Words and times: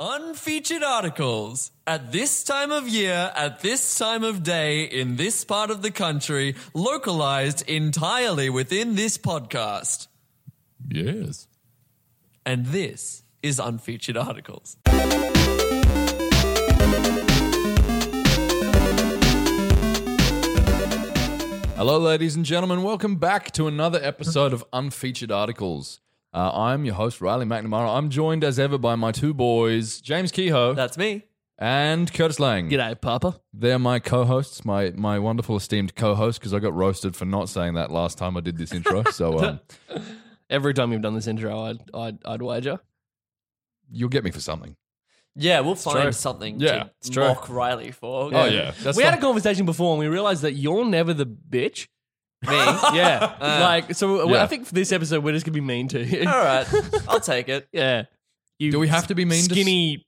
Unfeatured 0.00 0.82
articles. 0.82 1.70
At 1.86 2.10
this 2.10 2.42
time 2.42 2.72
of 2.72 2.88
year, 2.88 3.30
at 3.36 3.60
this 3.60 3.96
time 3.96 4.24
of 4.24 4.42
day, 4.42 4.82
in 4.82 5.14
this 5.14 5.44
part 5.44 5.70
of 5.70 5.82
the 5.82 5.92
country, 5.92 6.56
localized 6.74 7.62
entirely 7.68 8.50
within 8.50 8.96
this 8.96 9.16
podcast. 9.16 10.08
Yes. 10.88 11.46
And 12.44 12.66
this 12.66 13.22
is 13.40 13.60
Unfeatured 13.60 14.16
Articles. 14.16 14.76
Hello, 21.76 21.98
ladies 21.98 22.34
and 22.34 22.44
gentlemen. 22.44 22.82
Welcome 22.82 23.16
back 23.16 23.52
to 23.52 23.68
another 23.68 24.00
episode 24.02 24.52
of 24.52 24.64
Unfeatured 24.72 25.30
Articles. 25.30 26.00
Uh, 26.34 26.50
I'm 26.52 26.84
your 26.84 26.94
host, 26.96 27.20
Riley 27.20 27.46
McNamara. 27.46 27.96
I'm 27.96 28.10
joined 28.10 28.42
as 28.42 28.58
ever 28.58 28.76
by 28.76 28.96
my 28.96 29.12
two 29.12 29.32
boys, 29.32 30.00
James 30.00 30.32
Kehoe 30.32 30.74
That's 30.74 30.98
me. 30.98 31.22
and 31.58 32.12
Curtis 32.12 32.40
Lang. 32.40 32.68
G'day, 32.68 33.00
Papa. 33.00 33.40
They're 33.52 33.78
my 33.78 34.00
co-hosts, 34.00 34.64
my 34.64 34.90
my 34.96 35.20
wonderful 35.20 35.56
esteemed 35.56 35.94
co-host, 35.94 36.40
because 36.40 36.52
I 36.52 36.58
got 36.58 36.74
roasted 36.74 37.14
for 37.14 37.24
not 37.24 37.48
saying 37.48 37.74
that 37.74 37.92
last 37.92 38.18
time 38.18 38.36
I 38.36 38.40
did 38.40 38.56
this 38.58 38.72
intro. 38.72 39.04
So 39.12 39.38
um, 39.38 39.60
Every 40.50 40.74
time 40.74 40.90
you've 40.92 41.02
done 41.02 41.14
this 41.14 41.28
intro, 41.28 41.58
I'd, 41.62 41.78
I'd, 41.94 42.18
I'd 42.24 42.42
wager. 42.42 42.80
you'll 43.90 44.08
get 44.08 44.24
me 44.24 44.30
for 44.32 44.40
something. 44.40 44.74
Yeah, 45.36 45.60
we'll 45.60 45.74
find 45.76 46.02
true. 46.02 46.12
something 46.12 46.58
Yeah, 46.60 46.84
to 46.84 46.90
it's 46.98 47.10
true. 47.10 47.24
mock 47.24 47.48
Riley 47.48 47.92
for. 47.92 48.30
Oh 48.34 48.44
yeah, 48.46 48.72
that's 48.82 48.96
we 48.96 49.04
had 49.04 49.14
a 49.14 49.20
conversation 49.20 49.66
before 49.66 49.92
and 49.92 50.00
we 50.00 50.08
realized 50.08 50.42
that 50.42 50.52
you're 50.54 50.84
never 50.84 51.14
the 51.14 51.26
bitch. 51.26 51.86
Me? 52.48 52.56
Yeah. 52.98 53.36
Uh. 53.40 53.58
like, 53.60 53.94
so 53.94 54.28
Yeah. 54.30 54.42
I 54.42 54.46
think 54.46 54.66
for 54.66 54.74
this 54.74 54.92
episode, 54.92 55.24
we're 55.24 55.32
just 55.32 55.44
going 55.46 55.52
to 55.54 55.60
be 55.60 55.66
mean 55.66 55.88
to 55.88 56.04
you. 56.04 56.20
All 56.28 56.44
right, 56.44 56.66
I'll 57.08 57.20
take 57.20 57.48
it. 57.48 57.68
Yeah. 57.72 58.04
You 58.58 58.70
Do 58.70 58.78
we 58.78 58.88
have 58.88 59.06
to 59.08 59.14
be 59.14 59.24
mean 59.24 59.44
to 59.44 59.54
Skinny 59.54 60.06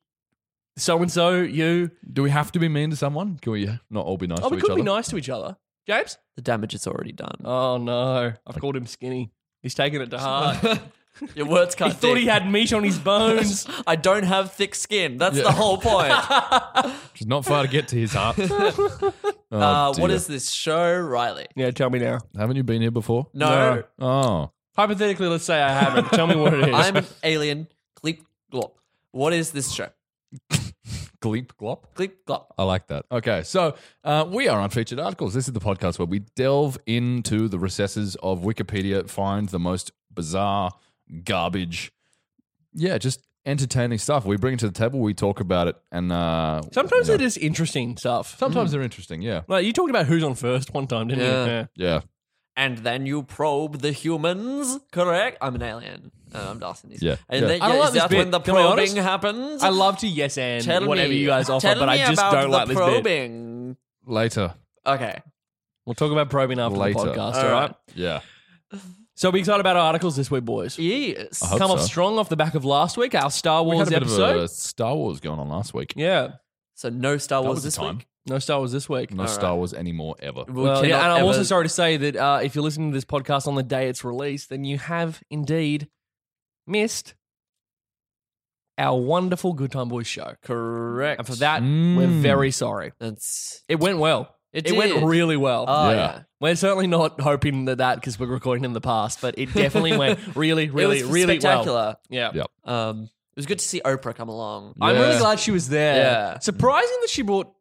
so 0.78 1.00
and 1.02 1.10
so, 1.10 1.30
you. 1.40 1.90
Do 2.12 2.22
we 2.22 2.30
have 2.30 2.52
to 2.52 2.58
be 2.58 2.68
mean 2.68 2.90
to 2.90 2.96
someone? 2.96 3.38
Can 3.38 3.52
we 3.52 3.68
not 3.90 4.04
all 4.04 4.16
be 4.18 4.26
nice 4.26 4.40
Oh, 4.42 4.48
to 4.48 4.54
we 4.54 4.58
each 4.58 4.62
could 4.62 4.72
other? 4.72 4.80
be 4.80 4.84
nice 4.84 5.08
to 5.08 5.16
each 5.16 5.28
other. 5.30 5.56
James? 5.86 6.18
The 6.36 6.42
damage 6.42 6.74
is 6.74 6.86
already 6.86 7.12
done. 7.12 7.36
Oh, 7.44 7.78
no. 7.78 8.32
I've 8.46 8.58
called 8.60 8.76
him 8.76 8.86
skinny. 8.86 9.32
He's 9.62 9.74
taking 9.74 10.00
it 10.00 10.10
to 10.10 10.18
heart. 10.20 10.58
Your 11.34 11.46
words 11.46 11.74
cut. 11.74 11.88
he 11.88 11.92
cut. 11.92 12.00
thought 12.00 12.16
he 12.18 12.26
had 12.26 12.50
meat 12.50 12.72
on 12.72 12.84
his 12.84 12.98
bones. 12.98 13.66
I 13.86 13.96
don't 13.96 14.24
have 14.24 14.52
thick 14.52 14.74
skin. 14.74 15.16
That's 15.16 15.36
Yeah. 15.36 15.44
the 15.44 15.52
whole 15.52 15.78
point. 15.78 16.12
It's 17.14 17.24
not 17.26 17.44
far 17.46 17.62
to 17.62 17.68
get 17.68 17.88
to 17.88 17.96
his 17.96 18.12
heart. 18.12 18.36
Oh, 19.52 19.60
uh, 19.60 19.94
what 19.98 20.08
dear. 20.08 20.16
is 20.16 20.26
this 20.26 20.50
show, 20.50 20.98
Riley? 20.98 21.46
yeah, 21.54 21.70
tell 21.70 21.88
me 21.88 22.00
now. 22.00 22.18
Haven't 22.36 22.56
you 22.56 22.64
been 22.64 22.82
here 22.82 22.90
before? 22.90 23.28
No, 23.32 23.84
Oh, 24.00 24.50
Hypothetically, 24.76 25.28
let's 25.28 25.44
say 25.44 25.62
I 25.62 25.70
haven't. 25.72 26.08
tell 26.10 26.26
me 26.26 26.34
what 26.34 26.52
it 26.52 26.68
is. 26.68 26.74
I'm 26.74 26.96
an 26.96 27.06
alien. 27.22 27.68
Gleep 28.02 28.18
glop. 28.52 28.72
What 29.12 29.32
is 29.32 29.52
this 29.52 29.70
show? 29.70 29.88
gleep 31.20 31.52
glop. 31.60 31.84
Gleep 31.94 32.12
glop. 32.26 32.46
I 32.58 32.64
like 32.64 32.88
that. 32.88 33.06
Okay, 33.10 33.42
so 33.44 33.76
uh, 34.04 34.26
we 34.28 34.48
are 34.48 34.60
unfeatured 34.60 34.98
articles. 34.98 35.32
This 35.34 35.46
is 35.46 35.54
the 35.54 35.60
podcast 35.60 35.98
where 35.98 36.06
we 36.06 36.20
delve 36.34 36.76
into 36.86 37.48
the 37.48 37.58
recesses 37.58 38.16
of 38.16 38.40
Wikipedia, 38.42 39.08
find 39.08 39.48
the 39.48 39.58
most 39.60 39.92
bizarre 40.12 40.72
garbage. 41.24 41.92
Yeah, 42.74 42.98
just 42.98 43.20
entertaining 43.44 43.98
stuff. 43.98 44.24
We 44.24 44.36
bring 44.36 44.54
it 44.54 44.60
to 44.60 44.66
the 44.68 44.72
table. 44.74 45.00
We 45.00 45.14
talk 45.14 45.40
about 45.40 45.68
it, 45.68 45.76
and 45.92 46.12
uh, 46.12 46.62
Sometimes 46.72 47.08
you 47.08 47.12
know, 47.16 47.22
it 47.22 47.26
is 47.26 47.36
interesting 47.36 47.96
stuff. 47.96 48.36
Sometimes 48.38 48.72
they're 48.72 48.82
interesting. 48.82 49.22
Yeah, 49.22 49.42
Like 49.48 49.64
you 49.64 49.72
talked 49.72 49.90
about 49.90 50.06
who's 50.06 50.22
on 50.24 50.34
first 50.34 50.74
one 50.74 50.86
time, 50.86 51.08
didn't 51.08 51.24
Yeah. 51.24 51.44
you? 51.44 51.50
Yeah. 51.50 51.66
yeah. 51.76 52.00
And 52.58 52.78
then 52.78 53.04
you 53.04 53.22
probe 53.22 53.80
the 53.80 53.92
humans. 53.92 54.78
Correct. 54.90 55.36
I'm 55.42 55.54
an 55.56 55.62
alien. 55.62 56.10
Uh, 56.34 56.48
I'm 56.50 56.58
Dawson. 56.58 56.90
Yeah. 56.98 57.16
And 57.28 57.42
Yeah. 57.42 57.48
then 57.48 57.62
I 57.62 57.66
don't 57.68 57.74
yeah, 57.76 57.80
like 57.80 57.88
is 57.88 57.92
this 57.94 58.02
that 58.02 58.10
bit. 58.10 58.18
when 58.18 58.30
the 58.30 58.40
Can 58.40 58.56
I 58.56 58.62
be 58.62 58.62
probing 58.86 58.96
happens? 58.96 59.62
I 59.62 59.68
love 59.68 59.98
to 59.98 60.06
yes 60.06 60.38
and 60.38 60.64
Tell 60.64 60.86
whatever 60.86 61.10
me, 61.10 61.16
you 61.18 61.26
guys 61.26 61.50
offer, 61.50 61.60
tell 61.66 61.78
but 61.80 61.86
me 61.86 61.92
I 62.02 62.06
just 62.06 62.12
about 62.14 62.32
don't 62.32 62.50
the 62.50 62.56
like 62.56 62.68
this 62.68 62.76
bit. 62.78 62.82
probing. 62.82 63.76
Later. 64.06 64.54
Okay. 64.86 65.20
We'll 65.84 65.94
talk 65.94 66.10
about 66.12 66.30
probing 66.30 66.58
after 66.58 66.78
Later. 66.78 66.98
the 66.98 67.04
podcast, 67.12 67.34
All 67.34 67.44
all 67.44 67.50
right? 67.52 67.60
right. 67.70 67.74
Yeah. 67.94 68.20
So 69.16 69.32
be 69.32 69.40
excited 69.40 69.60
about 69.60 69.76
our 69.76 69.86
articles 69.86 70.14
this 70.14 70.30
week, 70.30 70.44
boys. 70.44 70.78
Yes. 70.78 71.42
I 71.42 71.46
hope 71.48 71.58
Come 71.58 71.70
off 71.70 71.80
so. 71.80 71.86
strong 71.86 72.18
off 72.18 72.28
the 72.28 72.36
back 72.36 72.54
of 72.54 72.64
last 72.66 72.98
week, 72.98 73.14
our 73.14 73.30
Star 73.30 73.62
We 73.62 73.74
Wars 73.74 73.88
had 73.88 73.96
a 73.96 74.00
bit 74.00 74.06
episode. 74.08 74.36
of 74.36 74.42
a 74.42 74.48
Star 74.48 74.94
Wars 74.94 75.20
going 75.20 75.38
on 75.38 75.48
last 75.48 75.72
week. 75.72 75.94
Yeah. 75.96 76.32
So 76.74 76.90
no 76.90 77.16
Star 77.16 77.40
That 77.40 77.46
Wars 77.48 77.56
was 77.56 77.62
the 77.62 77.66
this 77.68 77.76
time. 77.76 77.96
week. 77.96 78.06
No 78.26 78.38
Star 78.38 78.58
Wars 78.58 78.72
this 78.72 78.88
week. 78.90 79.12
No 79.14 79.22
All 79.22 79.28
Star 79.28 79.50
right. 79.52 79.56
Wars 79.56 79.72
anymore 79.72 80.16
ever. 80.20 80.44
We 80.46 80.62
Well, 80.62 80.84
yeah, 80.84 80.90
cannot 80.98 81.04
and 81.04 81.12
I'm 81.12 81.18
ever- 81.20 81.26
also 81.28 81.42
sorry 81.44 81.64
to 81.64 81.68
say 81.70 81.96
that 81.96 82.16
uh, 82.16 82.40
if 82.42 82.54
you're 82.54 82.64
listening 82.64 82.90
to 82.90 82.94
this 82.94 83.04
podcast 83.06 83.46
on 83.46 83.54
the 83.54 83.62
day 83.62 83.88
it's 83.88 84.04
released, 84.04 84.50
then 84.50 84.64
you 84.64 84.76
have 84.78 85.22
indeed 85.30 85.88
missed 86.66 87.14
our 88.76 89.00
wonderful 89.00 89.54
Good 89.54 89.72
Time 89.72 89.88
Boys 89.88 90.06
show. 90.06 90.34
Correct. 90.42 91.20
And 91.20 91.26
for 91.26 91.36
that, 91.36 91.62
Mm. 91.62 91.96
we're 91.96 92.20
very 92.20 92.50
sorry. 92.50 92.92
That's 92.98 93.62
It 93.68 93.80
went 93.80 93.96
well. 93.98 94.35
It 94.64 94.76
went 94.76 94.94
did. 94.94 95.04
really 95.04 95.36
well. 95.36 95.64
oh 95.68 95.90
Yeah. 95.90 95.96
yeah. 95.96 96.22
We're 96.40 96.56
certainly 96.56 96.86
not 96.86 97.20
hoping 97.20 97.64
that 97.66 97.78
that 97.78 97.94
because 97.96 98.18
we're 98.18 98.26
recording 98.26 98.64
in 98.64 98.72
the 98.72 98.80
past, 98.80 99.20
but 99.20 99.38
it 99.38 99.52
definitely 99.54 99.96
went 99.96 100.18
really, 100.36 100.68
really, 100.70 100.98
it 101.00 101.02
was 101.04 101.12
really 101.12 101.40
spectacular. 101.40 101.76
well. 101.76 102.00
Yeah. 102.10 102.30
Yep. 102.34 102.46
Um, 102.64 103.02
it 103.04 103.36
was 103.38 103.46
good 103.46 103.58
to 103.58 103.64
see 103.64 103.80
Oprah 103.84 104.14
come 104.14 104.28
along. 104.28 104.74
I'm 104.80 104.96
really 104.96 105.12
Yeah. 105.12 105.18
glad 105.18 105.40
she 105.40 105.50
was 105.50 105.68
there. 105.68 105.96
Yeah. 105.96 106.38
Surprising 106.40 106.96
that 107.02 107.10
she 107.10 107.22
brought 107.22 107.52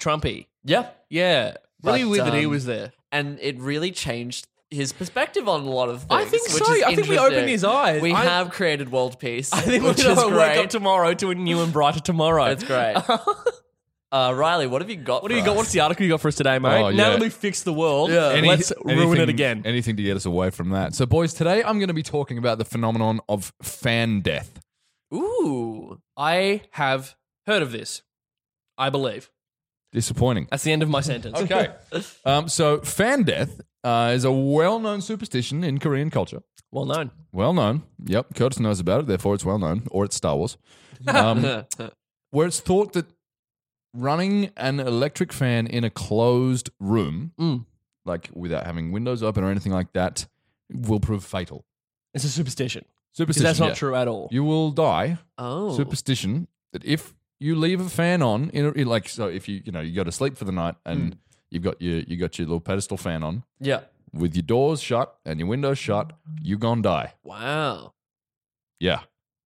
Trumpy. 0.00 0.46
Yeah, 0.64 0.88
Yeah. 1.08 1.54
Really 1.82 2.02
But, 2.04 2.10
weird 2.10 2.26
that 2.26 2.34
he 2.34 2.44
um, 2.44 2.50
was 2.50 2.66
there. 2.66 2.92
and 3.10 3.38
it 3.40 3.58
really 3.58 3.90
changed 3.90 4.46
his 4.70 4.92
perspective 4.92 5.48
on 5.48 5.62
a 5.62 5.70
lot 5.70 5.88
of 5.88 6.00
things. 6.02 6.10
I 6.10 6.24
think 6.26 6.44
which 6.52 6.62
so. 6.62 6.72
is 6.74 6.82
I 6.82 6.94
think 6.94 7.08
we 7.08 7.16
interesting. 7.16 7.18
opened 7.34 7.48
his 7.48 7.64
eyes. 7.64 8.02
We 8.02 8.12
I- 8.12 8.22
have 8.24 8.50
created 8.50 8.92
world 8.92 9.18
peace. 9.18 9.52
I 9.52 9.60
think 9.62 9.82
which 9.82 9.98
we're 10.04 10.10
is 10.10 10.16
going 10.16 10.30
to 10.32 10.36
wake 10.38 10.52
great. 10.54 10.64
up 10.64 10.70
tomorrow 10.70 11.14
to 11.14 11.30
a 11.30 11.34
new 11.34 11.60
and 11.62 11.72
brighter 11.72 11.98
tomorrow. 12.00 12.44
That's 12.54 12.62
great. 12.64 12.96
Uh, 14.12 14.32
Riley, 14.34 14.66
what 14.66 14.82
have 14.82 14.90
you 14.90 14.96
got? 14.96 15.22
What 15.22 15.28
do 15.28 15.34
for 15.34 15.38
you 15.38 15.44
got? 15.44 15.52
us? 15.52 15.56
What's 15.58 15.72
the 15.72 15.80
article 15.80 16.04
you 16.04 16.10
got 16.12 16.20
for 16.20 16.28
us 16.28 16.34
today, 16.34 16.58
mate? 16.58 16.80
Oh, 16.82 16.88
yeah. 16.88 16.96
Now 16.96 17.10
that 17.10 17.20
we've 17.20 17.32
fixed 17.32 17.64
the 17.64 17.72
world, 17.72 18.10
Yeah. 18.10 18.30
Any- 18.30 18.48
let's 18.48 18.72
ruin 18.84 18.98
it 18.98 19.02
anything- 19.02 19.28
again. 19.28 19.62
Anything 19.64 19.96
to 19.96 20.02
get 20.02 20.16
us 20.16 20.24
away 20.26 20.50
from 20.50 20.70
that. 20.70 20.94
So, 20.94 21.06
boys, 21.06 21.32
today 21.32 21.62
I'm 21.62 21.78
going 21.78 21.88
to 21.88 21.94
be 21.94 22.02
talking 22.02 22.36
about 22.36 22.58
the 22.58 22.64
phenomenon 22.64 23.20
of 23.28 23.52
fan 23.62 24.20
death. 24.20 24.60
Ooh, 25.14 26.00
I 26.16 26.62
have 26.72 27.16
heard 27.46 27.62
of 27.62 27.70
this. 27.72 28.02
I 28.76 28.90
believe. 28.90 29.30
Disappointing. 29.92 30.48
That's 30.50 30.62
the 30.64 30.72
end 30.72 30.82
of 30.82 30.88
my 30.88 31.00
sentence. 31.02 31.38
Okay. 31.42 31.68
um, 32.24 32.48
so, 32.48 32.78
fan 32.80 33.22
death 33.24 33.60
uh, 33.84 34.12
is 34.14 34.24
a 34.24 34.32
well 34.32 34.78
known 34.80 35.00
superstition 35.02 35.62
in 35.62 35.78
Korean 35.78 36.10
culture. 36.10 36.42
well 36.72 36.84
known. 36.86 37.10
Well 37.32 37.52
known. 37.52 37.82
Yep. 38.04 38.34
Curtis 38.34 38.58
knows 38.58 38.80
about 38.80 39.00
it, 39.00 39.06
therefore 39.06 39.34
it's 39.34 39.44
well 39.44 39.58
known, 39.58 39.86
or 39.90 40.04
it's 40.04 40.16
Star 40.16 40.34
Wars. 40.36 40.56
Um, 41.06 41.64
where 42.32 42.46
it's 42.46 42.60
thought 42.60 42.92
that 42.92 43.06
running 43.92 44.50
an 44.56 44.80
electric 44.80 45.32
fan 45.32 45.66
in 45.66 45.84
a 45.84 45.90
closed 45.90 46.70
room, 46.78 47.32
Mm. 47.38 47.66
like 48.04 48.30
without 48.32 48.64
having 48.66 48.92
windows 48.92 49.22
open 49.22 49.44
or 49.44 49.50
anything 49.50 49.72
like 49.72 49.92
that, 49.94 50.26
will 50.72 51.00
prove 51.00 51.24
fatal. 51.24 51.64
It's 52.14 52.24
a 52.24 52.28
superstition. 52.28 52.84
'Cause 52.84 53.16
Superstition. 53.16 53.44
that's 53.44 53.58
not 53.58 53.68
yeah. 53.70 53.74
true 53.74 53.94
at 53.96 54.06
all. 54.08 54.28
You 54.30 54.44
will 54.44 54.70
die. 54.70 55.18
oh, 55.38 55.76
Superstition 55.76 56.46
that 56.72 56.84
if 56.84 57.12
you 57.40 57.56
leave 57.56 57.80
a 57.80 57.88
fan 57.88 58.22
on, 58.22 58.50
in, 58.50 58.66
a, 58.66 58.70
in 58.72 58.86
like 58.86 59.08
so, 59.08 59.26
if 59.26 59.48
you 59.48 59.62
you 59.64 59.72
know 59.72 59.80
you 59.80 59.92
go 59.94 60.04
to 60.04 60.12
sleep 60.12 60.36
for 60.36 60.44
the 60.44 60.52
night 60.52 60.76
and 60.86 61.16
you've 61.50 61.64
got 61.64 61.80
your 61.82 62.00
you 62.00 62.16
got 62.16 62.38
your 62.38 62.46
little 62.46 62.60
pedestal 62.60 62.96
fan 62.96 63.24
on 63.24 63.42
yeah. 63.58 63.80
with 64.12 64.36
your 64.36 64.42
doors 64.44 64.80
shut 64.80 65.18
and 65.24 65.40
your 65.40 65.48
windows 65.48 65.78
shut, 65.78 66.12
you 66.40 66.56
gonna 66.56 66.82
die. 66.82 67.14
Wow. 67.24 67.94
Yeah. 68.78 69.00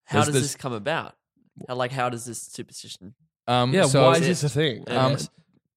How 0.05 0.19
There's 0.19 0.27
does 0.27 0.35
this- 0.35 0.43
this 0.43 0.57
come 0.57 0.73
about? 0.75 1.17
How, 1.69 1.77
like, 1.77 1.93
how 1.93 2.11
does 2.11 2.25
this 2.27 2.43
superstition? 2.43 3.15
Um, 3.47 3.73
yeah, 3.73 3.85
so 3.85 4.03
why 4.03 4.15
is 4.15 4.21
this 4.21 4.45
a 4.45 4.49
thing? 4.49 4.85
Yeah. 4.87 5.07
Um, 5.07 5.17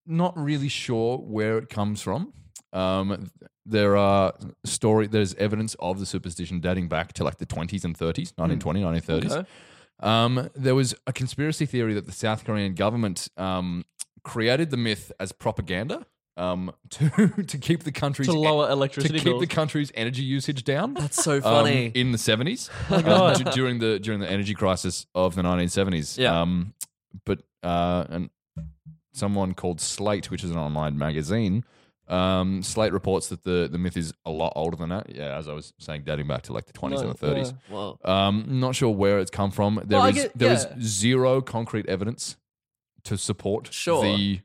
not 0.05 0.37
really 0.37 0.69
sure 0.69 1.17
where 1.17 1.57
it 1.57 1.69
comes 1.69 2.01
from. 2.01 2.33
Um, 2.73 3.29
there 3.65 3.97
are 3.97 4.33
story. 4.63 5.07
There's 5.07 5.33
evidence 5.35 5.75
of 5.79 5.99
the 5.99 6.05
superstition 6.05 6.61
dating 6.61 6.87
back 6.87 7.13
to 7.13 7.23
like 7.23 7.37
the 7.37 7.45
20s 7.45 7.83
and 7.83 7.97
30s, 7.97 8.33
1920, 8.37 8.81
1930s. 8.81 9.31
Okay. 9.31 9.49
Um, 9.99 10.49
there 10.55 10.75
was 10.75 10.95
a 11.07 11.13
conspiracy 11.13 11.65
theory 11.65 11.93
that 11.95 12.05
the 12.05 12.11
South 12.11 12.45
Korean 12.45 12.75
government 12.75 13.27
um, 13.35 13.83
created 14.23 14.69
the 14.69 14.77
myth 14.77 15.11
as 15.19 15.31
propaganda 15.31 16.05
um, 16.37 16.71
to 16.91 17.09
to 17.43 17.57
keep 17.57 17.83
the 17.83 17.91
country's 17.91 18.27
To 18.27 18.39
lower 18.39 18.69
electricity 18.69 19.15
to 19.15 19.19
keep 19.19 19.33
bills. 19.33 19.41
the 19.41 19.47
country's 19.47 19.91
energy 19.95 20.23
usage 20.23 20.63
down. 20.63 20.93
That's 20.93 21.21
so 21.21 21.37
um, 21.37 21.41
funny. 21.41 21.91
in 21.93 22.11
the 22.11 22.17
seventies, 22.17 22.69
God. 22.89 23.51
during 23.53 23.79
the 23.79 23.99
during 23.99 24.19
the 24.19 24.29
energy 24.29 24.53
crisis 24.53 25.07
of 25.15 25.35
the 25.35 25.43
nineteen 25.43 25.69
seventies. 25.69 26.17
Yeah. 26.17 26.39
Um, 26.39 26.73
but 27.25 27.41
uh, 27.67 28.05
and 28.09 28.29
someone 29.13 29.53
called 29.53 29.79
Slate, 29.81 30.29
which 30.31 30.43
is 30.43 30.51
an 30.51 30.57
online 30.57 30.97
magazine, 30.97 31.63
um, 32.07 32.63
Slate 32.63 32.93
reports 32.93 33.27
that 33.27 33.43
the 33.43 33.67
the 33.71 33.77
myth 33.77 33.97
is 33.97 34.13
a 34.25 34.31
lot 34.31 34.53
older 34.55 34.77
than 34.77 34.89
that. 34.89 35.13
Yeah, 35.13 35.37
as 35.37 35.47
I 35.47 35.53
was 35.53 35.73
saying, 35.79 36.03
dating 36.05 36.27
back 36.27 36.43
to 36.43 36.53
like 36.53 36.65
the 36.65 36.73
twenties 36.73 37.01
and 37.01 37.09
the 37.09 37.13
thirties. 37.25 37.51
yeah. 37.69 37.73
Whoa. 37.75 37.99
Um, 38.05 38.45
not 38.47 38.75
sure 38.75 38.89
where 38.95 39.19
it's 39.19 39.31
come 39.31 39.51
from. 39.51 39.75
There 39.75 39.83
is 39.83 39.89
Well, 39.91 40.01
I 40.03 40.11
get- 40.11 40.37
there 40.37 40.53
is 40.53 40.65
yeah. 40.69 40.75
zero 40.79 41.41
concrete 41.41 41.85
evidence 41.87 42.37
to 43.03 43.17
support 43.17 43.73
Sure. 43.73 44.03
the 44.03 44.39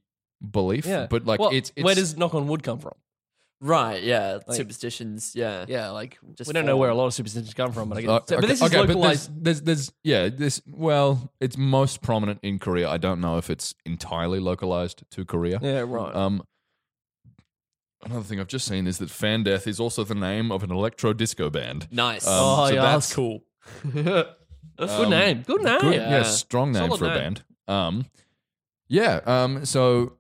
belief. 0.59 0.87
Yeah. 0.87 1.07
But 1.09 1.25
like 1.25 1.39
Well, 1.41 1.51
it's, 1.51 1.71
it's 1.77 1.85
where 1.85 1.95
does 1.95 2.17
knock 2.17 2.35
on 2.35 2.49
wood 2.49 2.63
come 2.65 2.79
from? 2.79 2.95
Right, 3.65 4.03
yeah. 4.03 4.41
Like- 4.47 4.57
Superstitions, 4.57 5.37
yeah. 5.37 5.65
Yeah, 5.69 5.91
like 5.91 6.19
Just 6.35 6.49
we 6.49 6.53
don't 6.53 6.67
know 6.67 6.73
form. 6.73 6.81
where 6.81 6.91
a 6.91 6.95
lot 6.97 7.07
of 7.07 7.15
superstitions 7.15 7.55
come 7.55 7.71
from, 7.71 7.89
but 7.89 7.99
I 7.99 8.01
guess. 8.01 8.11
Uh, 8.11 8.21
but 8.41 8.41
this 8.49 8.61
is 8.61 8.63
okay, 8.63 8.79
but 8.85 8.89
localized. 8.97 9.31
there's, 9.33 9.61
there's, 9.63 9.89
there's, 9.89 9.93
yeah, 10.03 10.29
this. 10.29 10.61
Well, 10.67 11.33
it's 11.41 11.57
most 11.57 12.03
prominent 12.03 12.41
in 12.43 12.59
Korea. 12.59 12.89
I 12.91 12.97
don't 12.99 13.21
know 13.21 13.37
if 13.39 13.49
it's 13.51 13.73
entirely 13.87 14.41
localized 14.41 15.05
to 15.13 15.25
Korea. 15.25 15.61
yeah, 15.63 15.85
right. 15.87 16.13
Um, 16.13 16.43
another 18.05 18.25
thing 18.25 18.41
I've 18.41 18.49
just 18.49 18.67
seen 18.67 18.87
is 18.89 18.99
that 18.99 19.11
Fan 19.11 19.45
Death 19.45 19.67
is 19.69 19.79
also 19.79 20.03
the 20.03 20.15
name 20.17 20.51
of 20.51 20.63
an 20.65 20.73
electro 20.73 21.13
disco 21.13 21.49
band. 21.49 21.87
Nice. 21.93 22.27
Um, 22.27 22.33
oh 22.37 22.67
so 22.69 22.75
yeah, 22.75 22.81
that's- 22.83 23.07
that's 23.07 23.15
cool. 23.15 23.45
Good 23.93 24.27
Good 24.77 25.09
name. 25.11 25.43
Good 25.47 25.63
name. 25.63 25.81
Good, 25.81 25.95
Yeah. 25.95 26.11
yeah, 26.11 26.23
strong 26.25 26.73
name 26.73 26.87
Solid 26.87 26.99
for 26.99 27.05
a 27.05 27.09
name. 27.09 27.19
band. 27.19 27.45
Um, 27.69 28.07
yeah. 28.89 29.21
Um, 29.25 29.65
so 29.65 30.15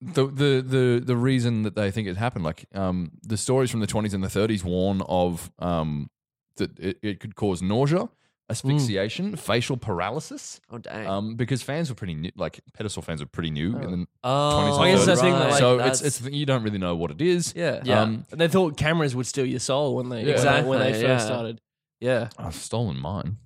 the 0.00 0.26
the 0.26 0.62
the 0.66 1.02
the 1.04 1.16
reason 1.16 1.62
that 1.62 1.74
they 1.74 1.90
think 1.90 2.06
it 2.08 2.16
happened, 2.16 2.44
like 2.44 2.66
um, 2.74 3.12
the 3.22 3.36
stories 3.36 3.70
from 3.70 3.80
the 3.80 3.86
twenties 3.86 4.14
and 4.14 4.22
the 4.22 4.30
thirties 4.30 4.62
warn 4.64 5.02
of 5.02 5.50
um 5.58 6.10
that 6.56 6.78
it, 6.78 6.98
it 7.02 7.20
could 7.20 7.34
cause 7.34 7.62
nausea, 7.62 8.08
asphyxiation, 8.50 9.36
facial 9.36 9.76
paralysis. 9.76 10.60
Oh, 10.70 10.78
dang. 10.78 11.06
Um, 11.06 11.34
because 11.36 11.62
fans 11.62 11.88
were 11.88 11.94
pretty 11.94 12.14
new, 12.14 12.30
like 12.36 12.60
pedestal 12.74 13.02
fans 13.02 13.20
were 13.20 13.26
pretty 13.26 13.50
new 13.50 13.76
in 13.78 13.90
the 13.90 14.06
oh, 14.24 14.28
20s 14.28 14.74
and 14.74 14.82
I 14.84 14.90
guess 14.92 15.06
that's 15.06 15.20
the 15.20 15.26
thing 15.26 15.32
that, 15.34 15.38
right. 15.40 15.50
like, 15.50 15.58
so 15.58 15.76
That's- 15.76 16.02
it's 16.02 16.20
it's 16.20 16.30
you 16.34 16.46
don't 16.46 16.62
really 16.62 16.78
know 16.78 16.94
what 16.96 17.10
it 17.10 17.20
is. 17.20 17.52
Yeah. 17.56 17.80
Yeah. 17.84 18.00
Um, 18.02 18.24
And 18.30 18.40
they 18.40 18.48
thought 18.48 18.76
cameras 18.76 19.14
would 19.14 19.26
steal 19.26 19.46
your 19.46 19.60
soul 19.60 19.96
when 19.96 20.08
they 20.08 20.24
Yeah. 20.24 20.32
exactly. 20.32 20.68
when 20.70 20.78
they 20.80 20.92
first 20.92 21.02
yeah. 21.04 21.18
started. 21.18 21.60
Yeah. 22.00 22.28
I've 22.38 22.54
stolen 22.54 22.98
mine. 22.98 23.38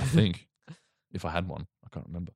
I 0.00 0.04
think 0.04 0.48
if 1.12 1.24
I 1.24 1.30
had 1.30 1.48
one, 1.48 1.66
I 1.84 1.88
can't 1.92 2.06
remember. 2.06 2.32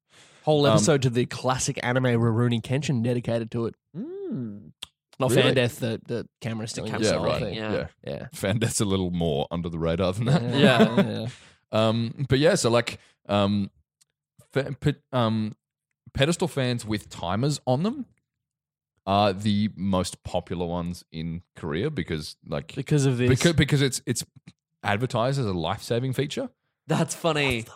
Whole 0.49 0.65
Um, 0.67 0.73
episode 0.73 1.03
to 1.03 1.11
the 1.11 1.27
classic 1.27 1.79
anime 1.83 2.05
Rurouni 2.05 2.63
Kenshin 2.63 3.03
dedicated 3.05 3.51
to 3.51 3.67
it. 3.67 3.75
Mm. 3.97 4.73
Not 5.21 5.31
Really? 5.31 5.43
fan 5.43 5.55
death, 5.55 5.79
the 5.81 6.01
the 6.07 6.27
camera 6.41 6.67
stealing 6.69 6.91
camera 6.93 7.05
your 7.07 7.13
Yeah, 7.15 7.19
soul 7.19 7.27
right. 7.27 7.43
thing. 7.43 7.55
Yeah. 7.55 7.73
Yeah, 7.73 7.87
Yeah. 8.07 8.27
fan 8.33 8.59
death's 8.59 8.81
a 8.81 8.85
little 8.87 9.11
more 9.11 9.47
under 9.51 9.69
the 9.69 9.79
radar 9.79 10.13
than 10.15 10.25
that. 10.27 10.43
Yeah. 10.43 11.07
yeah. 11.21 11.27
Um, 11.71 12.25
but 12.31 12.39
yeah, 12.39 12.55
so 12.55 12.71
like 12.71 12.99
um, 13.29 13.71
fe- 14.55 14.75
pe- 14.81 14.95
um, 15.13 15.55
pedestal 16.15 16.49
fans 16.49 16.87
with 16.87 17.11
timers 17.11 17.61
on 17.67 17.83
them 17.83 18.07
are 19.07 19.35
the 19.35 19.69
most 19.77 20.23
popular 20.25 20.65
ones 20.65 21.05
in 21.13 21.43
Korea 21.57 21.91
because 21.91 22.37
like 22.47 22.75
Because 22.75 23.05
of 23.05 23.19
this. 23.19 23.29
because 23.29 23.53
because 23.53 23.83
it's 23.83 24.01
it's 24.07 24.25
advertised 24.83 25.39
as 25.39 25.45
a 25.45 25.53
life 25.53 25.83
saving 25.83 26.15
feature. 26.15 26.49
That's 26.87 27.15
funny. 27.15 27.67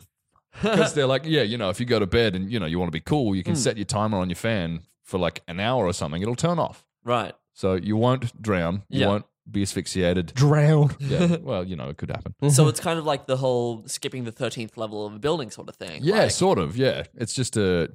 Because 0.61 0.93
they're 0.95 1.07
like, 1.07 1.23
yeah, 1.25 1.43
you 1.43 1.57
know, 1.57 1.71
if 1.71 1.81
you 1.81 1.87
go 1.87 1.99
to 1.99 2.07
bed 2.07 2.35
and 2.37 2.51
you 2.51 2.61
know 2.61 2.67
you 2.67 2.79
want 2.79 2.89
to 2.89 2.93
be 2.97 3.01
cool, 3.01 3.35
you 3.35 3.43
can 3.43 3.55
Mm. 3.55 3.59
set 3.59 3.77
your 3.77 3.87
timer 3.87 4.19
on 4.19 4.29
your 4.29 4.37
fan 4.37 4.83
for 5.03 5.19
like 5.19 5.43
an 5.49 5.61
hour 5.61 5.85
or 5.87 5.93
something. 5.93 6.21
It'll 6.23 6.35
turn 6.37 6.59
off, 6.59 6.85
right. 7.05 7.35
so 7.53 7.75
you 7.75 7.97
won't 7.97 8.41
drown. 8.43 8.83
You 8.89 9.01
Yeah. 9.01 9.07
won't 9.09 9.25
be 9.51 9.63
asphyxiated. 9.63 10.33
drown. 10.35 10.95
Yeah, 11.01 11.37
well, 11.41 11.65
you 11.65 11.75
know, 11.77 11.89
it 11.89 11.97
could 11.97 12.11
happen. 12.11 12.35
So 12.51 12.69
it's 12.69 12.79
kind 12.81 12.99
of 12.99 13.05
like 13.05 13.27
the 13.27 13.37
whole 13.39 13.83
skipping 13.87 14.25
the 14.25 14.31
13th 14.33 14.77
level 14.77 15.05
of 15.07 15.15
a 15.15 15.19
building 15.19 15.51
sort 15.51 15.69
of 15.69 15.75
thing. 15.77 16.03
Yeah, 16.05 16.23
Like, 16.23 16.31
sort 16.31 16.59
of. 16.59 16.77
Yeah, 16.77 17.05
it's 17.17 17.35
just 17.35 17.57
a. 17.57 17.91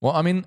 Well, 0.00 0.12
I 0.12 0.22
mean, 0.22 0.44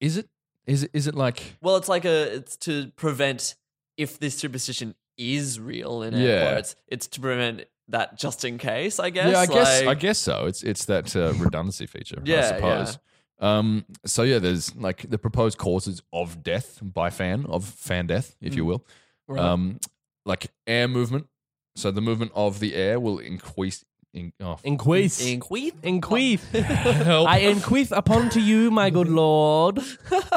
is 0.00 0.16
it? 0.16 0.28
Is 0.66 0.84
it? 0.84 0.90
Is 0.92 1.06
it 1.06 1.14
like? 1.14 1.56
Well, 1.60 1.76
it's 1.76 1.88
like 1.88 2.04
a 2.04 2.34
it's 2.36 2.56
to 2.58 2.90
prevent 2.96 3.54
if 3.96 4.18
this 4.18 4.36
superstition 4.36 4.94
is 5.18 5.58
real 5.60 6.02
in 6.02 6.14
air 6.14 6.20
Yeah. 6.28 6.52
quotes, 6.52 6.76
it's 6.88 7.06
to 7.08 7.20
prevent 7.20 7.64
that 7.92 8.18
just 8.18 8.44
in 8.44 8.58
case, 8.58 8.98
I 8.98 9.10
guess. 9.10 9.30
yeah, 9.30 9.38
I 9.38 9.46
guess. 9.46 9.82
I 9.82 9.94
guess 9.94 10.18
so. 10.18 10.46
It's 10.46 10.62
it's 10.62 10.84
that 10.86 11.14
uh, 11.16 11.32
redundancy 11.34 11.86
feature. 11.86 12.20
yeah, 12.24 12.36
I 12.36 12.40
Yeah, 12.40 12.48
suppose. 12.84 12.98
Um. 13.40 13.84
So 14.04 14.22
yeah, 14.24 14.38
there's 14.38 14.74
like 14.76 15.08
the 15.08 15.18
proposed 15.18 15.56
causes 15.58 16.02
of 16.12 16.42
death 16.42 16.78
by 16.82 17.10
fan 17.10 17.46
of 17.46 17.64
fan 17.64 18.06
death, 18.06 18.36
if 18.40 18.52
Mm. 18.52 18.56
you 18.56 18.64
will. 18.66 18.84
Um, 19.28 19.78
like 20.26 20.48
air 20.66 20.88
movement. 20.88 21.26
So 21.74 21.90
the 21.90 22.02
movement 22.02 22.32
of 22.34 22.58
the 22.60 22.74
air 22.74 23.00
will 23.00 23.18
increase. 23.18 23.84
In, 24.14 24.30
oh, 24.40 24.58
Inqueath. 24.62 25.26
Inqueath? 25.26 25.74
Inqueath. 25.82 26.54
I 26.54 27.38
inqueath 27.48 27.92
upon 27.92 28.28
to 28.30 28.40
you, 28.42 28.70
my 28.70 28.90
good 28.90 29.08
lord. 29.08 29.78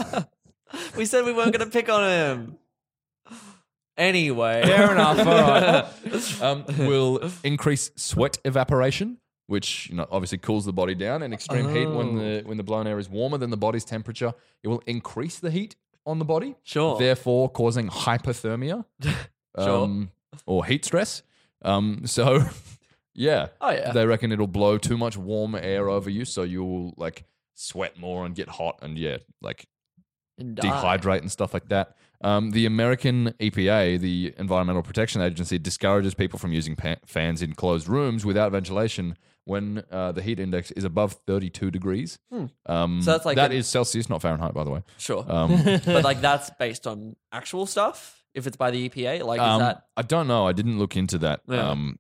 we 0.98 1.06
said 1.06 1.26
we 1.26 1.34
weren't 1.34 1.52
going 1.52 1.66
to 1.66 1.72
pick 1.72 1.90
on 1.90 2.10
him. 2.10 2.58
Anyway. 3.98 4.62
Fair 4.64 4.92
enough. 4.92 5.20
All 5.20 5.26
right. 5.26 6.42
um, 6.42 6.66
will 6.86 7.30
increase 7.44 7.92
sweat 7.96 8.38
evaporation, 8.46 9.18
which 9.48 9.90
you 9.90 9.96
know 9.96 10.08
obviously 10.12 10.38
cools 10.38 10.66
the 10.66 10.74
body 10.74 10.96
down. 10.96 11.24
And 11.24 11.34
extreme 11.34 11.70
heat 11.74 11.86
when 11.88 12.16
the 12.18 12.42
when 12.46 12.58
the 12.58 12.64
blown 12.64 12.88
air 12.88 13.00
is 13.00 13.10
warmer 13.10 13.38
than 13.38 13.50
the 13.52 13.58
body's 13.58 13.86
temperature, 13.86 14.34
it 14.64 14.68
will 14.68 14.84
increase 14.86 15.40
the 15.40 15.50
heat 15.52 15.76
on 16.06 16.20
the 16.20 16.26
body, 16.26 16.56
Sure. 16.64 17.00
therefore 17.00 17.50
causing 17.50 17.88
hypothermia, 17.88 18.86
Sure. 19.58 19.70
um, 19.86 20.12
or 20.46 20.64
heat 20.66 20.86
stress. 20.86 21.24
Um, 21.64 22.02
so, 22.06 22.44
yeah, 23.16 23.48
Oh, 23.60 23.72
yeah. 23.72 23.92
they 23.92 24.06
reckon 24.06 24.32
it'll 24.32 24.46
blow 24.46 24.78
too 24.78 24.98
much 24.98 25.18
warm 25.18 25.56
air 25.56 25.90
over 25.90 26.10
you, 26.12 26.24
so 26.26 26.44
you'll 26.44 26.94
like 26.98 27.24
sweat 27.56 27.98
more 27.98 28.24
and 28.26 28.36
get 28.36 28.50
hot, 28.50 28.78
and 28.84 29.00
yeah, 29.00 29.18
like 29.42 29.66
And 30.38 30.56
die. 30.56 30.68
dehydrate 30.70 31.22
and 31.22 31.32
stuff 31.32 31.56
like 31.56 31.70
that. 31.70 31.96
Um, 32.22 32.52
the 32.52 32.66
American 32.66 33.34
EPA, 33.40 34.00
the 34.00 34.34
Environmental 34.38 34.82
Protection 34.82 35.22
Agency, 35.22 35.60
discourages 35.60 36.14
people 36.14 36.40
from 36.40 36.52
using 36.52 36.76
pa- 36.76 36.96
fans 37.06 37.42
in 37.42 37.54
closed 37.54 37.88
rooms 37.88 38.26
without 38.26 38.52
ventilation 38.52 39.18
when 39.44 39.84
uh, 39.92 40.12
the 40.12 40.22
heat 40.24 40.40
index 40.40 40.72
is 40.72 40.84
above 40.84 41.14
32 41.28 41.70
degrees. 41.70 42.18
Um, 42.32 42.50
Hmm. 42.66 43.02
So 43.02 43.12
that's 43.12 43.26
like 43.26 43.36
that 43.36 43.52
an- 43.52 43.58
is 43.58 43.68
Celsius, 43.68 44.10
not 44.10 44.22
Fahrenheit, 44.22 44.54
by 44.54 44.64
the 44.64 44.72
way. 44.72 44.84
Sure. 44.98 45.24
Um, 45.30 45.52
but 45.86 46.04
like 46.04 46.20
that's 46.22 46.50
based 46.58 46.88
on 46.88 47.16
actual 47.32 47.66
stuff? 47.66 48.24
If 48.34 48.48
it's 48.48 48.58
by 48.58 48.72
the 48.72 48.90
EPA? 48.90 49.24
Like, 49.24 49.40
is 49.40 49.46
um, 49.48 49.60
that. 49.62 49.84
I 49.96 50.02
don't 50.02 50.28
know. 50.28 50.46
I 50.46 50.52
didn't 50.52 50.78
look 50.78 50.98
into 50.98 51.18
that. 51.20 51.42
Yeah. 51.48 51.70
Um, 51.70 52.00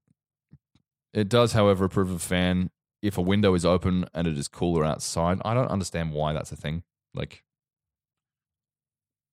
it 1.13 1.29
does, 1.29 1.53
however, 1.53 1.85
approve 1.85 2.09
of 2.09 2.17
a 2.17 2.19
fan 2.19 2.71
if 3.01 3.17
a 3.17 3.21
window 3.21 3.53
is 3.53 3.63
open 3.63 4.05
and 4.13 4.27
it 4.27 4.37
is 4.37 4.49
cooler 4.49 4.83
outside. 4.83 5.39
I 5.45 5.53
don't 5.53 5.69
understand 5.69 6.11
why 6.11 6.33
that's 6.33 6.51
a 6.51 6.57
thing. 6.57 6.83
Like, 7.13 7.44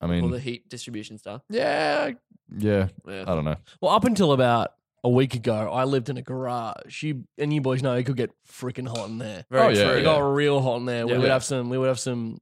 I 0.02 0.06
mean, 0.08 0.24
All 0.24 0.28
the 0.30 0.40
heat 0.40 0.68
distribution 0.68 1.16
stuff. 1.16 1.42
yeah, 1.48 2.10
yeah. 2.58 2.88
Yeah. 3.06 3.22
I 3.22 3.34
don't 3.34 3.44
know. 3.44 3.56
Well, 3.80 3.92
up 3.92 4.04
until 4.04 4.32
about 4.32 4.72
a 5.04 5.08
week 5.08 5.34
ago, 5.34 5.54
I 5.72 5.84
lived 5.84 6.08
in 6.10 6.16
a 6.16 6.22
garage. 6.22 7.02
You 7.02 7.24
and 7.38 7.52
you 7.54 7.60
boys 7.60 7.82
know 7.82 7.94
it 7.94 8.04
could 8.04 8.16
get 8.16 8.30
freaking 8.50 8.86
hot 8.88 9.08
in 9.08 9.18
there. 9.18 9.44
Very 9.50 9.62
Oh, 9.64 9.68
yeah, 9.70 9.84
true. 9.90 10.00
It 10.00 10.02
got 10.02 10.18
real 10.18 10.60
hot 10.60 10.76
in 10.78 10.84
there. 10.86 11.06
We 11.06 11.12
Yeah. 11.12 11.18
would 11.18 11.26
Yeah. 11.28 11.32
have 11.32 11.44
some. 11.44 11.70
We 11.70 11.78
would 11.78 11.88
have 11.88 11.98
some 12.00 12.38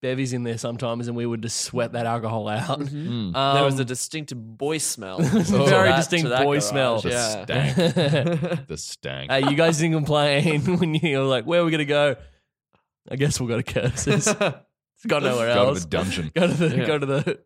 bevies 0.00 0.32
in 0.32 0.42
there 0.42 0.58
sometimes, 0.58 1.06
and 1.06 1.16
we 1.16 1.24
would 1.26 1.42
just 1.42 1.60
sweat 1.60 1.92
that 1.92 2.06
alcohol 2.06 2.48
out. 2.48 2.80
Mm. 2.80 3.36
Um, 3.36 3.54
there 3.54 3.64
was 3.64 3.78
a 3.78 3.84
distinct 3.84 4.32
boy 4.34 4.78
smell. 4.78 5.18
There 5.18 5.30
to 5.44 5.64
very 5.64 5.90
that- 5.90 5.96
distinct 5.96 6.24
to 6.24 6.28
that 6.30 6.42
boy 6.44 6.54
garage, 6.58 6.64
smell. 6.64 7.00
The 7.02 7.10
Yeah. 7.10 7.42
stank. 7.44 7.76
the 8.68 8.76
stank. 8.76 9.30
Hey, 9.30 9.48
you 9.48 9.54
guys 9.56 9.78
didn't 9.78 9.94
complain 9.94 10.60
when 10.78 10.94
you 10.94 11.18
were 11.18 11.24
like, 11.24 11.44
"Where 11.46 11.60
are 11.60 11.64
we 11.64 11.70
gonna 11.70 11.84
go?" 11.84 12.16
I 13.10 13.16
guess 13.16 13.38
we'll 13.40 13.48
go 13.48 13.60
to 13.60 14.62
Curtis's. 15.08 15.08
Got 15.08 15.22
nowhere 15.22 15.54
Go 15.54 15.62
to 15.64 15.68
else. 15.70 15.80
the 15.84 15.88
dungeon. 15.88 16.32
Go 16.36 16.46
to 16.46 16.54
the. 16.54 16.76
Yeah. 16.76 16.86
Go 16.86 16.98
to 16.98 17.06
the. 17.06 17.38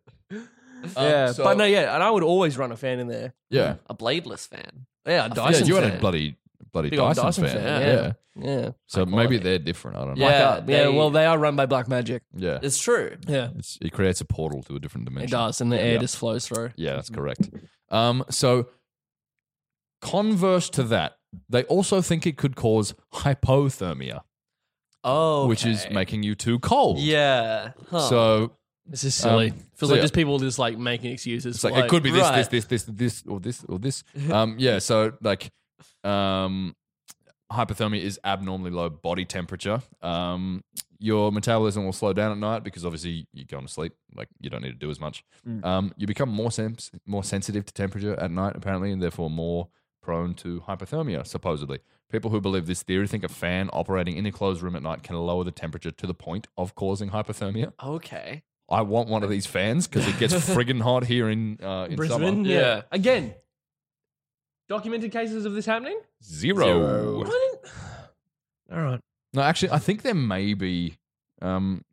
yeah, 0.95 1.31
so- 1.31 1.43
but 1.43 1.57
no, 1.57 1.63
yeah, 1.65 1.93
and 1.93 2.03
I 2.03 2.09
would 2.11 2.23
always 2.23 2.57
run 2.57 2.71
a 2.71 2.77
fan 2.77 2.99
in 2.99 3.07
there. 3.07 3.33
Yeah. 3.49 3.75
a 3.89 3.95
bladeless 3.95 4.47
fan. 4.47 4.85
Yeah, 5.05 5.25
a 5.25 5.27
yeah, 5.29 5.33
Dyson 5.33 5.67
you 5.67 5.75
had 5.75 5.83
fan. 5.85 5.97
a 5.97 5.99
bloody 5.99 6.35
bloody 6.73 6.89
Big 6.89 6.99
old 6.99 7.15
Dyson, 7.15 7.43
Dyson 7.43 7.59
fan. 7.59 7.63
fan, 7.63 7.81
Yeah. 7.81 8.13
yeah. 8.43 8.59
yeah, 8.61 8.69
So 8.87 9.05
High 9.05 9.11
maybe 9.15 9.37
they're 9.37 9.57
different. 9.57 9.97
I 9.97 10.05
don't 10.05 10.17
know. 10.19 10.25
Yeah. 10.27 10.29
yeah, 10.29 10.55
yeah. 10.67 10.83
they- 10.83 10.89
Well, 10.97 11.09
they 11.09 11.25
are 11.25 11.37
run 11.37 11.55
by 11.55 11.65
Black 11.65 11.87
Magic. 11.87 12.23
Yeah. 12.35 12.59
It's 12.61 12.77
true. 12.77 13.15
Yeah, 13.27 13.49
It's, 13.57 13.77
it 13.81 13.91
creates 13.93 14.19
a 14.21 14.25
portal 14.25 14.61
to 14.63 14.75
a 14.75 14.79
different 14.79 15.05
dimension. 15.05 15.29
it 15.29 15.31
dimension. 15.31 15.47
does, 15.47 15.61
and 15.61 15.71
the 15.71 15.81
air 15.81 15.93
Yeah. 15.93 15.99
just 15.99 16.17
flows 16.17 16.45
through. 16.47 16.71
Yeah, 16.75 16.93
that's 16.95 17.09
correct. 17.09 17.49
Um, 17.89 18.25
so 18.29 18.67
converse 20.01 20.69
to 20.71 20.83
that, 20.83 21.17
they 21.49 21.63
also 21.63 22.01
think 22.01 22.27
it 22.27 22.37
could 22.37 22.55
cause 22.55 22.93
hypothermia, 23.13 24.21
Oh, 25.09 25.47
which 25.47 25.65
is 25.65 25.87
making 25.89 26.23
you 26.23 26.35
too 26.35 26.59
cold. 26.59 26.99
Yeah. 26.99 27.71
Huh. 27.89 27.99
So 28.09 28.51
This 28.85 29.03
is 29.03 29.15
silly. 29.15 29.51
Um, 29.51 29.57
Feels 29.75 29.79
so 29.79 29.85
like 29.87 29.95
yeah. 29.97 30.01
just 30.01 30.13
people 30.13 30.37
just 30.39 30.59
like 30.59 30.77
making 30.77 31.11
excuses. 31.11 31.55
it's 31.55 31.61
for, 31.61 31.71
like, 31.71 31.85
it 31.85 31.89
could 31.89 32.03
be 32.03 32.11
this, 32.11 32.21
right. 32.23 32.35
this, 32.35 32.65
this, 32.65 32.65
this, 32.65 32.83
this, 32.83 33.23
or 33.27 33.39
this, 33.39 33.63
or 33.67 33.79
this. 33.79 34.03
Um, 34.31 34.55
yeah. 34.57 34.79
So 34.79 35.13
like, 35.21 35.49
um, 36.03 36.75
hypothermia 37.51 38.01
is 38.01 38.19
abnormally 38.25 38.71
low 38.71 38.89
body 38.89 39.23
temperature. 39.25 39.81
Um, 40.01 40.63
your 40.99 41.31
metabolism 41.31 41.85
will 41.85 41.93
slow 41.93 42.11
down 42.11 42.31
at 42.31 42.37
night 42.39 42.63
because 42.63 42.83
obviously 42.85 43.27
you're 43.31 43.45
going 43.45 43.65
to 43.65 43.71
sleep. 43.71 43.93
Like 44.15 44.29
you 44.41 44.49
don't 44.49 44.63
need 44.63 44.71
to 44.71 44.85
do 44.85 44.89
as 44.89 44.99
much. 44.99 45.23
Um, 45.63 45.93
you 45.95 46.07
become 46.07 46.29
more 46.29 46.51
sens- 46.51 46.91
more 47.05 47.23
sensitive 47.23 47.65
to 47.65 47.73
temperature 47.73 48.19
at 48.19 48.31
night, 48.31 48.53
apparently, 48.55 48.91
and 48.91 49.01
therefore 49.01 49.29
more 49.29 49.67
prone 50.01 50.33
to 50.35 50.61
hypothermia. 50.67 51.25
Supposedly, 51.25 51.79
people 52.11 52.31
who 52.31 52.39
believe 52.41 52.67
this 52.67 52.83
theory 52.83 53.07
think 53.07 53.23
a 53.23 53.29
fan 53.29 53.69
operating 53.73 54.17
in 54.17 54.25
a 54.25 54.31
closed 54.31 54.61
room 54.61 54.75
at 54.75 54.83
night 54.83 55.03
can 55.03 55.15
lower 55.15 55.43
the 55.43 55.51
temperature 55.51 55.91
to 55.91 56.07
the 56.07 56.13
point 56.13 56.47
of 56.57 56.75
causing 56.75 57.09
hypothermia. 57.09 57.73
Okay. 57.83 58.43
I 58.69 58.81
want 58.81 59.07
one 59.09 59.23
of 59.23 59.29
these 59.29 59.45
fans 59.45 59.87
because 59.87 60.07
it 60.07 60.17
gets 60.19 60.33
friggin' 60.49 60.81
hot 60.81 61.05
here 61.05 61.29
in 61.29 61.57
uh, 61.63 61.87
in 61.89 61.95
Brisbane. 61.95 62.19
summer. 62.19 62.49
Yeah. 62.49 62.59
Yeah. 62.59 62.81
Again, 62.91 63.33
documented 64.67 65.11
cases 65.11 65.45
of 65.45 65.53
this 65.53 65.65
happening. 65.65 65.99
Zero. 66.23 67.23
All 68.71 68.81
right. 68.81 68.99
No, 69.33 69.41
actually, 69.41 69.71
I 69.71 69.79
think 69.79 70.01
there 70.01 70.13
may 70.15 70.53
be. 70.53 70.97
Um, 71.41 71.83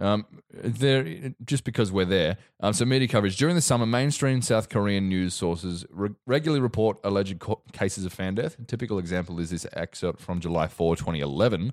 um, 0.00 0.26
there 0.52 1.32
just 1.44 1.64
because 1.64 1.92
we're 1.92 2.04
there. 2.04 2.38
Um, 2.60 2.72
so 2.72 2.84
media 2.84 3.06
coverage 3.08 3.36
during 3.36 3.54
the 3.54 3.60
summer, 3.60 3.86
mainstream 3.86 4.42
South 4.42 4.68
Korean 4.68 5.08
news 5.08 5.34
sources 5.34 5.84
re- 5.90 6.10
regularly 6.26 6.60
report 6.60 6.98
alleged 7.04 7.38
co- 7.38 7.62
cases 7.72 8.04
of 8.04 8.12
fan 8.12 8.34
death. 8.34 8.58
A 8.58 8.64
typical 8.64 8.98
example 8.98 9.38
is 9.40 9.50
this 9.50 9.66
excerpt 9.74 10.20
from 10.20 10.40
July 10.40 10.66
4, 10.68 10.96
2011. 10.96 11.72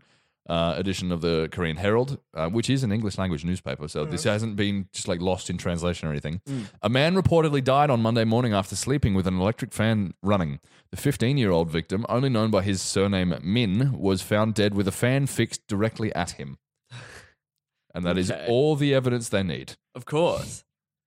Uh, 0.50 0.76
edition 0.78 1.12
of 1.12 1.20
the 1.20 1.50
Korean 1.52 1.76
Herald, 1.76 2.20
uh, 2.34 2.48
which 2.48 2.70
is 2.70 2.82
an 2.82 2.94
English 2.94 3.18
language 3.18 3.44
newspaper. 3.44 3.90
So 3.90 4.06
this 4.06 4.24
hasn't 4.24 4.56
been 4.56 4.88
just 4.94 5.06
like 5.10 5.20
lost 5.20 5.50
in 5.50 5.58
translation 5.58 6.08
or 6.08 6.12
anything. 6.12 6.40
A 6.82 6.88
man 6.88 7.16
reportedly 7.22 7.62
died 7.62 7.90
on 7.90 8.02
Monday 8.02 8.24
morning 8.24 8.54
after 8.54 8.74
sleeping 8.74 9.14
with 9.14 9.28
an 9.28 9.38
electric 9.42 9.74
fan 9.74 10.14
running. 10.24 10.62
The 10.92 10.96
15 10.96 11.38
year 11.38 11.52
old 11.52 11.70
victim, 11.70 12.06
only 12.08 12.30
known 12.30 12.50
by 12.50 12.62
his 12.62 12.82
surname 12.82 13.36
Min, 13.44 13.92
was 14.00 14.22
found 14.22 14.54
dead 14.54 14.74
with 14.74 14.88
a 14.88 14.92
fan 14.94 15.28
fixed 15.28 15.68
directly 15.68 16.16
at 16.16 16.32
him. 16.32 16.58
And 17.98 18.06
that 18.06 18.18
is 18.18 18.32
Okay. 18.32 18.46
all 18.48 18.76
the 18.76 18.94
evidence 18.94 19.30
they 19.30 19.44
need. 19.44 19.74
Of 19.96 20.06
course. 20.06 20.64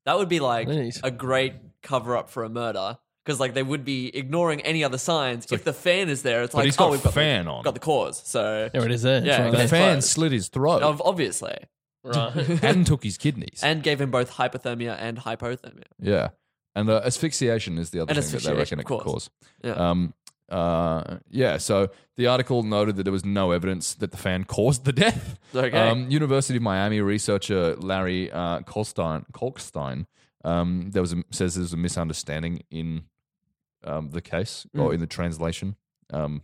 That 0.07 0.19
would 0.19 0.29
be 0.29 0.41
like 0.41 0.67
Nice. 0.69 1.01
a 1.05 1.11
great 1.11 1.55
cover 1.83 2.17
up 2.17 2.29
for 2.31 2.43
a 2.45 2.49
murder. 2.49 2.99
Because 3.25 3.39
like 3.39 3.55
they 3.55 3.63
would 3.63 3.85
be 3.85 4.15
ignoring 4.17 4.61
any 4.63 4.83
other 4.83 4.99
signs. 4.99 5.47
if 5.53 5.63
the 5.63 5.73
fan 5.75 6.09
is 6.09 6.23
there, 6.23 6.43
it's 6.43 6.53
But 6.53 6.59
like 6.61 6.65
he's 6.67 6.77
got 6.77 6.89
oh, 6.89 6.91
we've 6.93 7.03
got 7.03 7.13
fan 7.15 7.45
the, 7.45 7.51
on. 7.53 7.63
got 7.63 7.75
the 7.75 7.81
cause. 7.81 8.21
So 8.27 8.69
There 8.73 8.85
it 8.85 8.91
is. 8.91 9.03
There. 9.03 9.25
Yeah, 9.25 9.47
It's 9.47 9.53
The 9.57 9.59
okay. 9.59 9.67
fan 9.69 9.93
closed. 9.97 10.09
slit 10.09 10.33
his 10.33 10.49
throat 10.49 10.83
ob- 10.83 11.03
obviously, 11.05 11.57
Right. 12.03 12.35
and 12.65 12.87
took 12.87 13.05
his 13.05 13.19
kidneys. 13.19 13.61
and 13.63 13.83
gave 13.83 14.01
him 14.01 14.11
both 14.11 14.33
hypothermia 14.33 14.97
and 14.99 15.19
hypothermia. 15.19 15.85
yeah. 16.01 16.31
And 16.75 16.89
uh, 16.89 17.03
asphyxiation 17.05 17.79
is 17.79 17.91
the 17.91 18.01
other 18.01 18.15
And 18.15 18.25
thing 18.25 18.41
that 18.41 18.49
they 18.49 18.55
reckon 18.57 18.79
it 18.79 18.83
of 18.83 18.87
could 18.87 19.01
course. 19.01 19.29
cause. 19.29 19.31
Yeah. 19.65 19.73
Um, 19.91 20.15
uh, 20.51 21.19
yeah, 21.31 21.57
so 21.59 21.91
the 22.17 22.27
article 22.27 22.63
noted 22.63 22.97
that 22.97 23.05
there 23.05 23.13
was 23.13 23.25
no 23.25 23.53
evidence 23.53 23.95
that 23.95 24.11
the 24.11 24.17
fan 24.17 24.45
caused 24.45 24.85
the 24.85 24.93
death. 24.93 25.39
Okay. 25.55 25.77
Um, 25.77 26.11
University 26.11 26.57
of 26.57 26.63
Miami 26.63 27.01
researcher 27.01 27.77
Larry 27.77 28.31
uh, 28.31 28.61
Kolstein, 28.61 29.25
Kolkstein 29.33 30.07
um, 30.45 30.91
there 30.91 31.03
was 31.03 31.13
a, 31.13 31.23
says 31.31 31.55
there's 31.55 31.73
a 31.73 31.77
misunderstanding 31.77 32.63
in 32.71 33.05
um, 33.85 34.11
the 34.11 34.21
case 34.21 34.67
or 34.75 34.95
in 34.95 35.01
the 35.01 35.07
translation, 35.07 35.77
um, 36.13 36.43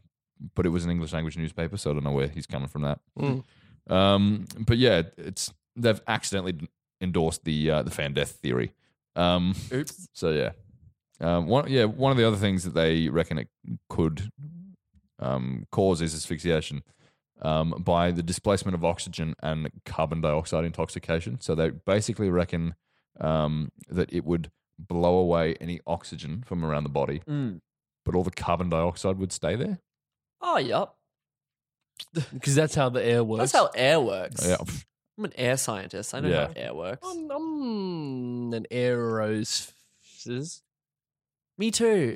but 0.55 0.67
it 0.67 0.71
was 0.71 0.85
an 0.85 0.91
English 0.91 1.13
language 1.13 1.37
newspaper, 1.37 1.77
so 1.77 1.91
I 1.91 1.95
don't 1.95 2.05
know 2.05 2.13
where 2.13 2.29
he's 2.29 2.47
coming 2.47 2.69
from 2.69 2.83
that. 2.83 3.01
Mm. 3.19 3.43
Um, 3.89 4.47
but 4.59 4.79
yeah, 4.79 5.03
it's 5.17 5.53
they've 5.77 6.01
accidentally 6.07 6.69
endorsed 7.01 7.45
the 7.45 7.71
uh, 7.71 7.83
the 7.83 7.91
fan 7.91 8.13
death 8.13 8.33
theory. 8.33 8.73
Um, 9.15 9.55
Oops. 9.73 10.09
so 10.13 10.31
yeah, 10.31 10.51
um, 11.21 11.47
one 11.47 11.69
yeah 11.71 11.85
one 11.85 12.11
of 12.13 12.19
the 12.19 12.27
other 12.27 12.37
things 12.37 12.65
that 12.65 12.75
they 12.75 13.09
reckon 13.09 13.39
it 13.39 13.49
could 13.89 14.31
um, 15.19 15.67
cause 15.73 16.01
is 16.03 16.15
asphyxiation 16.15 16.83
um, 17.43 17.71
by 17.85 18.11
the 18.11 18.23
displacement 18.23 18.75
of 18.75 18.85
oxygen 18.85 19.35
and 19.43 19.71
carbon 19.85 20.21
dioxide 20.21 20.65
intoxication. 20.65 21.41
So 21.41 21.55
they 21.55 21.71
basically 21.71 22.31
reckon 22.31 22.75
um, 23.21 23.71
that 23.89 24.13
it 24.13 24.25
would 24.25 24.51
blow 24.79 25.17
away 25.19 25.55
any 25.61 25.81
oxygen 25.87 26.43
from 26.47 26.65
around 26.65 26.85
the 26.85 26.91
body, 26.91 27.23
Mm. 27.27 27.61
but 28.05 28.15
all 28.15 28.25
the 28.25 28.31
carbon 28.31 28.69
dioxide 28.69 29.19
would 29.19 29.33
stay 29.33 29.57
there. 29.57 29.79
Oh, 30.43 30.59
yep. 30.59 30.93
Because 32.33 32.55
that's 32.61 32.75
how 32.75 32.91
the 32.91 33.03
air 33.03 33.25
works. 33.25 33.53
That's 33.53 33.53
how 33.53 33.71
air 33.75 33.99
works. 34.01 34.47
Yeah, 34.47 34.57
I'm 35.19 35.25
an 35.25 35.33
air 35.37 35.57
scientist. 35.57 36.15
I 36.15 36.21
know 36.21 36.29
Yeah. 36.29 36.47
how 36.49 36.53
air 36.57 36.75
works. 36.75 37.07
I'm, 37.11 37.31
I'm 37.31 38.53
an 38.53 38.67
aeros. 38.71 39.73
Me 41.59 41.71
too. 41.71 42.15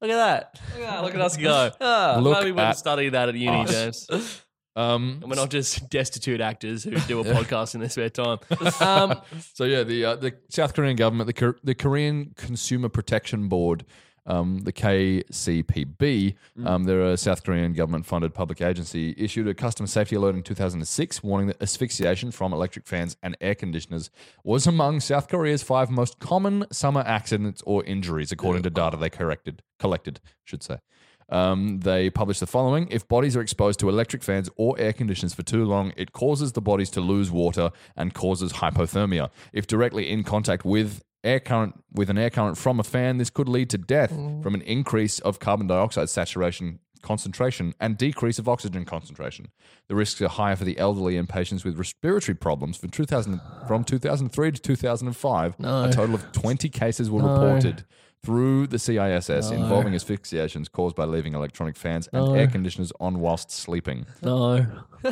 Look 0.00 0.10
at 0.10 0.16
that. 0.16 0.60
look 1.02 1.14
at 1.14 1.20
us 1.20 1.36
go. 1.48 1.70
Ah. 1.80 2.18
Look 2.20 2.34
Glad 2.34 2.44
we 2.44 2.52
went 2.52 2.68
at 2.68 2.72
to 2.72 2.78
study 2.78 3.08
that 3.10 3.28
at 3.28 3.34
uni, 3.34 3.62
us. 3.64 4.06
James. 4.06 4.42
Um, 4.74 5.18
And 5.20 5.30
we're 5.30 5.36
not 5.36 5.50
just 5.50 5.90
destitute 5.90 6.40
actors 6.40 6.82
who 6.84 6.92
do 7.00 7.20
a 7.20 7.24
podcast 7.24 7.74
in 7.74 7.80
their 7.80 7.90
spare 7.90 8.08
time. 8.08 8.38
Um, 8.80 9.20
So 9.54 9.64
yeah, 9.64 9.82
the 9.82 10.04
uh, 10.04 10.16
the 10.16 10.32
South 10.48 10.74
Korean 10.74 10.96
government, 10.96 11.26
the 11.26 11.34
Kor- 11.34 11.58
the 11.62 11.74
Korean 11.74 12.32
Consumer 12.36 12.88
Protection 12.88 13.48
Board, 13.48 13.84
um, 14.26 14.60
the 14.60 14.72
KCPB, 14.72 16.34
um, 16.64 16.84
they're 16.84 17.02
a 17.02 17.16
South 17.16 17.42
Korean 17.42 17.72
government 17.72 18.06
funded 18.06 18.34
public 18.34 18.60
agency, 18.60 19.14
issued 19.18 19.48
a 19.48 19.54
customer 19.54 19.86
safety 19.86 20.16
alert 20.16 20.34
in 20.34 20.42
2006, 20.42 21.22
warning 21.22 21.48
that 21.48 21.60
asphyxiation 21.60 22.30
from 22.30 22.52
electric 22.52 22.86
fans 22.86 23.16
and 23.22 23.36
air 23.40 23.54
conditioners 23.54 24.10
was 24.44 24.66
among 24.66 25.00
South 25.00 25.28
Korea's 25.28 25.62
five 25.62 25.90
most 25.90 26.18
common 26.18 26.64
summer 26.70 27.02
accidents 27.06 27.62
or 27.66 27.84
injuries, 27.84 28.30
according 28.30 28.62
to 28.62 28.70
data 28.70 28.96
they 28.96 29.10
corrected 29.10 29.62
collected, 29.78 30.20
should 30.44 30.62
say. 30.62 30.78
Um, 31.28 31.80
they 31.80 32.10
published 32.10 32.40
the 32.40 32.46
following: 32.46 32.88
If 32.90 33.08
bodies 33.08 33.36
are 33.36 33.40
exposed 33.40 33.80
to 33.80 33.88
electric 33.88 34.22
fans 34.22 34.50
or 34.56 34.78
air 34.78 34.92
conditioners 34.92 35.34
for 35.34 35.42
too 35.42 35.64
long, 35.64 35.92
it 35.96 36.12
causes 36.12 36.52
the 36.52 36.60
bodies 36.60 36.90
to 36.90 37.00
lose 37.00 37.30
water 37.30 37.70
and 37.96 38.12
causes 38.12 38.54
hypothermia. 38.54 39.30
If 39.52 39.66
directly 39.66 40.10
in 40.10 40.24
contact 40.24 40.64
with 40.64 41.02
air 41.24 41.40
current 41.40 41.82
with 41.92 42.10
an 42.10 42.18
air 42.18 42.30
current 42.30 42.58
from 42.58 42.80
a 42.80 42.82
fan, 42.82 43.18
this 43.18 43.30
could 43.30 43.48
lead 43.48 43.70
to 43.70 43.78
death 43.78 44.12
mm. 44.12 44.42
from 44.42 44.54
an 44.54 44.62
increase 44.62 45.18
of 45.20 45.38
carbon 45.38 45.66
dioxide 45.66 46.08
saturation 46.08 46.78
concentration 47.02 47.74
and 47.80 47.98
decrease 47.98 48.38
of 48.38 48.48
oxygen 48.48 48.84
concentration. 48.84 49.48
The 49.88 49.94
risks 49.94 50.22
are 50.22 50.28
higher 50.28 50.56
for 50.56 50.64
the 50.64 50.78
elderly 50.78 51.16
and 51.16 51.28
patients 51.28 51.64
with 51.64 51.76
respiratory 51.76 52.36
problems. 52.36 52.76
From 52.76 52.90
2000, 52.90 53.40
from 53.66 53.84
2003 53.84 54.52
to 54.52 54.60
2005, 54.60 55.58
No. 55.58 55.84
a 55.84 55.92
total 55.92 56.14
of 56.14 56.32
20 56.32 56.68
cases 56.68 57.10
were 57.10 57.22
reported 57.22 57.84
through 58.24 58.68
the 58.68 58.76
CISS 58.76 59.50
involving 59.52 59.94
asphyxiations 59.94 60.68
caused 60.68 60.94
by 60.94 61.04
leaving 61.04 61.34
electronic 61.34 61.76
fans 61.76 62.08
and 62.12 62.24
No. 62.24 62.34
air 62.34 62.46
conditioners 62.46 62.92
on 63.00 63.18
whilst 63.20 63.50
sleeping. 63.50 64.06
no. 64.22 64.66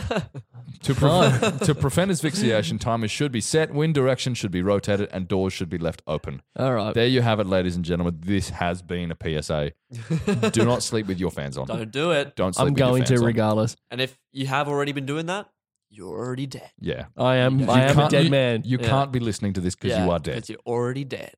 To, 0.82 0.94
pre- 0.94 1.58
to 1.66 1.74
prevent 1.74 2.10
asphyxiation, 2.12 2.78
timers 2.78 3.10
should 3.10 3.32
be 3.32 3.40
set, 3.40 3.74
wind 3.74 3.92
direction 3.94 4.34
should 4.34 4.52
be 4.52 4.62
rotated, 4.62 5.08
and 5.12 5.26
doors 5.26 5.52
should 5.52 5.68
be 5.68 5.78
left 5.78 6.00
open. 6.06 6.42
All 6.56 6.72
right. 6.72 6.94
There 6.94 7.06
you 7.08 7.22
have 7.22 7.40
it, 7.40 7.46
ladies 7.46 7.74
and 7.76 7.84
gentlemen. 7.84 8.18
This 8.24 8.50
has 8.50 8.80
been 8.82 9.10
a 9.12 9.16
PSA. 9.42 9.72
Do 10.52 10.64
not 10.64 10.82
sleep 10.84 11.06
with 11.06 11.18
your 11.18 11.30
fans 11.32 11.58
on. 11.58 11.66
Don't 11.66 11.90
do 11.90 12.12
it. 12.12 12.36
Don't 12.36 12.54
sleep 12.54 12.66
I'm 12.68 12.72
with 12.74 12.78
your 12.78 12.88
going 12.88 13.02
to 13.02 13.08
fans 13.08 13.20
on. 13.20 13.26
regardless. 13.26 13.76
And 13.90 14.00
if 14.00 14.16
you 14.32 14.46
have 14.46 14.68
already 14.68 14.92
been 14.92 15.06
doing 15.06 15.26
that, 15.26 15.48
you're 15.90 16.16
already 16.16 16.46
dead. 16.46 16.70
Yeah. 16.80 17.06
I 17.16 17.36
am. 17.36 17.58
You 17.60 17.68
I 17.68 17.80
am 17.82 17.90
a 17.90 17.94
can't- 17.94 18.10
dead 18.12 18.24
you- 18.26 18.30
man. 18.30 18.62
You 18.64 18.78
Yeah. 18.80 18.88
can't 18.88 19.10
be 19.12 19.18
listening 19.18 19.54
to 19.54 19.60
this 19.60 19.74
because 19.74 19.90
Yeah, 19.90 20.04
you 20.04 20.10
are 20.12 20.18
dead. 20.20 20.36
Because 20.36 20.50
you're 20.50 20.58
already 20.66 21.04
dead. 21.04 21.34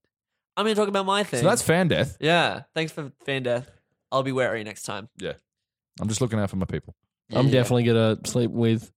I'm 0.57 0.65
going 0.65 0.75
to 0.75 0.81
talk 0.81 0.89
about 0.89 1.07
my 1.07 1.23
thing. 1.25 1.41
So 1.41 1.47
that's 1.49 1.63
fan 1.63 1.89
death. 1.89 2.17
yeah. 2.21 2.63
Thanks 2.75 2.93
for 2.93 3.11
fan 3.25 3.43
death. 3.43 3.71
I'll 4.11 4.23
be 4.23 4.33
wary 4.33 4.63
next 4.65 4.83
time. 4.83 5.09
Yeah. 5.19 5.33
I'm 6.01 6.09
just 6.09 6.21
looking 6.21 6.39
out 6.39 6.51
for 6.51 6.57
my 6.57 6.67
people. 6.67 6.95
I'm 7.33 7.47
Yeah. 7.47 7.53
definitely 7.53 7.85
gonna 7.85 8.19
sleep 8.27 8.51
with 8.51 8.91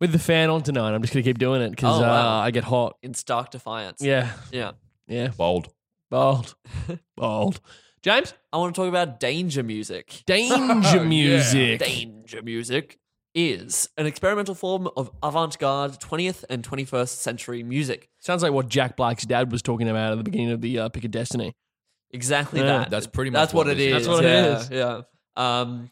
with 0.00 0.12
the 0.12 0.18
fan 0.18 0.50
on 0.50 0.62
tonight. 0.62 0.92
I'm 0.94 1.00
just 1.02 1.12
gonna 1.14 1.22
keep 1.22 1.38
doing 1.38 1.62
it 1.62 1.70
because 1.70 1.98
Oh, 1.98 2.02
wow. 2.02 2.38
uh, 2.40 2.40
I 2.42 2.50
get 2.50 2.64
hot. 2.64 2.96
in 3.02 3.14
stark 3.14 3.50
defiance. 3.50 4.02
Yeah, 4.02 4.32
Yeah. 4.50 4.72
yeah. 5.06 5.28
Bold. 5.28 5.68
Bold, 6.10 6.54
bold. 7.16 7.60
James, 8.02 8.34
I 8.52 8.58
want 8.58 8.74
to 8.74 8.80
talk 8.80 8.88
about 8.88 9.20
danger 9.20 9.62
music. 9.62 10.22
danger 10.26 11.04
music. 11.04 11.78
Danger 11.78 12.42
music 12.42 12.98
is 13.34 13.88
an 13.96 14.06
experimental 14.06 14.54
form 14.54 14.88
of 14.96 15.10
avant-garde 15.22 15.92
20th 16.00 16.44
and 16.50 16.62
21st 16.62 17.08
century 17.08 17.62
music. 17.62 18.08
Sounds 18.20 18.42
like 18.42 18.52
what 18.52 18.68
Jack 18.68 18.96
Black's 18.96 19.24
dad 19.24 19.50
was 19.50 19.62
talking 19.62 19.88
about 19.88 20.12
at 20.12 20.18
the 20.18 20.24
beginning 20.24 20.50
of 20.50 20.60
the 20.60 20.78
uh, 20.78 20.88
Pick 20.88 21.04
of 21.04 21.10
Destiny. 21.10 21.54
Exactly 22.10 22.60
Yeah. 22.60 22.66
that. 22.78 22.90
That's 22.90 23.06
pretty 23.06 23.30
much 23.30 23.40
That's 23.40 23.54
what, 23.54 23.66
what 23.66 23.78
it 23.78 23.80
it 23.80 23.88
is. 23.92 24.02
is. 24.02 24.06
That's 24.06 24.16
what 24.16 24.24
it 24.24 24.28
yeah, 24.28 24.58
is. 24.58 24.70
Yeah. 24.70 25.60
Um, 25.60 25.90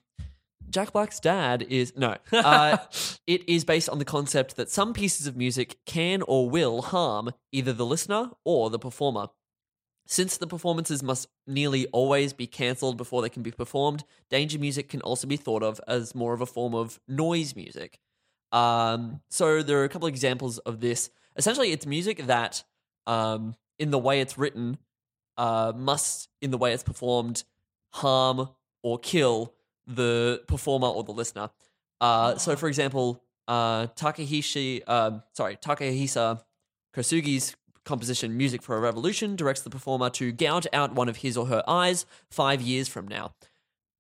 Jack 0.69 0.93
Black's 0.93 1.19
dad 1.19 1.63
is 1.69 1.95
no. 1.97 2.17
Uh, 2.33 2.77
it 3.27 3.49
is 3.49 3.65
based 3.65 3.89
on 3.89 3.99
the 3.99 4.05
concept 4.05 4.57
that 4.57 4.71
some 4.71 4.93
pieces 4.93 5.27
of 5.27 5.37
music 5.37 5.79
can 5.87 6.23
or 6.23 6.49
will 6.49 6.83
harm 6.83 7.31
either 7.53 7.73
the 7.73 7.87
listener 7.87 8.31
or 8.45 8.71
the 8.71 8.79
performer. 8.79 9.29
Since 10.11 10.38
the 10.38 10.49
performances 10.49 11.05
must 11.05 11.29
nearly 11.47 11.87
always 11.93 12.33
be 12.33 12.49
cancelled 12.49 12.97
before 12.97 13.23
they 13.23 13.29
can 13.29 13.45
be 13.45 13.52
performed, 13.52 14.02
danger 14.29 14.59
music 14.59 14.88
can 14.88 15.00
also 15.02 15.29
be 15.29 15.37
thought 15.37 15.62
of 15.62 15.81
as 15.87 16.17
more 16.17 16.35
of 16.35 16.40
a 16.40 16.47
form 16.47 16.75
of 16.75 16.99
noise 17.07 17.55
music. 17.55 18.00
Um, 18.50 19.21
so 19.31 19.62
there 19.62 19.79
are 19.79 19.85
a 19.85 19.88
couple 19.88 20.09
of 20.09 20.12
examples 20.12 20.59
of 20.59 20.81
this. 20.81 21.11
Essentially, 21.37 21.71
it's 21.71 21.87
music 21.87 22.26
that, 22.26 22.64
um, 23.07 23.55
in 23.79 23.93
the 23.93 24.00
way 24.00 24.21
it's 24.21 24.37
written, 24.37 24.79
uh, 25.38 25.73
must, 25.76 26.29
in 26.43 26.50
the 26.50 26.59
way 26.59 26.73
it's 26.73 26.83
performed, 26.83 27.45
harm 27.93 28.49
or 28.83 28.99
kill 28.99 29.55
the 29.87 30.43
performer 30.49 30.88
or 30.88 31.05
the 31.05 31.12
listener. 31.12 31.50
Uh, 32.00 32.35
so, 32.35 32.57
for 32.57 32.67
example, 32.67 33.23
uh, 33.47 33.87
Takehishi, 33.95 34.83
um 34.88 35.23
sorry, 35.35 35.55
Takahisa 35.57 36.43
Kosugi's 36.93 37.55
composition 37.85 38.37
"Music 38.37 38.63
for 38.63 38.77
a 38.77 38.81
Revolution" 38.81 39.37
directs 39.37 39.63
the 39.63 39.71
performer 39.71 40.11
to 40.11 40.33
gouge 40.33 40.67
out 40.73 40.95
one 40.95 41.09
of 41.09 41.19
his 41.19 41.37
or 41.37 41.47
her 41.47 41.63
eyes 41.69 42.07
five 42.31 42.61
years 42.61 42.89
from 42.89 43.07
now. 43.09 43.33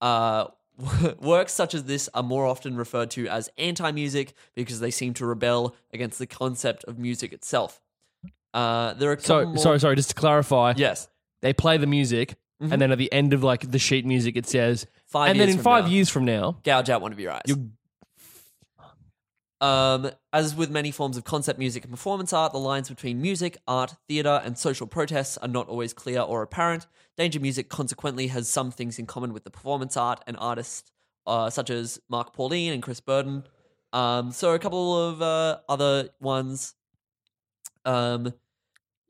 Uh, 0.00 0.46
works 1.20 1.52
such 1.52 1.74
as 1.74 1.84
this 1.84 2.08
are 2.14 2.22
more 2.22 2.46
often 2.46 2.74
referred 2.76 3.10
to 3.10 3.28
as 3.28 3.50
anti-music 3.58 4.32
because 4.54 4.80
they 4.80 4.90
seem 4.90 5.12
to 5.14 5.26
rebel 5.26 5.74
against 5.92 6.18
the 6.18 6.26
concept 6.26 6.84
of 6.84 6.98
music 6.98 7.32
itself. 7.34 7.80
Uh, 8.54 8.94
there 8.94 9.12
are 9.12 9.18
So 9.20 9.44
more- 9.46 9.56
sorry, 9.58 9.78
sorry. 9.78 9.96
Just 9.96 10.08
to 10.10 10.14
clarify, 10.14 10.72
Yes, 10.76 11.08
they 11.42 11.52
play 11.52 11.76
the 11.76 11.86
music, 11.86 12.36
and 12.60 12.80
then 12.80 12.92
at 12.92 12.98
the 12.98 13.12
end 13.12 13.32
of 13.32 13.42
like 13.42 13.70
the 13.70 13.78
sheet 13.78 14.04
music, 14.06 14.36
it 14.36 14.46
says, 14.46 14.86
Five 15.06 15.30
and 15.32 15.40
then 15.40 15.48
in 15.50 15.58
five 15.58 15.84
now. 15.84 15.90
years 15.90 16.08
from 16.08 16.24
now, 16.24 16.58
gouge 16.64 16.88
out 16.90 17.00
one 17.02 17.12
of 17.12 17.20
your 17.20 17.32
eyes. 17.32 17.42
you 17.46 17.70
Um, 19.60 20.10
as 20.32 20.54
with 20.54 20.70
many 20.70 20.90
forms 20.90 21.16
of 21.18 21.24
concept 21.24 21.58
music 21.58 21.84
and 21.84 21.92
performance 21.92 22.32
art, 22.32 22.52
the 22.52 22.58
lines 22.58 22.88
between 22.88 23.20
music, 23.20 23.58
art, 23.68 23.94
theatre, 24.08 24.40
and 24.42 24.56
social 24.56 24.86
protests 24.86 25.36
are 25.38 25.48
not 25.48 25.68
always 25.68 25.92
clear 25.92 26.20
or 26.20 26.42
apparent. 26.42 26.86
Danger 27.18 27.40
Music 27.40 27.68
consequently 27.68 28.28
has 28.28 28.48
some 28.48 28.70
things 28.70 28.98
in 28.98 29.06
common 29.06 29.34
with 29.34 29.44
the 29.44 29.50
performance 29.50 29.96
art 29.96 30.22
and 30.26 30.36
artists 30.40 30.90
uh, 31.26 31.50
such 31.50 31.68
as 31.68 32.00
Mark 32.08 32.32
Pauline 32.32 32.72
and 32.72 32.82
Chris 32.82 33.00
Burden. 33.00 33.44
Um, 33.92 34.30
so 34.30 34.54
a 34.54 34.58
couple 34.58 35.08
of 35.08 35.20
uh, 35.20 35.58
other 35.68 36.08
ones. 36.20 36.74
Um. 37.84 38.32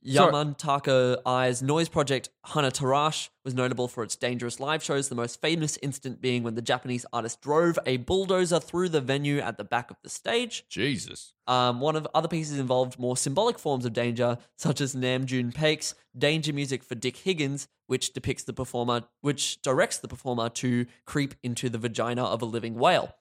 Yamantaka 0.07 1.19
Eye's 1.27 1.63
noise 1.63 1.89
project 1.89 2.31
Hanatarash 2.47 3.29
was 3.45 3.55
notable 3.55 3.87
for 3.87 4.03
its 4.03 4.17
dangerous 4.17 4.59
live 4.59 4.83
shows, 4.83 5.09
the 5.09 5.15
most 5.15 5.41
famous 5.41 5.79
incident 5.83 6.21
being 6.21 6.43
when 6.43 6.55
the 6.55 6.63
Japanese 6.63 7.05
artist 7.13 7.41
drove 7.43 7.79
a 7.85 7.99
bulldozer 7.99 8.61
through 8.61 8.89
the 8.89 9.01
venue 9.01 9.39
at 9.39 9.59
the 9.59 9.65
back 9.65 9.91
of 9.91 9.97
the 10.03 10.09
stage. 10.09 10.65
Jesus. 10.69 11.35
Um, 11.47 11.81
one 11.81 11.97
of 11.97 12.09
other 12.15 12.29
pieces 12.29 12.59
involved 12.59 12.99
more 12.99 13.17
symbolic 13.17 13.59
forms 13.59 13.85
of 13.85 13.93
danger, 13.93 14.39
such 14.57 14.81
as 14.81 14.95
Nam 14.95 15.27
June 15.27 15.53
Paik's 15.53 15.95
Danger 16.17 16.53
Music 16.53 16.83
for 16.83 16.95
Dick 16.95 17.19
Higgins, 17.19 17.69
which 17.87 18.13
depicts 18.13 18.45
the 18.45 18.53
performer, 18.53 19.03
which 19.21 19.61
directs 19.61 19.99
the 19.99 20.09
performer 20.09 20.49
to 20.49 20.87
creep 21.05 21.35
into 21.43 21.69
the 21.69 21.79
vagina 21.79 22.25
of 22.25 22.41
a 22.41 22.47
living 22.47 22.77
whale. 22.77 23.15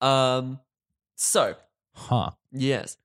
Um, 0.00 0.60
so 1.16 1.56
Huh. 1.94 2.32
yes, 2.52 2.98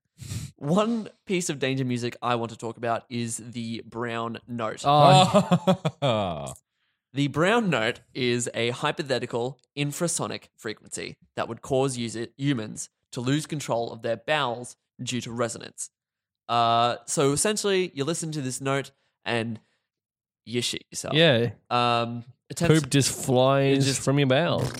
one 0.61 1.09
piece 1.25 1.49
of 1.49 1.57
danger 1.59 1.83
music 1.83 2.15
I 2.21 2.35
want 2.35 2.51
to 2.51 2.57
talk 2.57 2.77
about 2.77 3.03
is 3.09 3.37
the 3.37 3.81
brown 3.85 4.39
note. 4.47 4.81
oh, 4.85 6.53
The 7.13 7.27
brown 7.27 7.69
note 7.69 7.99
is 8.13 8.49
a 8.53 8.69
hypothetical 8.69 9.59
infrasonic 9.77 10.43
frequency 10.55 11.17
that 11.35 11.49
would 11.49 11.61
cause 11.61 11.97
user, 11.97 12.27
humans 12.37 12.89
to 13.11 13.19
lose 13.19 13.45
control 13.45 13.91
of 13.91 14.01
their 14.01 14.15
bowels 14.15 14.77
due 15.03 15.19
to 15.21 15.31
resonance. 15.31 15.89
Uh, 16.47 16.97
so 17.07 17.33
essentially, 17.33 17.91
you 17.93 18.05
listen 18.05 18.31
to 18.31 18.41
this 18.41 18.61
note 18.61 18.91
and 19.25 19.59
you 20.45 20.61
shit 20.61 20.85
yourself. 20.89 21.13
yeah, 21.13 21.49
Um, 21.69 22.23
poop 22.55 22.89
just 22.89 23.25
flies 23.25 23.85
just- 23.87 24.01
from 24.01 24.17
your 24.17 24.27
bowels. 24.27 24.71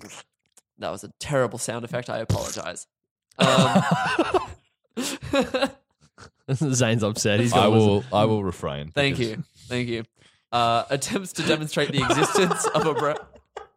that 0.78 0.90
was 0.90 1.04
a 1.04 1.12
terrible 1.20 1.60
sound 1.60 1.84
effect. 1.84 2.10
I 2.10 2.20
apologize. 2.20 2.88
Um, 3.40 3.84
Zane's 6.54 7.04
upset. 7.04 7.40
He's 7.40 7.54
I 7.54 7.58
gonna 7.58 7.70
listen. 7.70 7.88
will. 7.90 8.04
I 8.14 8.26
will 8.26 8.44
refrain. 8.44 8.92
Thank 8.92 9.18
because- 9.18 9.32
you. 9.38 9.44
Thank 9.68 9.88
you. 9.88 10.04
Uh, 10.52 10.84
attempts 10.90 11.32
to 11.34 11.44
demonstrate 11.44 11.92
the 11.94 12.04
existence 12.04 12.66
of 12.68 12.86
a 12.86 12.94
brown. 12.94 13.16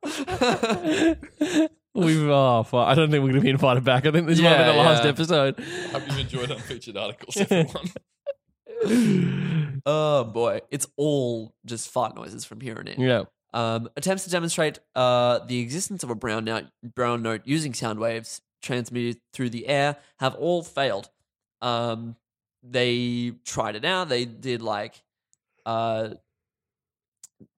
We've 1.95 2.29
oh, 2.29 2.65
fuck. 2.65 2.89
I 2.89 2.95
don't 2.97 3.13
think 3.13 3.23
we're 3.23 3.31
gonna 3.31 3.41
be 3.43 3.51
invited 3.51 3.85
back. 3.85 4.05
I 4.07 4.11
think 4.11 4.27
this 4.27 4.41
might 4.41 4.51
Yeah, 4.51 4.73
be 4.73 4.77
the 4.77 4.83
last 4.83 5.05
yeah. 5.05 5.11
episode. 5.11 5.61
Hope 5.93 6.03
you've 6.09 6.19
enjoyed 6.19 6.51
unfeatured 6.51 6.97
articles, 6.97 7.37
everyone. 7.49 7.91
oh 9.87 10.25
boy, 10.25 10.61
it's 10.73 10.89
all 10.97 11.55
just 11.65 11.89
fart 11.91 12.17
noises 12.17 12.45
from 12.45 12.61
here 12.61 12.77
on 12.77 12.89
in. 12.89 13.01
Yeah. 13.01 13.23
Um, 13.53 13.89
attempts 13.97 14.25
to 14.25 14.31
demonstrate 14.31 14.81
uh, 14.97 15.39
the 15.47 15.61
existence 15.61 16.03
of 16.03 16.11
a 16.11 16.17
brown 16.17 16.45
note, 16.45 16.65
brown 16.83 17.23
note 17.23 17.43
using 17.45 17.73
sound 17.73 18.01
waves 18.01 18.41
transmitted 18.61 19.21
through 19.33 19.51
the 19.51 19.69
air 19.69 19.97
have 20.19 20.35
all 20.35 20.65
failed. 20.65 21.11
Um, 21.65 22.17
they 22.63 23.33
tried 23.45 23.75
it 23.75 23.85
out. 23.85 24.09
They 24.09 24.27
did 24.27 24.63
like 24.63 25.03
uh, 25.67 26.11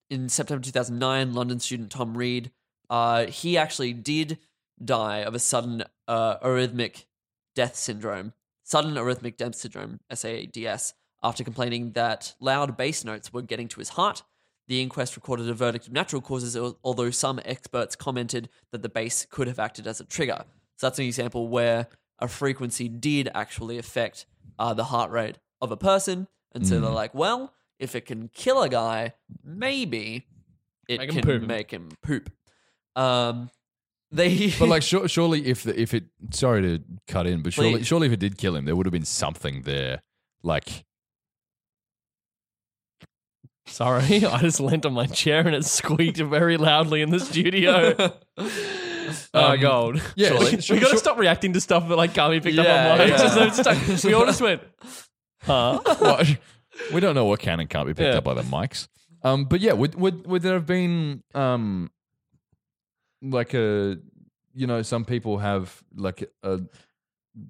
in 0.09 0.29
September 0.29 0.65
2009, 0.65 1.35
London 1.35 1.61
student 1.61 1.91
Tom 1.91 2.17
Reed. 2.17 2.51
Uh, 2.89 3.27
he 3.27 3.59
actually 3.59 3.93
did 3.93 4.39
die 4.83 5.19
of 5.19 5.35
a 5.35 5.39
sudden 5.39 5.83
uh, 6.07 6.39
arrhythmic 6.39 7.07
death 7.55 7.75
syndrome, 7.75 8.33
sudden 8.63 8.95
arrhythmic 8.95 9.37
death 9.37 9.57
syndrome 9.57 10.01
(SADS), 10.13 10.95
after 11.23 11.43
complaining 11.43 11.93
that 11.93 12.35
loud 12.39 12.77
bass 12.77 13.05
notes 13.05 13.33
were 13.33 13.43
getting 13.43 13.67
to 13.69 13.81
his 13.81 13.91
heart. 13.91 14.23
The 14.69 14.83
inquest 14.83 15.17
recorded 15.17 15.49
a 15.49 15.55
verdict 15.55 15.87
of 15.87 15.93
natural 15.93 16.23
causes, 16.23 16.57
although 16.83 17.11
some 17.11 17.41
experts 17.45 17.97
commented 17.97 18.49
that 18.73 18.83
the 18.83 18.89
bass 18.89 19.27
could 19.29 19.47
have 19.47 19.59
acted 19.59 19.87
as 19.87 20.01
a 20.01 20.05
trigger. 20.05 20.45
So 20.77 20.87
that's 20.87 20.99
an 20.99 21.07
example 21.07 21.49
where 21.49 21.87
a 22.19 22.29
frequency 22.29 22.89
did 22.89 23.29
actually 23.35 23.79
affect 23.79 24.27
uh, 24.59 24.75
the 24.75 24.85
heart 24.85 25.11
rate 25.11 25.39
of 25.61 25.71
a 25.71 25.77
person. 25.77 26.29
And 26.53 26.67
so 26.67 26.81
they're 26.81 26.91
like, 26.91 27.15
well, 27.15 27.53
if 27.79 27.95
it 27.95 28.07
can 28.07 28.29
kill 28.33 28.63
a 28.63 28.69
guy, 28.69 29.13
maybe 29.45 30.27
it 30.89 30.99
Make 31.01 31.11
can 31.11 31.21
poop. 31.23 31.43
make 31.43 31.71
him 31.71 31.91
poop. 32.03 32.31
Um, 32.95 33.51
they 34.11 34.51
But 34.59 34.69
like, 34.69 34.83
sure, 34.91 35.07
surely, 35.09 35.45
if 35.47 35.65
the, 35.65 35.79
if 35.79 35.93
it, 35.93 36.05
sorry 36.31 36.63
to 36.63 36.83
cut 37.09 37.27
in, 37.27 37.43
but 37.43 37.53
surely, 37.53 37.73
Please. 37.75 37.87
surely, 37.87 38.07
if 38.07 38.13
it 38.15 38.21
did 38.21 38.39
kill 38.39 38.57
him, 38.57 38.65
there 38.65 38.75
would 38.77 38.87
have 38.87 38.93
been 38.93 39.05
something 39.05 39.63
there. 39.63 40.01
Like, 40.43 40.85
Sorry, 43.67 44.25
I 44.25 44.41
just 44.43 44.61
leant 44.61 44.87
on 44.87 44.93
my 44.95 45.07
chair 45.07 45.41
and 45.41 45.55
it 45.55 45.65
squeaked 45.65 46.19
very 46.19 46.57
loudly 46.57 47.03
in 47.03 47.11
the 47.11 47.19
studio. 47.31 47.95
Oh, 49.35 49.53
Um, 49.53 49.61
God. 49.61 50.03
yeah, 50.17 50.29
Surely. 50.29 50.61
sure- 50.61 50.77
we 50.77 50.81
got 50.81 50.87
to 50.89 50.91
sure- 50.93 50.99
stop 50.99 51.19
reacting 51.19 51.53
to 51.55 51.61
stuff 51.61 51.89
that 51.89 51.97
like 51.97 52.15
can't 52.15 52.33
be 52.33 52.41
picked 52.41 52.57
Yeah, 52.57 52.63
up 52.93 52.93
on 52.93 52.99
mic. 52.99 53.09
yeah. 53.09 53.17
Just- 53.35 53.59
it's 53.59 53.67
like- 53.67 54.05
we 54.05 54.15
all 54.15 54.27
just 54.27 54.41
went, 54.41 54.63
huh? 55.43 55.81
well, 56.01 56.23
we 56.93 57.01
don't 57.01 57.15
know 57.15 57.25
what 57.25 57.41
can 57.41 57.61
and 57.61 57.69
can't 57.71 57.87
be 57.87 57.95
picked 57.95 58.13
Yeah. 58.13 58.19
up 58.19 58.25
by 58.25 58.35
the 58.35 58.43
mics. 58.43 58.89
Um, 59.23 59.45
but 59.47 59.61
yeah, 59.61 59.73
would 59.73 59.95
would 59.97 60.27
would 60.27 60.43
there 60.43 60.55
have 60.55 60.67
been 60.67 61.23
um, 61.35 61.91
like 63.23 63.55
a, 63.55 63.97
you 64.55 64.67
know, 64.67 64.83
some 64.83 65.05
people 65.05 65.39
have 65.39 65.83
like 65.97 66.31
a 66.43 66.61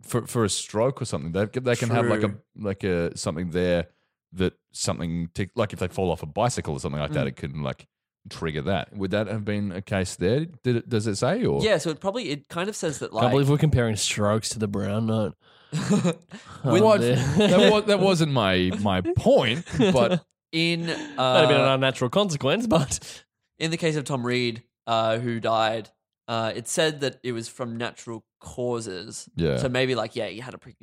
for 0.04 0.26
for 0.26 0.44
a 0.44 0.48
stroke 0.48 1.02
or 1.02 1.04
something. 1.04 1.32
They 1.32 1.44
they 1.60 1.76
can 1.76 1.90
have 1.90 2.06
like 2.06 2.22
a 2.22 2.28
True. 2.28 2.40
like 2.56 2.84
a 2.84 3.16
something 3.16 3.50
there 3.50 3.88
that 4.32 4.54
something 4.72 5.28
tick 5.34 5.50
like 5.54 5.72
if 5.72 5.78
they 5.80 5.88
fall 5.88 6.10
off 6.10 6.22
a 6.22 6.26
bicycle 6.26 6.74
or 6.74 6.80
something 6.80 7.00
like 7.00 7.10
Mm. 7.10 7.14
that, 7.14 7.26
it 7.26 7.36
can 7.36 7.62
like 7.62 7.86
trigger 8.30 8.62
that. 8.62 8.96
Would 8.96 9.10
that 9.10 9.26
have 9.26 9.44
been 9.44 9.72
a 9.72 9.82
case 9.82 10.16
there? 10.16 10.46
Did 10.62 10.76
it? 10.76 10.88
Does 10.88 11.06
it 11.06 11.16
say 11.16 11.44
or 11.44 11.62
yeah, 11.62 11.78
so 11.78 11.90
it 11.90 12.00
probably 12.00 12.30
it 12.30 12.48
kind 12.48 12.68
of 12.68 12.76
says 12.76 12.98
that 13.00 13.10
Can't 13.10 13.22
like 13.22 13.30
believe 13.32 13.48
we're 13.48 13.58
comparing 13.58 13.96
strokes 13.96 14.48
to 14.50 14.58
the 14.58 14.68
brown 14.68 15.06
note. 15.06 15.34
With 15.72 16.16
Oh, 16.64 16.82
what? 16.82 17.00
that, 17.00 17.70
was, 17.70 17.84
that 17.84 18.00
wasn't 18.00 18.32
my 18.32 18.70
my 18.80 19.00
point, 19.00 19.64
but 19.78 20.24
in 20.52 20.86
That'd 20.86 20.98
have 20.98 21.48
been 21.48 21.60
an 21.60 21.68
uh, 21.68 21.74
unnatural 21.74 22.10
consequence, 22.10 22.66
but 22.66 23.24
in 23.58 23.70
the 23.70 23.76
case 23.76 23.96
of 23.96 24.04
Tom 24.04 24.24
Reed, 24.24 24.62
uh, 24.86 25.18
who 25.18 25.40
died, 25.40 25.90
uh, 26.28 26.52
it 26.54 26.68
said 26.68 27.00
that 27.00 27.18
it 27.22 27.32
was 27.32 27.48
from 27.48 27.76
natural 27.76 28.24
causes. 28.40 29.28
Yeah. 29.36 29.56
So 29.58 29.68
maybe 29.68 29.94
like 29.94 30.16
yeah, 30.16 30.28
he 30.28 30.40
had 30.40 30.54
a 30.54 30.58
pre 30.58 30.74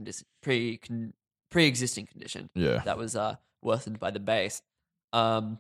pre 0.41 0.79
pre 1.49 1.67
existing 1.67 2.07
condition 2.07 2.49
yeah, 2.55 2.81
that 2.85 2.97
was 2.97 3.15
uh, 3.15 3.35
worsened 3.61 3.99
by 3.99 4.11
the 4.11 4.19
base. 4.19 4.61
Um, 5.11 5.59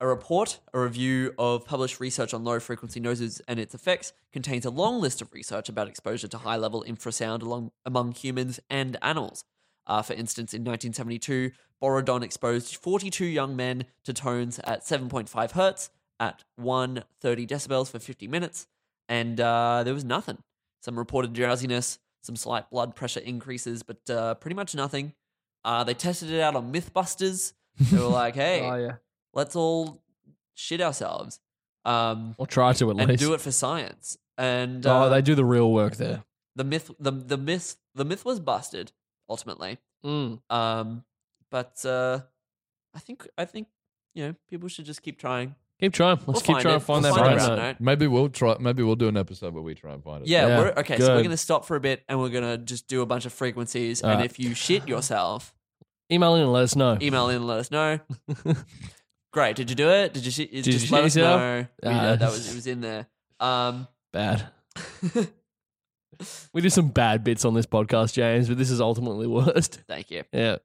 a 0.00 0.06
report, 0.06 0.60
a 0.74 0.80
review 0.80 1.32
of 1.38 1.64
published 1.64 2.00
research 2.00 2.34
on 2.34 2.44
low 2.44 2.60
frequency 2.60 3.00
noises 3.00 3.40
and 3.48 3.58
its 3.58 3.74
effects, 3.74 4.12
contains 4.32 4.66
a 4.66 4.70
long 4.70 5.00
list 5.00 5.22
of 5.22 5.32
research 5.32 5.68
about 5.68 5.88
exposure 5.88 6.28
to 6.28 6.38
high 6.38 6.56
level 6.56 6.84
infrasound 6.86 7.42
along, 7.42 7.70
among 7.84 8.12
humans 8.12 8.60
and 8.68 8.96
animals. 9.00 9.44
Uh, 9.86 10.02
for 10.02 10.12
instance, 10.14 10.52
in 10.52 10.62
1972, 10.62 11.52
Borredon 11.82 12.22
exposed 12.22 12.76
42 12.76 13.24
young 13.24 13.56
men 13.56 13.84
to 14.04 14.12
tones 14.12 14.58
at 14.64 14.82
7.5 14.82 15.52
hertz 15.52 15.90
at 16.18 16.44
130 16.56 17.46
decibels 17.46 17.90
for 17.90 17.98
50 17.98 18.26
minutes, 18.26 18.66
and 19.08 19.40
uh, 19.40 19.82
there 19.84 19.94
was 19.94 20.04
nothing. 20.04 20.38
Some 20.82 20.98
reported 20.98 21.32
drowsiness, 21.32 21.98
some 22.22 22.36
slight 22.36 22.70
blood 22.70 22.94
pressure 22.94 23.20
increases, 23.20 23.82
but 23.82 24.08
uh, 24.10 24.34
pretty 24.34 24.54
much 24.56 24.74
nothing. 24.74 25.14
Uh, 25.64 25.84
they 25.84 25.94
tested 25.94 26.30
it 26.30 26.40
out 26.40 26.56
on 26.56 26.72
Mythbusters. 26.72 27.52
They 27.78 27.98
were 27.98 28.04
like, 28.04 28.34
"Hey, 28.44 28.60
oh 28.62 28.76
yeah, 28.76 28.92
let's 29.36 29.54
all 29.54 30.02
shit 30.54 30.80
ourselves 30.80 31.38
um, 31.84 32.34
or 32.38 32.46
try 32.48 32.72
to 32.72 32.90
at 32.90 32.96
and 32.98 33.08
least. 33.10 33.20
do 33.22 33.32
it 33.34 33.40
for 33.40 33.52
science." 33.52 34.18
And 34.36 34.84
uh, 34.84 35.04
oh, 35.06 35.10
they 35.10 35.22
do 35.22 35.36
the 35.36 35.44
real 35.44 35.70
work 35.72 35.94
there. 35.96 36.24
the 36.56 36.64
myth, 36.64 36.90
the 36.98 37.12
the 37.12 37.36
myth, 37.38 37.76
the 37.94 38.04
myth 38.04 38.24
was 38.24 38.40
busted 38.40 38.90
ultimately. 39.28 39.78
Mm. 40.04 40.40
Um, 40.50 41.04
but 41.50 41.84
uh, 41.86 42.20
I 42.94 42.98
think 42.98 43.26
I 43.38 43.44
think 43.44 43.68
you 44.14 44.26
know 44.26 44.34
people 44.50 44.68
should 44.68 44.84
just 44.86 45.02
keep 45.02 45.18
trying. 45.18 45.54
Keep 45.78 45.92
trying. 45.92 46.16
Let's 46.16 46.26
We'll 46.26 46.34
keep 46.40 46.46
find 46.46 46.62
trying 46.62 46.76
it. 46.76 46.78
to 46.78 46.84
find 46.86 47.02
We'll 47.04 47.14
that 47.14 47.20
find 47.20 47.34
brown 47.36 47.52
it. 47.52 47.56
note. 47.56 47.62
Note. 47.66 47.76
Maybe 47.80 48.06
we'll 48.06 48.28
try. 48.30 48.56
Maybe 48.58 48.82
we'll 48.82 48.96
do 48.96 49.08
an 49.08 49.16
episode 49.18 49.52
where 49.52 49.62
we 49.62 49.74
try 49.74 49.92
and 49.92 50.02
find 50.02 50.22
it. 50.22 50.28
Yeah, 50.28 50.46
Yeah, 50.46 50.58
we're, 50.58 50.68
okay. 50.78 50.96
So 50.98 51.08
we're 51.08 51.16
good. 51.16 51.24
going 51.24 51.30
to 51.32 51.36
stop 51.36 51.66
for 51.66 51.76
a 51.76 51.80
bit, 51.80 52.02
and 52.08 52.18
we're 52.18 52.30
going 52.30 52.44
to 52.44 52.56
just 52.56 52.88
do 52.88 53.02
a 53.02 53.06
bunch 53.06 53.26
of 53.26 53.34
frequencies. 53.34 54.00
and 54.00 54.10
Alright. 54.12 54.24
if 54.24 54.38
you 54.38 54.54
shit 54.54 54.88
yourself, 54.88 55.54
Email 56.10 56.34
in 56.36 56.42
and 56.44 56.52
let 56.52 56.62
us 56.62 56.76
know. 56.76 56.96
email 57.02 57.28
in 57.28 57.36
and 57.36 57.46
let 57.46 57.58
us 57.58 57.70
know. 57.70 58.00
Great. 59.36 59.54
Did 59.54 59.68
you 59.68 59.76
do 59.76 59.90
it? 59.90 60.14
Did 60.14 60.24
you 60.24 60.30
shit? 60.30 60.50
you 60.50 60.62
just 60.62 60.86
shit 60.86 60.90
let 60.92 61.04
us 61.04 61.14
yourself? 61.14 61.40
know. 61.42 61.66
We 61.82 61.88
Ah. 61.90 62.10
did. 62.12 62.20
that 62.20 62.30
was 62.30 62.50
it 62.50 62.54
was 62.54 62.66
in 62.66 62.80
there. 62.80 63.06
Um, 63.38 63.86
Bad. 64.10 64.48
we 66.54 66.62
do 66.62 66.70
some 66.70 66.88
bad 66.88 67.22
bits 67.22 67.44
on 67.44 67.52
this 67.52 67.66
podcast, 67.66 68.14
James, 68.14 68.48
but 68.48 68.56
this 68.56 68.70
is 68.70 68.80
ultimately 68.80 69.26
worst. 69.26 69.82
thank 69.88 70.10
you. 70.10 70.22
Yeah. 70.32 70.56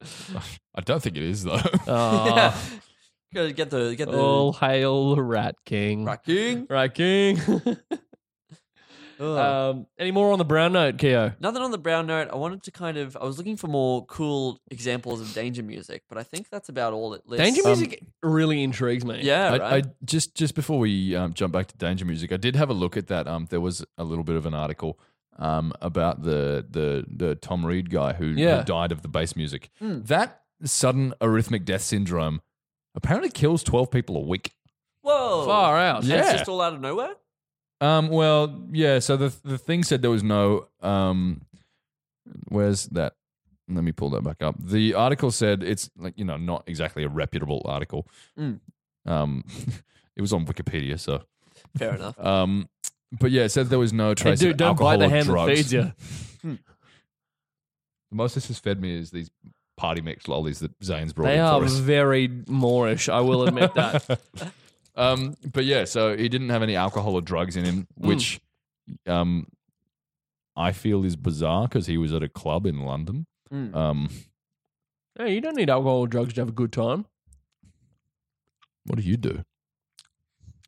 I 0.74 0.80
don't 0.80 1.04
think 1.04 1.18
it 1.18 1.24
is 1.24 1.44
though. 1.44 1.52
Uh, 1.86 2.56
Gotta 3.34 3.52
get 3.54 3.70
the 3.72 3.94
get 3.94 4.10
the 4.10 4.18
all 4.18 4.54
hail 4.54 5.16
the 5.16 5.22
Rat 5.22 5.56
King. 5.66 6.06
Right, 6.06 6.24
King. 6.24 6.66
Rat 6.70 6.94
King. 6.96 7.38
Ugh. 9.22 9.38
um, 9.76 9.88
any 10.00 10.10
more 10.12 10.32
on 10.34 10.40
the 10.40 10.46
brown 10.46 10.74
note, 10.74 10.98
Kehoe? 10.98 11.34
Nothing 11.40 11.62
on 11.62 11.70
the 11.72 11.78
brown 11.78 12.08
note. 12.08 12.30
I 12.32 12.36
wanted 12.38 12.64
to 12.64 12.72
kind 12.72 12.98
of. 12.98 13.16
I 13.16 13.24
was 13.24 13.38
looking 13.38 13.56
for 13.56 13.68
more 13.68 14.06
cool 14.08 14.60
examples 14.72 15.22
of 15.22 15.32
danger 15.34 15.62
music, 15.64 16.04
but 16.10 16.18
I 16.18 16.24
think 16.24 16.50
that's 16.50 16.70
about 16.70 16.94
all 16.94 17.14
it 17.14 17.22
lists. 17.28 17.44
Danger 17.46 17.62
Um, 17.64 17.70
music 17.70 18.04
really 18.24 18.64
intrigues 18.64 19.06
me. 19.06 19.20
Yeah, 19.22 19.48
I, 19.54 19.58
right. 19.58 19.86
I 19.86 19.90
just 20.04 20.36
just 20.36 20.56
before 20.56 20.80
we 20.80 21.16
um, 21.16 21.34
jump 21.34 21.54
back 21.54 21.68
to 21.68 21.78
danger 21.78 22.04
music, 22.06 22.32
I 22.32 22.38
did 22.38 22.56
have 22.56 22.70
a 22.70 22.74
look 22.74 22.98
at 22.98 23.08
that. 23.08 23.28
Um, 23.28 23.46
there 23.50 23.62
was 23.62 23.86
a 23.98 24.04
little 24.04 24.24
bit 24.24 24.36
of 24.36 24.46
an 24.48 24.54
article 24.56 25.00
um, 25.38 25.72
about 25.82 26.24
the 26.24 26.66
the 26.70 27.06
the 27.08 27.36
Tom 27.36 27.66
Reed 27.66 27.90
guy 27.92 28.14
who, 28.14 28.30
who 28.34 28.42
Yeah. 28.42 28.64
died 28.64 28.92
of 28.92 29.04
the 29.04 29.08
bass 29.08 29.36
music. 29.36 29.70
Hmm. 29.80 30.02
That 30.04 30.42
sudden 30.64 31.14
arrhythmic 31.22 31.64
death 31.66 31.82
syndrome 31.82 32.42
apparently 32.96 33.30
kills 33.30 33.64
twelve 33.64 33.92
people 33.92 34.18
a 34.18 34.22
week. 34.22 34.52
Whoa, 35.04 35.46
Far 35.46 35.78
out. 35.78 36.02
And 36.02 36.10
Yeah. 36.10 36.22
It's 36.22 36.32
just 36.34 36.50
all 36.50 36.62
out 36.62 36.74
of 36.74 36.82
nowhere. 36.82 37.14
Um, 37.82 38.10
well, 38.10 38.64
yeah. 38.72 39.00
So 39.00 39.18
the 39.18 39.34
the 39.44 39.58
thing 39.58 39.84
said 39.84 40.02
there 40.02 40.12
was 40.12 40.24
no. 40.24 40.68
Um, 40.82 41.42
where's 42.50 42.86
that? 42.88 43.14
Let 43.68 43.84
me 43.84 43.92
pull 43.92 44.10
that 44.12 44.24
back 44.24 44.42
up. 44.42 44.56
The 44.60 44.94
article 44.94 45.32
said 45.32 45.64
it's 45.64 45.90
like 45.98 46.14
you 46.18 46.26
know 46.26 46.38
not 46.38 46.64
exactly 46.68 47.04
a 47.04 47.10
reputable 47.10 47.62
article. 47.66 48.08
Mm. 48.40 48.60
Um, 49.06 49.44
it 50.16 50.22
was 50.22 50.32
on 50.34 50.46
Wikipedia, 50.46 51.00
so 51.00 51.24
Fair 51.78 51.96
enough. 51.96 52.20
um, 52.24 52.70
but 53.20 53.32
yeah, 53.32 53.44
it 53.44 53.50
said 53.50 53.68
there 53.68 53.80
was 53.80 53.94
no 53.94 54.14
Hey, 54.18 54.36
dude, 54.36 54.52
of 54.52 54.58
don't 54.58 54.68
alcohol 54.70 54.92
bite 54.92 55.00
the 55.00 55.06
or 55.06 55.10
hand 55.10 55.26
drugs. 55.26 55.50
that 55.50 55.56
feeds 55.56 55.74
you. 55.74 56.58
The 58.12 58.18
most 58.18 58.36
this 58.36 58.50
has 58.50 58.60
fed 58.60 58.82
me 58.82 58.94
is 59.00 59.12
these 59.12 59.32
party 59.78 60.02
mix 60.02 60.28
lollies 60.28 60.60
that 60.60 60.72
Zane's 60.84 61.14
brought 61.14 61.28
They 61.28 61.36
in 61.36 61.40
are 61.46 61.60
for 61.62 61.66
us. 61.66 61.72
very 61.76 62.28
moreish, 62.28 63.08
I 63.08 63.22
will 63.22 63.48
admit 63.48 63.74
that. 63.76 64.20
Um, 64.96 65.36
but 65.52 65.66
yeah, 65.66 65.86
so 65.86 66.16
he 66.18 66.28
didn't 66.30 66.50
have 66.50 66.62
any 66.64 66.76
alcohol 66.76 67.14
or 67.16 67.22
drugs 67.22 67.56
in 67.56 67.66
him, 67.66 67.88
Hmm. 68.00 68.08
which 68.08 68.40
um, 69.08 69.48
I 70.56 70.72
feel 70.72 71.04
is 71.06 71.16
bizarre 71.16 71.68
because 71.68 71.88
he 71.88 71.98
was 71.98 72.14
at 72.14 72.24
a 72.24 72.30
club 72.30 72.66
in 72.66 72.80
London. 72.82 73.26
Mm. 73.54 73.76
Um, 73.76 74.10
hey, 75.18 75.34
you 75.34 75.42
don't 75.42 75.56
need 75.56 75.70
alcohol 75.70 76.00
or 76.00 76.08
drugs 76.08 76.34
to 76.34 76.42
have 76.42 76.50
a 76.50 76.54
good 76.54 76.72
time. 76.72 77.06
what 78.86 78.98
do 79.00 79.04
you 79.06 79.16
do? 79.18 79.44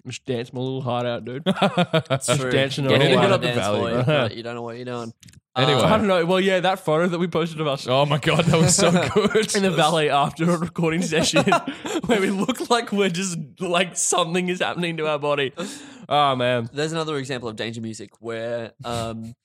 Just 0.06 0.26
dance 0.26 0.52
my 0.52 0.60
little 0.60 0.82
heart 0.82 1.06
out, 1.06 1.24
dude. 1.24 1.44
That's 2.10 2.26
True. 2.38 2.52
dancing 2.52 2.86
Get 2.88 3.02
all 3.02 3.08
hit 3.08 3.16
around 3.18 3.32
up 3.32 3.42
the 3.42 3.48
the 3.48 3.54
dance 3.54 3.60
valley. 3.66 3.92
floor, 3.92 4.04
but 4.06 4.36
you 4.36 4.44
don't 4.44 4.56
know 4.56 4.62
what 4.62 4.76
you're 4.76 4.84
doing. 4.86 5.14
Anyway. 5.56 5.82
I 5.82 5.98
don't 5.98 6.08
know. 6.08 6.26
Well, 6.26 6.40
yeah, 6.42 6.60
that 6.62 6.80
photo 6.80 7.08
that 7.08 7.20
we 7.20 7.28
posted 7.28 7.62
of 7.62 7.68
us 7.68 7.88
Oh 7.88 8.06
my 8.08 8.18
god, 8.18 8.44
that 8.46 8.60
was 8.60 8.76
so 8.76 8.92
good. 9.14 9.56
in 9.56 9.62
the 9.64 9.70
valley 9.72 10.10
after 10.10 10.50
a 10.50 10.58
recording 10.58 11.04
session 11.04 11.46
where 12.08 12.20
we 12.20 12.32
look 12.32 12.70
like 12.72 12.92
we're 12.92 13.10
just 13.10 13.38
like 13.60 13.96
something 13.96 14.50
is 14.50 14.60
happening 14.62 14.98
to 14.98 15.08
our 15.08 15.20
body. 15.20 15.54
Oh 16.10 16.36
man. 16.36 16.70
There's 16.74 16.92
another 16.92 17.18
example 17.18 17.48
of 17.50 17.56
danger 17.56 17.82
music 17.82 18.10
where 18.20 18.72
um, 18.84 19.36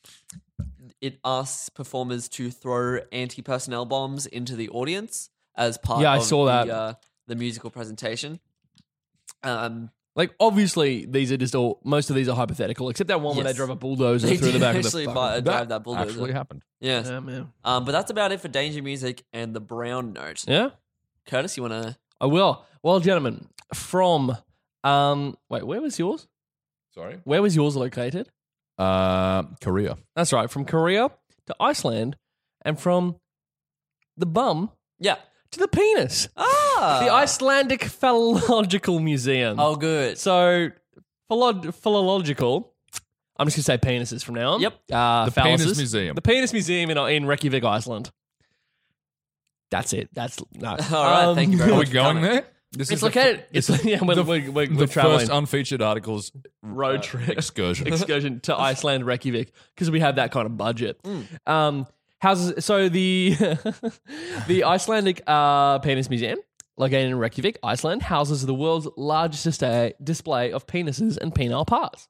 it 1.00 1.18
asks 1.24 1.68
performers 1.68 2.28
to 2.30 2.50
throw 2.50 3.00
anti-personnel 3.12 3.84
bombs 3.84 4.26
into 4.26 4.56
the 4.56 4.70
audience 4.70 5.28
as 5.56 5.76
part 5.78 6.00
Yeah, 6.00 6.12
I 6.12 6.16
of 6.16 6.22
saw 6.24 6.46
the, 6.46 6.50
that. 6.64 6.70
Uh, 6.70 6.94
the 7.28 7.36
musical 7.36 7.70
presentation. 7.70 8.40
Um, 9.42 9.90
Like 10.18 10.34
obviously 10.40 11.06
these 11.06 11.32
are 11.32 11.36
just 11.38 11.54
all 11.54 11.80
most 11.84 12.10
of 12.10 12.16
these 12.16 12.28
are 12.28 12.36
hypothetical, 12.36 12.90
except 12.90 13.08
that 13.08 13.20
one 13.22 13.36
where 13.36 13.44
they 13.44 13.50
Yes. 13.50 13.56
drove 13.56 13.70
a 13.70 13.76
bulldozer 13.76 14.26
they 14.26 14.36
through 14.36 14.48
the 14.48 14.52
did 14.54 14.60
back 14.60 14.76
of 14.76 14.82
the 14.82 14.90
fi- 14.90 15.04
fucking- 15.14 15.44
drive 15.44 15.68
that 15.70 15.84
bulldozer. 15.84 16.10
actually 16.10 16.32
happened. 16.32 16.62
yes. 16.80 17.06
Yeah, 17.08 17.20
man. 17.20 17.52
Um, 17.64 17.84
but 17.86 17.92
that's 17.92 18.10
about 18.10 18.32
it 18.32 18.40
for 18.40 18.48
danger 18.48 18.82
music 18.82 19.24
and 19.32 19.54
the 19.54 19.60
brown 19.60 20.12
note. 20.12 20.44
Yeah? 20.46 20.70
Curtis, 21.26 21.56
you 21.56 21.62
want 21.62 21.84
to? 21.84 21.96
I 22.20 22.26
will. 22.26 22.64
Well, 22.82 22.98
gentlemen, 23.00 23.46
from 23.72 24.36
um 24.84 25.38
wait, 25.48 25.64
where 25.66 25.80
was 25.80 25.98
yours? 25.98 26.26
Sorry. 26.94 27.20
Where 27.24 27.40
was 27.40 27.54
yours 27.54 27.76
located? 27.76 28.28
Uh, 28.76 29.44
Korea. 29.60 29.98
That's 30.16 30.32
right, 30.32 30.50
from 30.50 30.64
Korea 30.64 31.10
to 31.46 31.56
Iceland 31.60 32.16
and 32.62 32.78
from 32.78 33.16
the 34.16 34.26
bum 34.26 34.70
Yeah. 34.98 35.16
To 35.52 35.58
the 35.60 35.68
penis. 35.68 36.28
Ah, 36.36 37.00
The 37.02 37.10
Icelandic 37.12 37.80
Phallological 37.82 39.02
Museum. 39.02 39.58
Oh, 39.58 39.76
good. 39.76 40.18
So, 40.18 40.70
philo- 41.28 41.72
philological. 41.72 42.74
I'm 43.38 43.46
just 43.46 43.56
going 43.56 43.78
to 43.78 43.86
say 43.86 44.14
penises 44.18 44.24
from 44.24 44.34
now 44.34 44.52
on. 44.54 44.60
Yep. 44.60 44.74
Uh, 44.92 45.24
The 45.30 45.40
Penis. 45.40 45.76
Museum. 45.76 46.14
The 46.14 46.22
Penis 46.22 46.52
Museum 46.52 46.90
in, 46.90 46.98
in 46.98 47.24
Reykjavik, 47.26 47.64
Iceland. 47.64 48.10
That's 49.70 49.92
it. 49.92 50.08
That's 50.12 50.38
no. 50.54 50.68
All 50.92 51.26
right, 51.26 51.34
thank 51.34 51.52
you 51.52 51.58
very 51.58 51.72
Are 51.72 51.78
we 51.78 51.86
for 51.86 51.92
going 51.92 52.16
coming. 52.16 52.22
there? 52.22 52.46
This 52.72 52.90
It's 52.90 53.00
the 53.00 53.06
located. 53.06 53.40
fir- 53.40 53.46
It's 53.52 53.66
this 53.66 53.84
yeah. 53.84 53.98
We're, 54.02 54.14
the, 54.16 54.24
we're, 54.24 54.50
we're, 54.50 54.66
the 54.66 54.74
we're 54.76 54.86
traveling 54.86 55.20
first 55.20 55.30
unfeatured 55.32 55.80
articles 55.82 56.32
road 56.62 57.00
uh, 57.00 57.02
trip 57.02 57.28
excursion. 57.30 57.86
excursion 57.92 58.40
to 58.40 58.56
Iceland, 58.58 59.06
Reykjavik, 59.06 59.52
because 59.74 59.90
we 59.90 60.00
have 60.00 60.16
that 60.16 60.32
kind 60.32 60.46
of 60.46 60.56
budget. 60.56 60.98
Hmm. 61.04 61.20
Um, 61.46 61.86
houses. 62.20 62.64
So 62.64 62.88
the 62.88 63.30
the 64.46 64.64
Icelandic 64.64 65.22
uh, 65.26 65.78
Penis 65.80 66.08
Museum, 66.10 66.38
located 66.76 67.10
in 67.10 67.18
Reykjavik, 67.18 67.58
Iceland, 67.62 68.02
houses 68.02 68.44
the 68.46 68.54
world's 68.54 68.88
largest 68.96 69.44
display, 69.44 69.94
display 70.02 70.52
of 70.52 70.66
penises 70.66 71.16
and 71.16 71.34
penile 71.34 71.66
parts. 71.66 72.08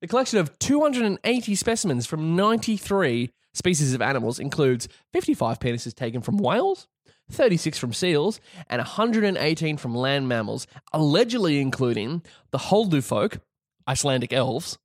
The 0.00 0.08
collection 0.08 0.38
of 0.38 0.58
280 0.58 1.54
specimens 1.54 2.06
from 2.06 2.36
93 2.36 3.30
species 3.54 3.94
of 3.94 4.02
animals 4.02 4.38
includes 4.38 4.88
55 5.12 5.58
penises 5.58 5.94
taken 5.94 6.20
from 6.20 6.36
whales, 6.36 6.86
36 7.30 7.78
from 7.78 7.92
seals, 7.92 8.38
and 8.68 8.78
118 8.78 9.76
from 9.78 9.94
land 9.94 10.28
mammals, 10.28 10.66
allegedly 10.92 11.60
including 11.60 12.22
the 12.50 12.58
Huldufólk, 12.58 13.40
Icelandic 13.88 14.32
elves, 14.32 14.78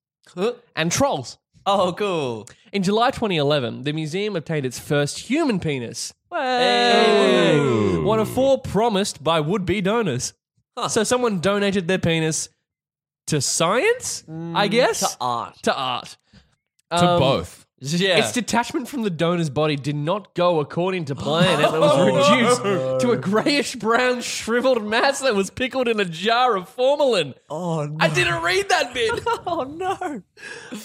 and 0.76 0.91
trolls. 0.91 1.38
Oh, 1.65 1.93
cool. 1.93 2.47
In 2.74 2.84
July 2.84 3.12
2011, 3.12 3.84
the 3.84 3.93
museum 3.93 4.36
obtained 4.36 4.65
its 4.65 4.80
first 4.80 5.19
human 5.19 5.60
penis. 5.60 6.13
Hey. 6.32 7.97
One 7.97 8.19
of 8.19 8.30
four 8.30 8.60
promised 8.60 9.24
by 9.24 9.39
would 9.39 9.65
be 9.65 9.82
donors. 9.82 10.34
Huh. 10.78 10.88
So 10.88 11.04
someone 11.04 11.39
donated 11.39 11.88
their 11.88 12.00
penis 12.00 12.50
to 13.28 13.41
science, 13.41 14.24
I 14.56 14.67
guess? 14.67 15.00
To 15.02 15.17
art. 15.21 15.58
To 15.63 15.76
art. 15.76 16.17
to 16.91 17.10
Um, 17.10 17.19
both. 17.19 17.65
Yeah. 17.84 18.20
Its 18.20 18.32
detachment 18.32 18.88
from 18.88 19.02
the 19.02 19.10
donor's 19.10 19.50
body 19.50 19.76
did 19.76 19.96
not 19.96 20.36
go 20.36 20.60
according 20.60 21.06
to 21.06 21.15
plan. 21.15 21.60
It 21.60 21.72
was 21.80 22.60
reduced 22.62 23.02
to 23.02 23.10
a 23.12 23.17
grayish 23.17 23.76
brown 23.76 24.22
shriveled 24.22 24.86
mass 24.86 25.22
that 25.22 25.34
was 25.34 25.50
pickled 25.50 25.88
in 25.88 26.00
a 26.00 26.06
jar 26.06 26.56
of 26.56 26.70
formalin. 26.70 27.34
oh, 27.50 27.86
no. 27.88 27.98
I 28.00 28.08
didn't 28.10 28.44
read 28.44 28.70
that 28.70 28.94
bit. 28.94 29.24
oh, 29.48 29.63
no. 29.63 30.22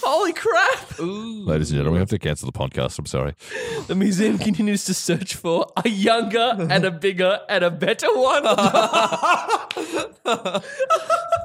Holy 0.03 0.33
crap. 0.33 0.97
Ladies 0.99 1.69
and 1.69 1.77
gentlemen, 1.77 1.93
we 1.93 1.99
have 1.99 2.09
to 2.09 2.17
cancel 2.17 2.49
the 2.51 2.57
podcast. 2.57 2.97
I'm 2.97 3.05
sorry. 3.05 3.35
The 3.85 3.93
museum 3.93 4.39
continues 4.39 4.85
to 4.85 4.95
search 4.95 5.35
for 5.35 5.67
a 5.83 5.87
younger 5.87 6.55
and 6.67 6.83
a 6.83 6.89
bigger 6.89 7.41
and 7.47 7.63
a 7.63 7.69
better 7.69 8.07
one. 8.15 8.43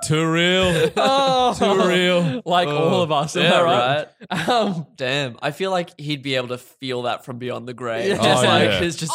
Too 0.04 0.30
real. 0.30 0.90
oh, 0.96 1.54
Too 1.58 1.88
real. 1.88 2.42
Like 2.44 2.68
all 2.68 3.02
of 3.02 3.12
us, 3.12 3.36
am 3.36 3.44
Yeah, 3.44 3.60
I 3.60 3.62
right? 3.62 4.08
Um, 4.48 4.86
Damn. 4.96 5.36
I 5.42 5.50
feel 5.50 5.70
like 5.72 5.98
he'd 6.00 6.22
be 6.22 6.36
able 6.36 6.48
to 6.48 6.58
feel 6.58 7.02
that 7.02 7.24
from 7.24 7.38
beyond 7.38 7.66
the 7.68 7.74
grave. 7.74 8.08
Yeah. 8.08 8.16
Just 8.22 8.44
Oh, 8.44 8.46
like, 8.46 8.70
yeah. 8.70 8.80
it's 8.80 8.96
just 8.96 9.12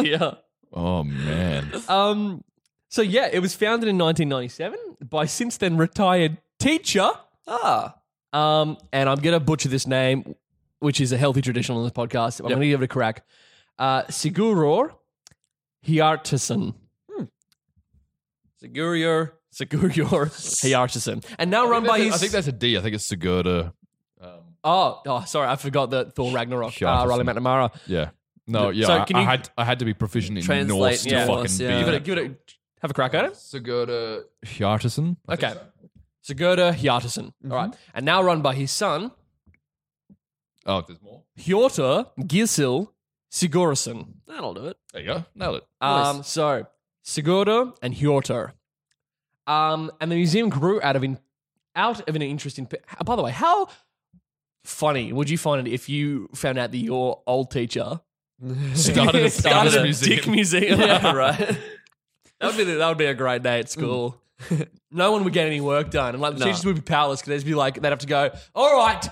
his. 0.00 0.02
yeah. 0.06 0.34
Oh 0.72 1.02
man. 1.04 1.72
Um, 1.88 2.44
so 2.88 3.02
yeah, 3.02 3.28
it 3.32 3.38
was 3.40 3.54
founded 3.54 3.88
in 3.88 3.96
1997 3.98 4.78
by 5.08 5.24
since 5.26 5.56
then 5.56 5.76
retired 5.78 6.36
teacher. 6.60 7.10
ah. 7.48 7.96
Um, 8.34 8.76
and 8.92 9.08
I'm 9.10 9.18
gonna 9.20 9.40
butcher 9.40 9.68
this 9.68 9.86
name, 9.86 10.34
which 10.78 11.00
is 11.00 11.12
a 11.12 11.18
healthy 11.18 11.42
tradition 11.42 11.74
on 11.76 11.82
this 11.82 11.92
podcast. 11.92 12.40
I'm 12.40 12.48
gonna 12.48 12.66
give 12.66 12.80
it 12.82 12.84
a 12.84 12.88
crack. 12.88 13.24
Uh, 13.78 14.02
Siguror 14.08 14.92
Hjartason. 15.86 16.74
Sigurur 18.62 19.32
Sigurur 19.52 19.90
Hjartason, 20.30 21.24
and 21.38 21.50
now 21.50 21.68
run 21.68 21.84
by 21.84 21.94
I 21.96 22.00
his. 22.04 22.14
I 22.14 22.18
think 22.18 22.32
that's 22.32 22.46
a 22.46 22.52
D. 22.52 22.76
I 22.78 22.80
think 22.80 22.94
it's 22.94 23.06
Sigurda. 23.08 23.72
Um, 24.20 24.30
oh, 24.64 25.02
oh, 25.06 25.24
sorry, 25.24 25.48
I 25.48 25.56
forgot 25.56 25.90
that 25.90 26.14
Thor 26.14 26.32
Ragnarok. 26.32 26.68
Uh, 26.70 26.86
Hjartarson. 26.86 27.08
Riley 27.08 27.24
McNamara. 27.24 27.70
yeah. 27.86 28.10
No, 28.46 28.70
yeah. 28.70 28.86
So 28.86 28.92
I, 28.98 29.04
can 29.04 29.16
I 29.16 29.20
you- 29.20 29.26
had 29.26 29.50
I 29.58 29.64
had 29.64 29.78
to 29.80 29.84
be 29.84 29.94
proficient 29.94 30.38
in 30.38 30.44
Translate, 30.44 30.78
Norse 30.78 31.02
to 31.04 31.10
yeah. 31.10 31.26
fucking 31.26 31.36
Norse, 31.36 31.58
be 31.58 31.64
yeah. 31.64 31.78
Give 31.80 31.88
it, 31.88 31.94
a, 31.94 32.00
give 32.00 32.18
it 32.18 32.30
a. 32.30 32.36
Have 32.80 32.90
a 32.90 32.94
crack 32.94 33.14
at 33.14 33.24
it. 33.26 33.32
Sigurda 33.34 34.22
Hjartarson. 34.44 35.16
I 35.28 35.34
Okay. 35.34 35.52
so. 36.24 36.34
Sigurda 36.34 36.72
Hjartarson. 36.74 37.32
All 37.44 37.56
right. 37.56 37.74
And 37.94 38.04
now 38.04 38.22
run 38.22 38.42
by 38.42 38.54
his 38.54 38.70
son, 38.72 39.12
Oh, 40.66 40.80
there's 40.86 41.00
more. 41.02 41.22
Hjortur 41.38 42.06
Gilsil 42.20 42.88
Sigurðsson. 43.30 44.14
That'll 44.26 44.54
do 44.54 44.66
it. 44.66 44.76
There 44.92 45.02
you 45.02 45.06
go. 45.08 45.24
Nailed 45.34 45.56
it. 45.56 45.64
Um, 45.80 46.22
so 46.22 46.66
Sigurda 47.04 47.76
and 47.82 47.94
Hjortur. 47.94 48.52
Um, 49.46 49.90
and 50.00 50.10
the 50.10 50.16
museum 50.16 50.48
grew 50.48 50.80
out 50.82 50.96
of 50.96 51.02
in, 51.04 51.18
out 51.74 52.08
of 52.08 52.14
an 52.16 52.22
interest 52.22 52.58
in. 52.58 52.68
uh, 52.98 53.04
By 53.04 53.16
the 53.16 53.22
way, 53.22 53.32
how 53.32 53.68
funny 54.64 55.12
would 55.12 55.28
you 55.28 55.38
find 55.38 55.66
it 55.66 55.72
if 55.72 55.88
you 55.88 56.28
found 56.34 56.58
out 56.58 56.70
that 56.70 56.78
your 56.78 57.22
old 57.26 57.50
teacher 57.50 58.00
Started 58.74 59.22
a 59.24 59.30
started 59.30 59.74
a 59.76 59.82
museum. 59.82 60.16
dick 60.16 60.26
museum? 60.28 60.80
Yeah, 60.80 61.12
right. 61.14 61.38
That 62.40 62.46
would 62.48 62.56
be 62.56 62.64
that 62.64 62.88
would 62.88 62.98
be 62.98 63.06
a 63.06 63.14
great 63.14 63.42
day 63.42 63.60
at 63.60 63.70
school. 63.70 64.20
no 64.90 65.12
one 65.12 65.24
would 65.24 65.32
get 65.32 65.46
any 65.46 65.60
work 65.60 65.90
done, 65.90 66.14
and 66.14 66.20
like 66.22 66.34
the 66.34 66.40
No. 66.40 66.46
teachers 66.46 66.64
would 66.64 66.74
be 66.76 66.80
powerless 66.80 67.20
because 67.20 67.42
they'd 67.42 67.48
be 67.48 67.54
like, 67.54 67.80
they'd 67.80 67.88
have 67.90 67.98
to 68.00 68.06
go. 68.06 68.30
All 68.54 68.76
right, 68.76 69.06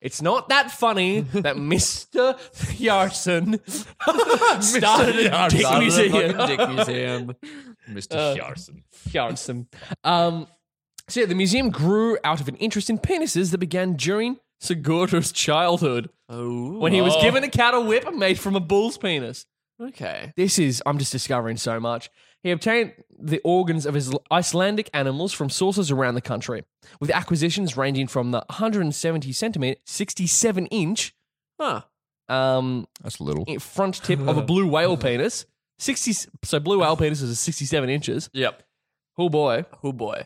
it's 0.00 0.20
not 0.22 0.48
that 0.50 0.70
funny 0.70 1.20
that 1.20 1.56
Mister 1.58 2.34
Yarson 2.78 3.60
started 4.62 5.16
a 5.16 5.48
dick 5.48 5.60
Started 5.60 5.78
museum. 5.80 6.34
fucking 6.36 6.56
dick 6.56 6.68
museum. 6.68 7.34
Mr. 7.90 8.14
Uh, 8.16 8.34
Hjartarson. 8.36 8.82
Yarson. 9.08 9.66
Um, 10.04 10.46
so 11.08 11.20
yeah, 11.20 11.26
the 11.26 11.34
museum 11.34 11.70
grew 11.70 12.18
out 12.24 12.40
of 12.40 12.48
an 12.48 12.56
interest 12.56 12.90
in 12.90 12.98
penises 12.98 13.50
that 13.52 13.58
began 13.58 13.94
during 13.94 14.38
Sigurdar's 14.62 15.32
childhood 15.32 16.10
Oh. 16.28 16.76
when 16.78 16.92
he 16.92 17.00
was 17.00 17.14
Oh. 17.16 17.22
given 17.22 17.44
a 17.44 17.48
cattle 17.48 17.84
whip 17.84 18.12
made 18.14 18.38
from 18.38 18.56
a 18.56 18.60
bull's 18.60 18.98
penis. 18.98 19.46
Okay. 19.80 20.32
This 20.36 20.58
is, 20.58 20.82
I'm 20.84 20.98
just 20.98 21.12
discovering 21.12 21.56
so 21.56 21.80
much. 21.80 22.10
He 22.42 22.50
obtained 22.50 22.92
the 23.18 23.40
organs 23.44 23.84
of 23.84 23.94
his 23.94 24.14
Icelandic 24.30 24.88
animals 24.94 25.32
from 25.32 25.50
sources 25.50 25.90
around 25.90 26.14
the 26.14 26.20
country, 26.20 26.64
with 27.00 27.10
acquisitions 27.10 27.76
ranging 27.76 28.06
from 28.06 28.30
the 28.30 28.44
170 28.48 29.32
centimeter, 29.32 29.80
67 29.86 30.66
inch 30.66 31.14
Huh. 31.60 31.82
um, 32.28 32.86
That's 33.02 33.20
little. 33.20 33.44
front 33.58 33.96
tip 34.04 34.20
of 34.20 34.36
a 34.38 34.42
blue 34.52 34.68
whale 34.68 34.96
penis. 34.96 35.46
60, 35.80 36.28
so 36.44 36.60
blue 36.60 36.80
whale 36.80 36.96
penis 36.96 37.20
is 37.22 37.38
67 37.40 37.88
inches. 37.90 38.30
Yep. 38.32 38.62
Oh 39.16 39.28
boy. 39.28 39.64
Oh 39.82 39.92
boy. 39.92 40.22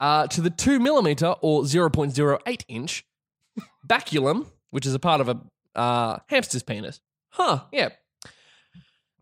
Uh, 0.00 0.26
to 0.26 0.40
the 0.42 0.50
2 0.50 0.80
millimeter 0.80 1.34
or 1.40 1.62
0.08 1.62 2.64
inch 2.68 3.06
baculum, 3.86 4.46
which 4.70 4.84
is 4.84 4.94
a 4.94 4.98
part 4.98 5.20
of 5.22 5.28
a 5.30 5.40
uh, 5.78 6.18
hamster's 6.26 6.62
penis. 6.62 7.00
Huh. 7.30 7.60
Yeah. 7.72 7.90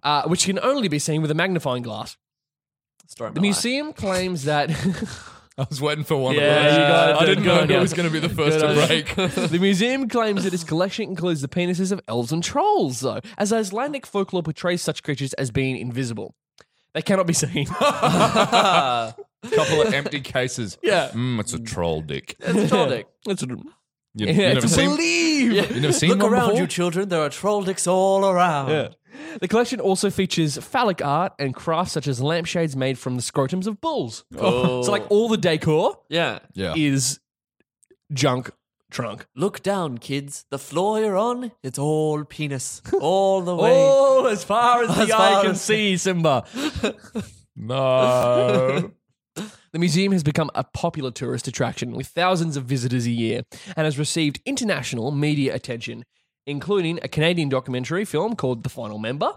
Uh, 0.03 0.23
which 0.25 0.45
can 0.47 0.59
only 0.61 0.89
be 0.89 0.99
seen 0.99 1.23
with 1.23 1.31
a 1.31 1.35
magnifying 1.35 1.83
glass. 1.83 2.17
Story 3.07 3.29
of 3.29 3.35
The 3.35 3.41
my 3.41 3.47
life. 3.49 3.57
museum 3.57 3.93
claims 3.93 4.45
that 4.45 4.71
I 5.59 5.67
was 5.69 5.81
waiting 5.81 6.05
for 6.05 6.17
one 6.17 6.37
Yeah, 6.37 6.43
of 6.43 6.63
those. 6.65 6.73
you 6.73 6.79
got 6.79 7.11
it. 7.11 7.17
I 7.17 7.25
didn't 7.27 7.45
Good 7.45 7.51
know 7.55 7.61
on 7.63 7.69
who 7.69 7.75
you. 7.75 7.81
was 7.81 7.93
going 7.93 8.09
to 8.09 8.13
be 8.13 8.21
the 8.21 8.29
first 8.35 8.61
to 8.61 8.87
break. 8.87 9.15
the 9.51 9.59
museum 9.61 10.09
claims 10.09 10.45
that 10.45 10.55
its 10.55 10.65
collection 10.65 11.05
includes 11.11 11.41
the 11.43 11.49
penises 11.49 11.91
of 11.93 12.01
elves 12.09 12.31
and 12.33 12.43
trolls, 12.43 13.01
though, 13.01 13.21
as 13.37 13.53
Icelandic 13.53 14.07
folklore 14.07 14.43
portrays 14.43 14.81
such 14.81 15.03
creatures 15.03 15.33
as 15.35 15.51
being 15.51 15.77
invisible. 15.77 16.35
They 16.95 17.03
cannot 17.03 17.27
be 17.27 17.33
seen. 17.35 17.67
A 17.81 19.15
Couple 19.51 19.83
of 19.83 19.93
empty 19.95 20.21
cases. 20.21 20.79
Yeah. 20.83 21.09
Mm, 21.13 21.41
it's 21.41 21.53
a 21.53 21.59
troll 21.59 22.01
dick. 22.03 22.37
It's 22.41 22.59
a 22.65 22.69
troll 22.69 22.89
dick. 22.89 23.07
That's 23.27 23.43
what, 23.47 23.59
You, 24.15 24.27
yeah, 24.27 24.33
you 24.33 24.39
never 24.55 24.61
to 24.63 24.69
seen, 24.69 24.91
believe. 24.91 25.53
you 25.53 25.81
never 25.81 25.93
seen 25.93 26.11
Look 26.11 26.23
one 26.23 26.33
around 26.33 26.49
before? 26.51 26.61
you, 26.63 26.67
children. 26.67 27.09
There 27.09 27.21
are 27.21 27.29
troll 27.31 27.63
dicks 27.63 27.87
all 27.87 28.25
around. 28.29 28.71
Yeah. 28.71 28.89
The 29.41 29.47
collection 29.49 29.79
also 29.81 30.11
features 30.11 30.57
phallic 30.59 31.05
art 31.05 31.33
and 31.39 31.55
crafts 31.55 31.93
such 31.93 32.09
as 32.09 32.21
lampshades 32.21 32.75
made 32.75 32.99
from 32.99 33.17
the 33.17 33.23
scrotums 33.23 33.67
of 33.67 33.81
bulls. 33.81 34.25
Oh. 34.37 34.83
So, 34.83 34.91
like, 34.91 35.07
all 35.11 35.29
the 35.29 35.37
decor 35.37 35.97
Yeah. 36.09 36.41
Yeah. 36.55 36.75
is 36.77 37.21
junk 38.13 38.51
trunk. 38.91 39.27
Look 39.37 39.63
down, 39.63 39.99
kids. 39.99 40.45
The 40.51 40.59
floor 40.59 40.99
you're 40.99 41.17
on, 41.17 41.53
it's 41.63 41.79
all 41.79 42.25
penis. 42.25 42.83
All 43.01 43.41
the 43.43 43.55
way. 43.55 43.71
Oh, 43.73 44.27
as 44.27 44.43
far 44.43 44.83
as, 44.83 44.91
As 44.91 44.97
the 44.97 45.07
far 45.07 45.39
eye 45.39 45.43
can 45.43 45.51
as- 45.53 45.61
see, 45.61 45.97
Simba. 45.97 46.45
No. 47.57 48.91
The 49.73 49.79
museum 49.79 50.13
has 50.13 50.23
become 50.25 50.51
a 50.55 50.65
popular 50.65 51.11
tourist 51.11 51.47
attraction 51.47 51.93
with 51.93 52.09
thousands 52.09 52.57
of 52.57 52.65
visitors 52.65 53.07
a 53.07 53.11
year 53.11 53.43
and 53.77 53.85
has 53.85 53.99
received 53.99 54.41
international 54.45 55.11
media 55.13 55.55
attention, 55.55 56.05
including 56.47 56.99
a 57.03 57.09
Canadian 57.09 57.49
documentary 57.49 58.05
film 58.05 58.35
called 58.35 58.65
The 58.65 58.69
Final 58.71 58.99
Member, 58.99 59.33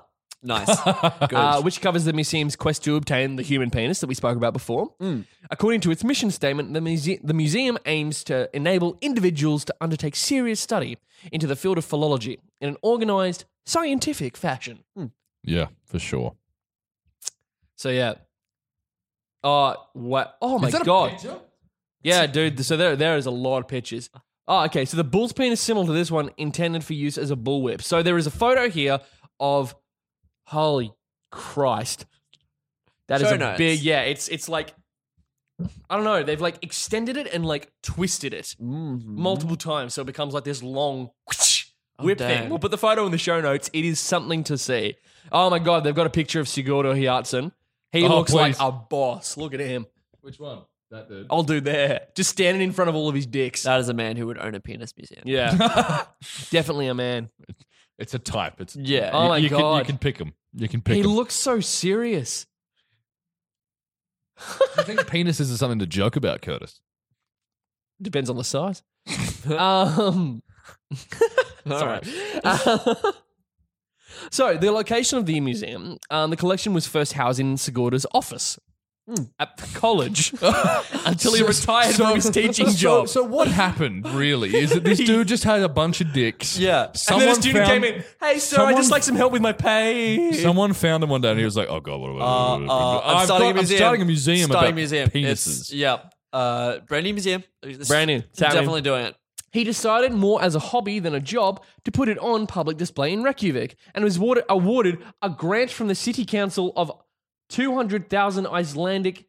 Nice. 0.46 0.68
Good. 1.30 1.34
uh, 1.34 1.62
which 1.62 1.80
covers 1.80 2.04
the 2.04 2.12
museum's 2.12 2.58
quest 2.58 2.84
to 2.84 2.96
obtain 2.98 3.38
the 3.38 3.44
human 3.44 3.70
penis 3.70 4.02
that 4.02 4.08
we 4.08 4.14
spoke 4.16 4.36
about 4.36 4.52
before. 4.52 4.90
According 5.50 5.80
to 5.82 5.92
its 5.92 6.04
mission 6.04 6.32
statement, 6.32 6.74
the, 6.74 6.82
muse- 6.82 7.20
the 7.24 7.34
museum 7.34 7.78
aims 7.86 8.26
to 8.26 8.50
enable 8.54 8.98
individuals 9.02 9.64
to 9.66 9.76
undertake 9.80 10.16
serious 10.18 10.60
study 10.60 10.98
into 11.32 11.48
the 11.48 11.56
field 11.56 11.78
of 11.78 11.86
phallology 11.86 12.40
in 12.60 12.68
an 12.68 12.76
organized, 12.82 13.46
scientific 13.66 14.36
fashion. 14.36 14.84
yeah, 15.44 15.68
for 15.86 15.98
sure. 16.00 16.36
So, 17.78 17.90
yeah. 17.90 18.16
Oh, 19.44 19.76
what? 19.94 20.38
Oh, 20.42 20.58
my 20.58 20.68
Is 20.68 20.74
that 20.74 20.84
a 20.84 20.86
God. 20.86 21.12
picture? 21.12 21.40
Yeah, 22.02 22.26
dude. 22.28 22.64
So 22.66 22.78
there, 22.78 22.96
there 22.96 23.18
is 23.18 23.26
a 23.26 23.32
lot 23.32 23.60
of 23.60 23.68
pictures. 23.68 24.10
Oh, 24.48 24.66
okay. 24.66 24.86
So 24.86 24.98
the 24.98 25.04
bull's 25.04 25.34
penis 25.34 25.62
similar 25.62 25.86
to 25.88 25.94
this 25.94 26.12
one, 26.12 26.32
intended 26.38 26.84
for 26.84 26.94
use 26.94 27.18
as 27.18 27.32
a 27.32 27.36
bullwhip. 27.36 27.82
So 27.82 28.04
there 28.04 28.18
is 28.18 28.28
a 28.28 28.32
photo 28.32 28.70
here 28.70 29.00
of, 29.40 29.76
holy 30.48 30.94
Christ, 31.32 32.06
that 33.08 33.22
is 33.22 33.28
Show 33.28 33.36
a 33.36 33.38
notes. 33.38 33.58
big. 33.58 33.80
Yeah, 33.82 34.02
it's 34.02 34.28
it's 34.28 34.48
like, 34.48 34.74
I 35.90 35.96
don't 35.96 36.06
know. 36.06 36.24
They've 36.24 36.40
like 36.40 36.58
extended 36.62 37.18
it 37.18 37.28
and 37.34 37.46
like 37.46 37.72
twisted 37.82 38.34
it 38.34 38.56
mm-hmm. 38.62 39.20
multiple 39.22 39.56
times, 39.56 39.94
so 39.94 40.02
it 40.02 40.06
becomes 40.06 40.34
like 40.34 40.44
this 40.44 40.64
long 40.64 41.10
oh, 42.00 42.04
whip 42.04 42.18
thing. 42.18 42.50
We'll 42.50 42.60
put 42.60 42.72
the 42.72 42.78
photo 42.78 43.06
in 43.06 43.12
the 43.12 43.18
show 43.18 43.42
notes. 43.42 43.70
It 43.74 43.86
is 43.86 44.00
something 44.00 44.44
to 44.46 44.58
see. 44.58 44.96
Oh 45.32 45.50
my 45.50 45.60
god, 45.60 45.84
they've 45.84 45.96
got 45.96 46.08
a 46.08 46.12
picture 46.12 46.40
of 46.40 46.48
Sigurdur 46.48 46.96
Hjartarson. 46.96 47.52
He 47.94 48.04
Oh, 48.06 48.10
looks 48.18 48.32
please. 48.32 48.38
like 48.40 48.56
a 48.60 48.72
boss. 48.74 49.38
Look 49.38 49.54
at 49.54 49.62
him. 49.62 49.86
Which 50.22 50.40
one? 50.40 50.64
That 50.92 51.08
dude. 51.08 51.28
I'll 51.30 51.44
do 51.44 51.62
there. 51.62 52.08
Just 52.16 52.30
standing 52.32 52.62
in 52.62 52.72
front 52.74 52.90
of 52.90 52.96
all 52.96 53.08
of 53.08 53.16
his 53.16 53.26
dicks. 53.26 53.64
that 53.64 53.80
is 53.80 53.88
a 53.90 53.94
man 53.94 54.18
who 54.18 54.28
would 54.28 54.38
own 54.38 54.54
a 54.56 54.60
penis 54.60 54.94
museum. 54.98 55.22
Yeah. 55.26 55.52
Definitely 56.52 56.88
a 56.88 56.94
man. 56.94 57.30
It's 57.98 58.14
a 58.14 58.20
type. 58.20 58.60
It's 58.60 58.76
Yeah. 58.76 59.12
Oh 59.14 59.30
my 59.30 59.38
you 59.38 59.48
Can, 59.50 59.58
you 59.60 59.64
God. 59.64 59.86
can 59.86 59.98
pick 59.98 60.18
them. 60.18 60.34
You 60.54 60.68
can 60.68 60.82
pick 60.82 60.96
He 60.96 61.02
'em. 61.02 61.08
looks 61.08 61.34
so 61.36 61.60
serious. 61.62 62.46
I 64.78 64.84
think 64.84 65.00
penises 65.08 65.54
are 65.54 65.58
something 65.58 65.80
to 65.80 65.88
joke 65.88 66.16
about, 66.16 66.42
Curtis. 66.42 66.80
Depends 68.02 68.30
on 68.30 68.38
the 68.38 68.44
size. 68.44 68.82
um, 69.58 70.42
All 71.70 71.86
right. 71.86 72.04
So, 74.34 74.58
the 74.58 74.72
location 74.72 75.18
of 75.20 75.26
the 75.26 75.40
museum, 75.40 75.98
um, 76.10 76.30
the 76.30 76.38
collection 76.38 76.74
was 76.74 76.88
first 76.88 77.14
housed 77.14 77.40
in 77.40 77.56
Sigurda's 77.56 78.06
office 78.14 78.58
at 79.38 79.58
the 79.58 79.68
college 79.78 80.32
until 81.06 81.34
he 81.34 81.44
retired 81.44 81.94
from 81.94 82.16
his 82.16 82.30
teaching 82.30 82.70
job. 82.70 83.10
So 83.10 83.22
what 83.24 83.50
happened 83.50 84.08
really 84.14 84.56
is 84.56 84.70
that 84.72 84.86
this 84.86 84.98
dude 85.10 85.28
just 85.28 85.44
had 85.44 85.62
a 85.62 85.68
bunch 85.68 86.00
of 86.00 86.14
dicks. 86.14 86.58
Yeah. 86.58 86.86
and 86.86 86.98
Someone 86.98 87.26
then 87.26 87.32
a 87.38 87.42
student 87.42 87.68
found, 87.68 87.84
came 87.84 87.96
in. 87.96 88.04
Hey, 88.22 88.40
sir, 88.40 88.56
I 88.56 88.60
someone- 88.60 88.76
just 88.78 88.92
like 88.92 89.04
some 89.04 89.16
help 89.18 89.34
with 89.34 89.42
my 89.42 89.52
pay. 89.52 90.32
Someone 90.32 90.72
found 90.74 91.04
him 91.04 91.10
one 91.10 91.20
day 91.22 91.32
and 91.32 91.38
he 91.40 91.44
was 91.46 91.58
like, 91.58 91.68
"Oh 91.70 91.82
God, 91.82 92.00
what? 92.00 92.14
what, 92.14 92.22
Uh, 92.22 92.26
what- 92.60 92.64
uh, 92.64 92.96
what- 92.96 93.04
I'm 93.06 93.18
I've 93.18 93.26
starting 93.26 93.48
got- 93.48 93.52
a 93.52 93.54
museum. 93.56 93.76
I'm 93.76 93.78
starting 93.86 94.02
a 94.02 94.06
museum 94.06 94.46
Starting 94.50 94.68
about 94.70 94.76
museum. 94.76 95.10
penises." 95.10 95.60
It's, 95.60 95.74
yeah. 95.74 95.98
Uh, 96.32 96.80
brand 96.88 97.04
new 97.04 97.14
museum. 97.14 97.44
Brand 97.62 98.08
new. 98.08 98.16
It's 98.18 98.40
happening. 98.40 98.62
Definitely 98.62 98.82
doing 98.82 99.06
it. 99.08 99.16
He 99.54 99.64
decided 99.64 100.12
more 100.14 100.42
as 100.42 100.56
a 100.56 100.60
hobby 100.60 100.98
than 101.00 101.14
a 101.14 101.20
job 101.20 101.64
to 101.86 101.92
put 101.92 102.10
it 102.10 102.18
on 102.18 102.48
public 102.48 102.76
display 102.78 103.14
in 103.14 103.22
Reykjavik 103.24 103.76
and 103.94 104.04
was 104.04 104.18
awarded, 104.18 104.44
awarded 104.50 104.98
a 105.22 105.30
grant 105.30 105.70
from 105.72 105.88
the 105.88 105.96
city 105.96 106.26
council 106.26 106.74
of 106.76 106.92
200,000 107.50 108.48
Icelandic 108.48 109.26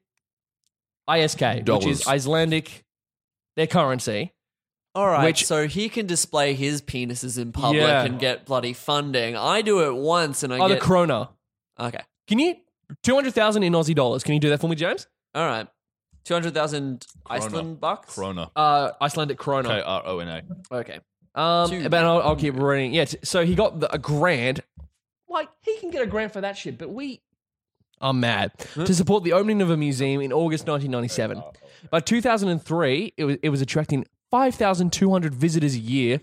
ISK, 1.08 1.68
which 1.68 1.86
is 1.86 2.06
Icelandic, 2.08 2.84
their 3.56 3.66
currency. 3.66 4.32
All 4.94 5.06
right. 5.06 5.24
Which- 5.24 5.44
so 5.44 5.66
he 5.68 5.88
can 5.88 6.06
display 6.06 6.54
his 6.54 6.80
penises 6.80 7.36
in 7.38 7.52
public 7.52 7.82
Yeah. 7.82 8.04
and 8.04 8.18
get 8.18 8.46
bloody 8.46 8.72
funding. 8.72 9.36
I 9.36 9.60
do 9.60 9.80
it 9.80 9.94
once 9.94 10.42
and 10.42 10.54
I 10.54 10.58
get 10.58 10.64
Oh, 10.64 10.68
the 10.68 10.76
krona. 10.80 11.28
okay. 11.78 12.00
Can 12.28 12.38
you, 12.38 12.56
200,000 13.02 13.62
in 13.64 13.72
Aussie 13.72 13.94
dollars, 13.94 14.22
can 14.22 14.34
you 14.34 14.40
do 14.40 14.48
that 14.50 14.60
for 14.60 14.68
me, 14.68 14.76
James? 14.76 15.06
All 15.34 15.44
right. 15.46 15.66
200,000 16.24 17.06
Iceland 17.26 17.80
bucks? 17.80 18.14
Corona. 18.14 18.50
Uh, 18.56 18.90
Icelandic 19.00 19.38
krona. 19.38 19.66
K 19.66 19.80
R 19.80 20.02
O 20.06 20.18
N 20.18 20.28
A. 20.28 20.42
Okay. 20.74 21.00
Um, 21.34 21.68
Two. 21.68 21.88
but 21.88 22.04
I'll, 22.04 22.22
I'll 22.22 22.36
keep 22.36 22.54
reading. 22.56 22.94
Yeah, 22.94 23.06
t- 23.06 23.18
so 23.24 23.44
he 23.44 23.54
got 23.54 23.80
the, 23.80 23.92
a 23.92 23.98
grant. 23.98 24.60
Like, 25.28 25.48
he 25.62 25.76
can 25.78 25.90
get 25.90 26.02
a 26.02 26.06
grant 26.06 26.32
for 26.32 26.40
that 26.40 26.56
shit, 26.56 26.78
but 26.78 26.90
we. 26.90 27.20
I'm 28.00 28.20
mad. 28.20 28.52
To 28.74 28.94
support 28.94 29.24
the 29.24 29.32
opening 29.32 29.62
of 29.62 29.70
a 29.70 29.76
museum 29.76 30.20
in 30.20 30.32
August 30.32 30.66
1997. 30.66 31.42
By 31.90 32.00
2003, 32.00 33.14
it 33.16 33.24
was, 33.24 33.36
it 33.42 33.48
was 33.48 33.60
attracting 33.60 34.04
5,200 34.30 35.34
visitors 35.34 35.74
a 35.74 35.78
year, 35.78 36.20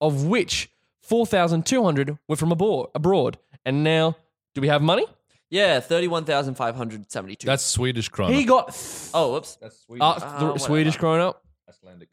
of 0.00 0.24
which 0.24 0.70
4,200 1.02 2.18
were 2.28 2.36
from 2.36 2.50
abroad. 2.50 2.88
abroad. 2.94 3.38
And 3.64 3.84
now, 3.84 4.16
do 4.54 4.60
we 4.60 4.68
have 4.68 4.82
money? 4.82 5.06
Yeah, 5.52 5.80
thirty-one 5.80 6.24
thousand 6.24 6.54
five 6.54 6.74
hundred 6.76 7.12
seventy-two. 7.12 7.46
That's 7.46 7.62
Swedish 7.64 8.10
krona. 8.10 8.32
He 8.34 8.44
got 8.46 8.72
th- 8.74 9.10
oh, 9.12 9.32
whoops. 9.34 9.56
That's 9.60 9.78
Swedish. 9.82 10.00
uh, 10.02 10.18
the 10.18 10.44
whatever. 10.46 10.58
Swedish 10.58 10.96
krona. 10.96 11.34
Icelandic. 11.68 12.08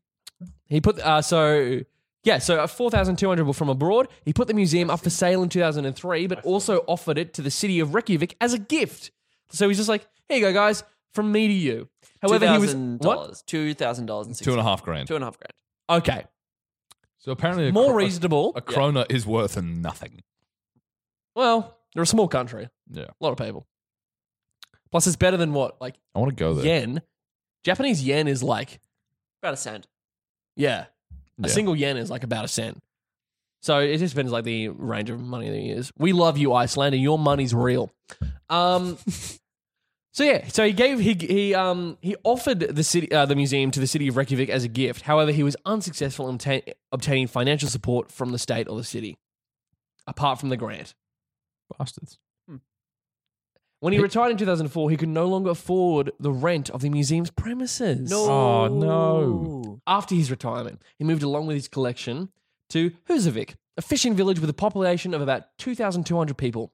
He 0.66 0.82
put 0.82 1.00
uh, 1.00 1.22
so 1.22 1.80
yeah, 2.24 2.40
so 2.40 2.68
four 2.68 2.92
thousand 2.92 3.16
two 3.18 3.30
hundred 3.30 3.46
were 3.46 3.54
from 3.54 3.70
abroad. 3.70 4.10
He 4.26 4.34
put 4.34 4.50
the 4.50 4.54
museum 4.54 4.90
up 4.90 5.00
for 5.00 5.10
sale 5.10 5.42
in 5.42 5.48
two 5.48 5.62
thousand 5.62 5.86
and 5.86 5.96
three, 5.96 6.28
but 6.28 6.44
also 6.44 6.80
offered 6.86 7.18
it 7.18 7.34
to 7.36 7.42
the 7.42 7.50
city 7.50 7.80
of 7.80 7.94
Reykjavik 7.96 8.36
as 8.42 8.54
a 8.54 8.60
gift. 8.60 9.12
So 9.52 9.70
he's 9.70 9.78
just 9.78 9.88
like, 9.90 10.06
here 10.28 10.38
you 10.40 10.44
go, 10.44 10.52
guys, 10.52 10.84
from 11.14 11.32
me 11.32 11.48
to 11.48 11.54
you. 11.54 11.88
However, 12.22 12.46
he 12.52 12.58
was 12.60 12.76
what? 12.76 13.00
dollars, 13.02 13.42
two 13.48 13.74
thousand 13.74 14.08
dollars 14.08 14.28
and 14.28 14.36
Two 14.36 14.52
and 14.52 14.60
a 14.60 14.64
half 14.64 14.84
grand. 14.84 15.08
two 15.08 15.16
and 15.16 15.24
a 15.24 15.28
half 15.28 15.38
grand. 15.40 16.02
Okay, 16.04 16.26
So 17.20 17.32
apparently, 17.32 17.70
a 17.70 17.72
more 17.72 17.86
kro- 17.88 17.96
reasonable. 17.96 18.52
A, 18.56 18.60
a 18.60 18.62
krona 18.62 19.06
is 19.10 19.26
worth 19.26 19.60
nothing. 19.62 20.24
Well, 21.36 21.79
they're 21.94 22.04
a 22.04 22.08
small 22.08 22.28
country, 22.28 22.70
Yeah, 22.90 23.06
a 23.06 23.24
lot 23.24 23.32
of 23.32 23.38
people. 23.46 23.66
Plus, 24.92 25.06
it's 25.08 25.16
better 25.16 25.38
than 25.38 25.54
what 25.54 25.80
like 25.82 25.96
I 26.16 26.20
want 26.20 26.30
to 26.30 26.36
go 26.36 26.54
there. 26.54 26.66
yen. 26.66 27.02
Japanese 27.64 28.04
yen 28.04 28.28
is 28.28 28.42
like 28.44 28.80
About 29.44 29.54
a 29.54 29.58
cent. 29.58 29.88
yeah, 30.56 30.86
a 31.44 31.48
Yeah. 31.48 31.54
single 31.54 31.76
yen 31.76 31.98
is 31.98 32.10
like 32.10 32.24
about 32.24 32.46
a 32.46 32.48
cent. 32.48 32.80
So 33.62 33.80
it 33.80 33.98
just 33.98 34.14
depends 34.16 34.32
like 34.32 34.46
the 34.46 34.70
range 34.70 35.10
of 35.10 35.20
money 35.20 35.50
that 35.50 35.58
he 35.60 35.70
is. 35.70 35.92
We 35.98 36.14
love 36.14 36.38
you, 36.38 36.54
Iceland, 36.54 36.96
and 36.96 37.04
your 37.04 37.20
money's 37.20 37.54
real. 37.54 37.92
Um, 38.50 38.98
so 40.14 40.24
yeah, 40.24 40.48
so 40.48 40.66
he 40.66 40.72
gave 40.72 41.00
he 41.00 41.14
he 41.14 41.54
um 41.54 41.98
he 42.02 42.16
offered 42.24 42.60
the 42.62 42.84
city 42.84 43.12
uh, 43.12 43.26
the 43.26 43.36
museum 43.36 43.70
to 43.72 43.80
the 43.82 43.88
city 43.88 44.08
of 44.08 44.16
Reykjavik 44.16 44.50
as 44.50 44.64
a 44.64 44.70
gift. 44.70 45.02
However, 45.02 45.32
he 45.34 45.44
was 45.44 45.58
unsuccessful 45.66 46.30
in 46.30 46.36
obtain, 46.36 46.62
obtaining 46.92 47.28
financial 47.28 47.68
support 47.70 48.12
from 48.12 48.32
the 48.32 48.40
state 48.40 48.68
or 48.70 48.78
the 48.78 48.84
city, 48.84 49.18
apart 50.08 50.40
from 50.40 50.50
the 50.50 50.58
grant. 50.58 50.96
Bastards. 51.78 52.18
When 53.82 53.94
he 53.94 54.00
retired 54.00 54.32
in 54.32 54.38
2004, 54.38 54.90
he 54.90 54.98
could 54.98 55.08
no 55.08 55.26
longer 55.26 55.52
afford 55.52 56.12
the 56.20 56.34
rent 56.34 56.70
of 56.70 56.82
the 56.82 56.90
museum's 56.90 57.30
premises. 57.32 58.10
Oh, 58.12 58.68
no. 58.68 59.80
After 59.88 60.16
his 60.16 60.30
retirement, 60.30 60.82
he 60.98 61.06
moved 61.06 61.24
along 61.24 61.48
with 61.48 61.56
his 61.56 61.70
collection 61.70 62.30
to 62.72 62.92
Husavik, 63.08 63.56
a 63.78 63.82
fishing 63.82 64.16
village 64.16 64.42
with 64.42 64.50
a 64.50 64.54
population 64.54 65.14
of 65.14 65.22
about 65.22 65.58
2,200 65.60 66.38
people, 66.38 66.74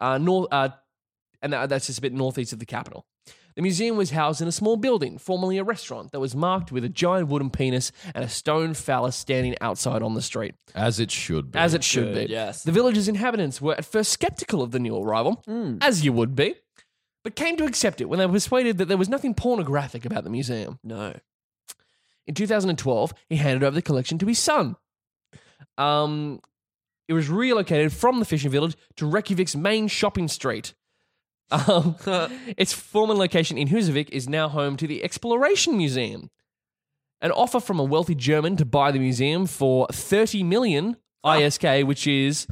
uh, 0.00 0.18
north, 0.18 0.48
uh, 0.50 0.70
and 1.40 1.52
that- 1.52 1.68
that's 1.68 1.86
just 1.86 2.00
a 2.00 2.02
bit 2.02 2.12
northeast 2.12 2.52
of 2.52 2.58
the 2.58 2.66
capital. 2.66 3.06
The 3.54 3.62
museum 3.62 3.96
was 3.96 4.10
housed 4.10 4.40
in 4.40 4.48
a 4.48 4.52
small 4.52 4.76
building, 4.76 5.18
formerly 5.18 5.58
a 5.58 5.64
restaurant, 5.64 6.12
that 6.12 6.20
was 6.20 6.34
marked 6.34 6.72
with 6.72 6.84
a 6.84 6.88
giant 6.88 7.28
wooden 7.28 7.50
penis 7.50 7.92
and 8.14 8.24
a 8.24 8.28
stone 8.28 8.72
phallus 8.74 9.14
standing 9.16 9.54
outside 9.60 10.02
on 10.02 10.14
the 10.14 10.22
street, 10.22 10.54
As 10.74 10.98
it 10.98 11.10
should 11.10 11.52
be. 11.52 11.58
as 11.58 11.74
it 11.74 11.84
should 11.84 12.14
Good, 12.14 12.28
be. 12.28 12.32
yes. 12.32 12.62
The 12.62 12.72
village's 12.72 13.08
inhabitants 13.08 13.60
were 13.60 13.74
at 13.74 13.84
first 13.84 14.10
skeptical 14.12 14.62
of 14.62 14.70
the 14.70 14.78
new 14.78 14.96
arrival, 14.96 15.42
as 15.82 16.04
you 16.04 16.12
would 16.14 16.34
be, 16.34 16.54
but 17.24 17.36
came 17.36 17.56
to 17.58 17.64
accept 17.64 18.00
it 18.00 18.06
when 18.08 18.18
they 18.18 18.26
were 18.26 18.32
persuaded 18.32 18.78
that 18.78 18.88
there 18.88 18.96
was 18.96 19.08
nothing 19.08 19.34
pornographic 19.34 20.04
about 20.06 20.24
the 20.24 20.30
museum. 20.30 20.78
No. 20.82 21.14
In 22.26 22.34
2012, 22.34 23.12
he 23.28 23.36
handed 23.36 23.62
over 23.64 23.74
the 23.74 23.82
collection 23.82 24.16
to 24.18 24.26
his 24.26 24.38
son. 24.38 24.76
Um, 25.78 26.40
it 27.08 27.12
was 27.12 27.28
relocated 27.28 27.92
from 27.92 28.18
the 28.18 28.24
fishing 28.24 28.50
village 28.50 28.76
to 28.96 29.04
Reykjavik's 29.04 29.56
main 29.56 29.88
shopping 29.88 30.28
street. 30.28 30.74
Um, 31.52 31.96
its 32.56 32.72
former 32.72 33.14
location 33.14 33.58
in 33.58 33.68
Husavik 33.68 34.08
is 34.10 34.28
now 34.28 34.48
home 34.48 34.76
to 34.78 34.86
the 34.86 35.04
Exploration 35.04 35.76
Museum. 35.76 36.30
An 37.20 37.30
offer 37.30 37.60
from 37.60 37.78
a 37.78 37.84
wealthy 37.84 38.14
German 38.16 38.56
to 38.56 38.64
buy 38.64 38.90
the 38.90 38.98
museum 38.98 39.46
for 39.46 39.86
30 39.92 40.42
million 40.42 40.96
ISK, 41.24 41.86
which 41.86 42.06
is 42.06 42.46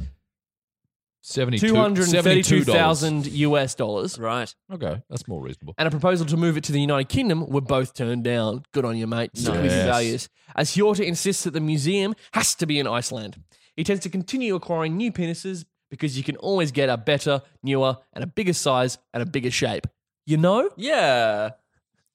72 1.23 1.67
232,000 1.67 3.27
US 3.27 3.75
dollars, 3.75 4.17
Right. 4.17 4.53
Okay, 4.73 5.01
that's 5.09 5.27
more 5.27 5.41
reasonable. 5.41 5.75
and 5.77 5.87
a 5.87 5.91
proposal 5.91 6.25
to 6.25 6.37
move 6.37 6.57
it 6.57 6.63
to 6.63 6.71
the 6.71 6.81
United 6.81 7.09
Kingdom 7.09 7.47
were 7.47 7.61
both 7.61 7.93
turned 7.93 8.23
down. 8.23 8.63
Good 8.71 8.85
on 8.85 8.97
you, 8.97 9.05
mate. 9.07 9.31
Sticking 9.35 9.61
with 9.61 9.71
your 9.71 9.85
Nice. 9.85 9.93
values. 9.93 10.29
As 10.55 10.71
Hjorta 10.71 11.05
insists 11.05 11.43
that 11.43 11.51
the 11.51 11.59
museum 11.59 12.15
has 12.33 12.55
to 12.55 12.65
be 12.65 12.79
in 12.79 12.87
Iceland. 12.87 13.43
He 13.75 13.83
tends 13.83 14.01
to 14.03 14.09
continue 14.09 14.55
acquiring 14.55 14.97
new 14.97 15.11
penises 15.11 15.65
because 15.91 16.17
you 16.17 16.23
can 16.23 16.37
always 16.37 16.71
get 16.71 16.89
a 16.89 16.97
better, 16.97 17.43
newer, 17.61 17.97
and 18.13 18.23
a 18.23 18.27
bigger 18.27 18.53
size 18.53 18.97
and 19.13 19.21
a 19.21 19.25
bigger 19.27 19.51
shape. 19.51 19.85
You 20.25 20.37
know? 20.37 20.71
Yeah. 20.77 21.51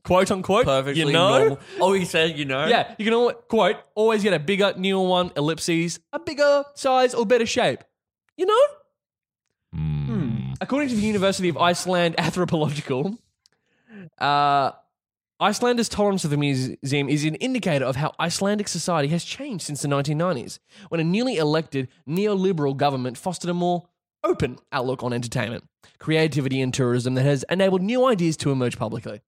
Quote 0.03 0.31
unquote. 0.31 0.65
Perfectly 0.65 1.03
You 1.03 1.13
know? 1.13 1.39
normal. 1.39 1.59
Oh, 1.81 1.93
he 1.93 2.05
said, 2.05 2.37
you 2.39 2.45
know? 2.45 2.67
Yeah, 2.67 2.95
you 2.99 3.05
can 3.05 3.15
al- 3.15 3.33
quote 3.35 3.77
always 3.95 4.23
get 4.23 4.33
a 4.33 4.39
bigger, 4.41 4.73
newer 4.77 5.07
one, 5.07 5.31
ellipses, 5.37 6.01
a 6.13 6.19
bigger 6.19 6.65
size 6.75 7.15
or 7.15 7.25
better 7.27 7.47
shape. 7.47 7.85
You 8.37 8.47
know? 8.47 8.63
Hmm. 9.75 10.53
According 10.61 10.89
to 10.91 10.95
the 10.97 11.03
University 11.03 11.49
of 11.49 11.57
Iceland 11.59 12.15
Anthropological, 12.19 13.19
uh, 14.19 14.71
Icelanders' 15.39 15.91
tolerance 15.91 16.25
of 16.25 16.31
the 16.31 16.37
museum 16.39 17.09
is 17.09 17.25
an 17.25 17.35
indicator 17.37 17.85
of 17.85 17.97
how 17.97 18.15
Icelandic 18.19 18.69
society 18.69 19.09
has 19.09 19.23
changed 19.23 19.65
since 19.65 19.83
the 19.83 19.89
1990s, 19.89 20.59
when 20.89 21.01
a 21.01 21.05
newly 21.05 21.37
elected 21.37 21.89
neoliberal 22.09 22.75
government 22.77 23.19
fostered 23.19 23.51
a 23.51 23.55
more 23.55 23.87
open 24.25 24.59
outlook 24.73 25.03
on 25.03 25.13
entertainment, 25.13 25.65
creativity, 25.99 26.61
and 26.61 26.73
tourism 26.73 27.15
that 27.15 27.25
has 27.25 27.45
enabled 27.51 27.83
new 27.83 28.07
ideas 28.07 28.37
to 28.39 28.51
emerge 28.51 28.79
publicly. 28.79 29.21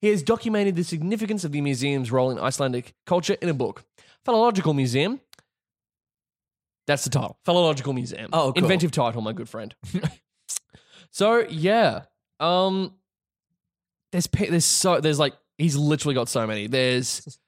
He 0.00 0.08
has 0.08 0.24
documented 0.24 0.74
the 0.74 0.82
significance 0.82 1.44
of 1.44 1.52
the 1.52 1.60
museum's 1.60 2.10
role 2.10 2.32
in 2.32 2.38
Icelandic 2.40 2.94
culture 3.06 3.36
in 3.40 3.48
a 3.48 3.54
book, 3.54 3.84
Phallological 4.26 4.74
Museum. 4.74 5.20
That's 6.88 7.04
the 7.04 7.10
title, 7.10 7.38
Phallological 7.46 7.94
Museum. 7.94 8.30
Oh, 8.32 8.52
cool. 8.52 8.64
inventive 8.64 8.90
title, 8.90 9.22
my 9.22 9.32
good 9.32 9.48
friend. 9.48 9.76
so 11.12 11.46
yeah, 11.48 12.02
um, 12.40 12.94
there's 14.10 14.26
there's 14.26 14.64
so 14.64 15.00
there's 15.00 15.20
like 15.20 15.34
he's 15.62 15.76
literally 15.76 16.14
got 16.14 16.28
so 16.28 16.46
many. 16.46 16.66
There's 16.66 17.38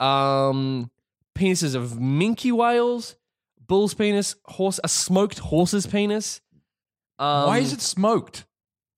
um 0.00 0.90
penises 1.36 1.74
of 1.74 1.92
minke 1.92 2.52
whales, 2.52 3.16
bull's 3.66 3.94
penis, 3.94 4.36
horse, 4.44 4.78
a 4.84 4.88
smoked 4.88 5.38
horse's 5.38 5.86
penis. 5.86 6.40
Um, 7.18 7.46
Why 7.46 7.58
is 7.58 7.72
it 7.72 7.80
smoked? 7.80 8.44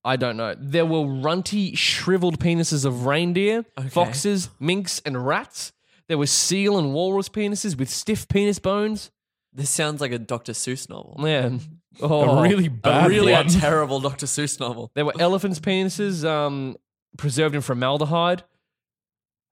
I 0.05 0.17
don't 0.17 0.37
know. 0.37 0.55
There 0.59 0.87
were 0.87 1.05
runty, 1.05 1.75
shriveled 1.75 2.39
penises 2.39 2.85
of 2.85 3.07
reindeer, 3.07 3.65
foxes, 3.91 4.51
minks, 4.61 5.01
and 5.05 5.27
rats. 5.27 5.73
There 6.09 6.17
were 6.17 6.27
seal 6.29 6.79
and 6.79 6.95
walrus 6.95 7.29
penises 7.29 7.77
with 7.77 7.91
stiff 7.91 8.29
penis 8.29 8.61
bones. 8.61 9.11
This 9.53 9.71
sounds 9.71 10.01
like 10.01 10.13
a 10.13 10.19
Dr. 10.19 10.53
Seuss 10.53 10.89
novel. 10.89 11.17
Man, 11.19 11.61
oh, 12.01 12.43
really 12.43 12.67
A 12.67 12.71
bad 12.71 13.09
really 13.09 13.33
one. 13.33 13.47
a 13.47 13.51
terrible 13.61 13.99
Dr. 14.01 14.27
Seuss 14.27 14.61
novel. 14.61 14.93
There 14.95 15.05
were 15.05 15.15
elephants' 15.19 15.59
penises 15.59 16.25
um, 16.25 16.77
preserved 17.19 17.55
in 17.55 17.61
formaldehyde. 17.63 18.45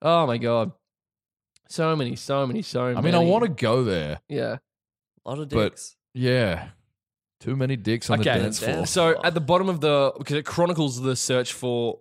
Oh 0.04 0.26
my 0.26 0.38
god, 0.38 0.70
so 1.68 1.96
many, 1.96 2.14
so 2.14 2.46
many, 2.46 2.62
so 2.62 2.84
many. 2.84 2.96
I 2.96 3.00
mean, 3.00 3.14
I 3.14 3.18
want 3.18 3.42
to 3.44 3.48
go 3.50 3.82
there. 3.84 4.20
Yeah. 4.28 4.58
A 5.24 5.28
lot 5.30 5.38
of 5.40 5.48
But- 5.48 5.70
dicks. 5.70 5.96
Yeah. 6.12 6.68
Too 7.40 7.56
many 7.56 7.76
dicks 7.76 8.08
on 8.10 8.20
the 8.20 8.30
Okay. 8.30 8.38
dance 8.40 8.58
floor. 8.58 8.86
So 8.86 9.20
at 9.24 9.34
the 9.34 9.40
bottom 9.40 9.68
of 9.68 9.80
the 9.80 10.12
because 10.16 10.36
it 10.36 10.44
chronicles 10.46 11.00
the 11.02 11.16
search 11.16 11.52
for. 11.52 12.00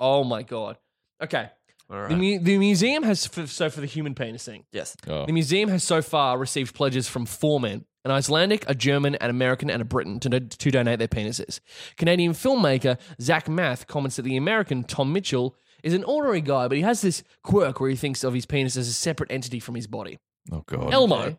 Oh 0.00 0.24
my 0.24 0.42
god. 0.42 0.78
Okay. 1.22 1.48
All 1.90 2.00
right. 2.00 2.08
The, 2.08 2.16
mu- 2.16 2.38
the 2.38 2.58
museum 2.58 3.02
has 3.02 3.28
f- 3.36 3.48
so 3.50 3.68
for 3.70 3.80
the 3.80 3.86
human 3.86 4.14
penis 4.14 4.44
thing. 4.44 4.64
yes. 4.72 4.96
Oh. 5.06 5.26
The 5.26 5.32
museum 5.32 5.68
has 5.68 5.84
so 5.84 6.00
far 6.02 6.38
received 6.38 6.74
pledges 6.74 7.08
from 7.08 7.26
four 7.26 7.60
men 7.60 7.84
an 8.06 8.10
Icelandic, 8.10 8.64
a 8.68 8.74
German, 8.74 9.14
an 9.16 9.30
American, 9.30 9.70
and 9.70 9.80
a 9.80 9.84
Briton 9.84 10.20
to, 10.20 10.28
do- 10.28 10.40
to 10.40 10.70
donate 10.70 10.98
their 10.98 11.08
penises. 11.08 11.60
Canadian 11.96 12.32
filmmaker 12.32 12.98
Zach 13.20 13.48
Math 13.48 13.86
comments 13.86 14.16
that 14.16 14.22
the 14.22 14.36
American 14.36 14.84
Tom 14.84 15.10
Mitchell 15.12 15.56
is 15.84 15.94
an 15.94 16.02
ordinary 16.02 16.40
guy, 16.40 16.66
but 16.66 16.76
he 16.76 16.82
has 16.82 17.00
this 17.00 17.22
quirk 17.44 17.78
where 17.78 17.88
he 17.90 17.94
thinks 17.96 18.24
of 18.24 18.34
his 18.34 18.46
penis 18.46 18.76
as 18.76 18.88
a 18.88 18.92
separate 18.92 19.30
entity 19.30 19.60
from 19.60 19.76
his 19.76 19.86
body. 19.86 20.18
Oh, 20.50 20.64
God. 20.66 20.92
Elmo. 20.92 21.38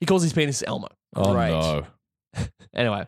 He 0.00 0.06
calls 0.06 0.22
his 0.22 0.32
penis 0.34 0.62
Elmo. 0.66 0.88
Oh, 1.16 1.32
Right. 1.34 1.50
no. 1.50 1.86
Anyway, 2.74 3.06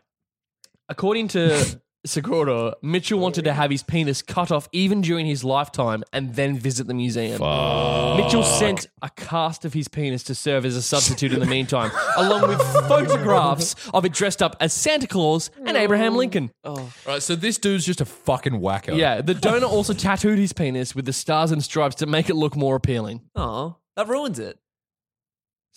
according 0.88 1.29
to 1.29 1.81
Seguro, 2.07 2.75
Mitchell 2.83 3.19
wanted 3.19 3.45
to 3.45 3.51
oh. 3.51 3.55
have 3.55 3.71
his 3.71 3.83
penis 3.83 4.21
cut 4.21 4.53
off 4.53 4.69
even 4.73 5.01
during 5.01 5.27
his 5.27 5.43
lifetime 5.43 6.05
and 6.12 6.35
then 6.35 6.59
visit 6.59 6.87
the 6.87 6.95
museum. 6.95 7.38
Fuck. 7.38 8.19
Mitchell 8.19 8.43
sent 8.43 8.87
a 9.01 9.11
cast 9.11 9.64
of 9.64 9.73
his 9.73 9.88
penis 9.88 10.23
to 10.25 10.35
serve 10.35 10.67
as 10.67 10.77
a 10.77 10.83
substitute 10.83 11.33
in 11.33 11.41
the 11.41 11.47
meantime, 11.47 11.91
along 12.16 12.49
with 12.49 12.61
photographs 12.89 13.74
of 13.95 14.05
it 14.05 14.12
dressed 14.12 14.43
up 14.43 14.57
as 14.61 14.72
Santa 14.72 15.07
Claus 15.07 15.51
and 15.64 15.76
Abraham 15.76 16.14
oh. 16.14 16.18
Lincoln. 16.18 16.51
Oh. 16.62 16.93
Right, 17.07 17.22
so 17.22 17.35
this 17.37 17.59
dude's 17.59 17.87
just 17.87 18.01
a 18.01 18.05
fucking 18.05 18.55
wacko. 18.55 18.97
Yeah, 18.97 19.22
the 19.22 19.35
donor 19.35 19.66
also 19.66 19.95
tattooed 19.95 20.39
his 20.39 20.53
penis 20.53 20.95
with 20.95 21.07
the 21.07 21.12
stars 21.12 21.53
and 21.53 21.64
stripes 21.64 21.97
to 21.97 22.07
make 22.07 22.28
it 22.28 22.35
look 22.35 22.57
more 22.57 22.76
appealing. 22.76 23.22
Oh. 23.35 23.76
That 23.97 24.09
ruins 24.09 24.39
it. 24.39 24.59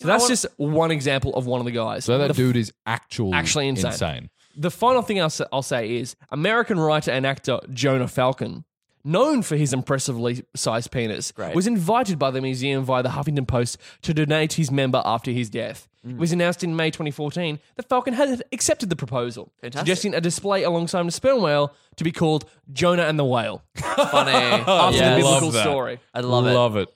So 0.00 0.06
that's 0.06 0.28
just 0.28 0.46
one 0.56 0.90
example 0.90 1.34
of 1.34 1.46
one 1.46 1.60
of 1.60 1.66
the 1.66 1.72
guys. 1.72 2.04
So 2.04 2.18
that 2.18 2.28
The 2.28 2.34
dude 2.34 2.56
is 2.56 2.72
actual 2.86 3.34
Actually 3.34 3.68
insane. 3.68 4.30
The 4.60 4.70
final 4.70 5.02
thing 5.02 5.20
I'll 5.20 5.30
say, 5.30 5.44
I'll 5.52 5.62
say 5.62 5.96
is 5.96 6.16
American 6.30 6.78
writer 6.80 7.10
and 7.12 7.24
actor 7.24 7.60
Jonah 7.72 8.08
Falcon 8.08 8.64
known 9.04 9.40
for 9.42 9.56
his 9.56 9.72
impressively 9.72 10.42
sized 10.56 10.90
penis, 10.90 11.30
Great. 11.32 11.54
was 11.54 11.66
invited 11.68 12.18
by 12.18 12.30
the 12.32 12.40
museum 12.42 12.82
via 12.84 13.02
the 13.02 13.10
Huffington 13.10 13.46
Post 13.46 13.78
to 14.02 14.12
donate 14.12 14.54
his 14.54 14.70
member 14.70 15.00
after 15.04 15.30
his 15.30 15.48
death. 15.48 15.88
Mm. 16.04 16.12
It 16.12 16.16
was 16.18 16.32
announced 16.32 16.64
in 16.64 16.74
May 16.76 16.90
2014 16.90 17.60
that 17.76 17.88
Falcon 17.88 18.12
had 18.14 18.42
accepted 18.52 18.90
the 18.90 18.96
proposal, 18.96 19.52
Fantastic. 19.60 19.86
suggesting 19.86 20.14
a 20.14 20.20
display 20.20 20.64
alongside 20.64 21.06
the 21.06 21.12
sperm 21.12 21.40
whale 21.40 21.72
to 21.96 22.04
be 22.04 22.10
called 22.12 22.44
Jonah 22.72 23.04
and 23.04 23.18
the 23.18 23.24
Whale 23.24 23.62
Funny. 23.76 24.32
after 24.32 24.96
Yes. 24.98 25.10
the 25.14 25.22
biblical 25.22 25.50
Love 25.50 25.62
story. 25.62 26.00
I 26.12 26.20
love 26.20 26.46
it. 26.46 26.52
Love 26.54 26.76
it. 26.76 26.88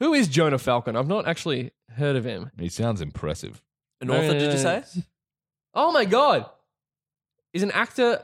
Who 0.00 0.12
is 0.12 0.26
Jonah 0.28 0.58
Falcon? 0.58 0.96
I've 0.96 1.08
not 1.08 1.26
actually 1.26 1.70
heard 1.96 2.16
of 2.16 2.24
him. 2.24 2.50
He 2.58 2.68
sounds 2.68 3.00
impressive. 3.00 3.62
An 4.00 4.10
author, 4.10 4.32
did 4.38 4.52
you 4.52 4.58
say? 4.58 4.82
Oh 5.72 5.92
my 5.92 6.04
god! 6.04 6.50
Is 7.56 7.62
an 7.62 7.70
actor, 7.70 8.22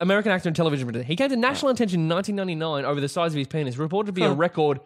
American 0.00 0.32
actor 0.32 0.48
and 0.48 0.56
television 0.56 0.86
producer. 0.86 1.04
He 1.04 1.14
came 1.14 1.28
to 1.28 1.36
national 1.36 1.68
ah. 1.68 1.74
attention 1.74 2.00
in 2.00 2.08
1999 2.08 2.86
over 2.90 3.02
the 3.02 3.08
size 3.08 3.32
of 3.32 3.36
his 3.36 3.46
penis, 3.46 3.76
reported 3.76 4.06
to 4.06 4.12
be 4.12 4.22
a 4.22 4.32
record 4.32 4.80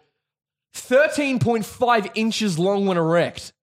13.5 0.75 2.11
inches 2.15 2.59
long 2.59 2.85
when 2.85 2.97
erect. 2.97 3.53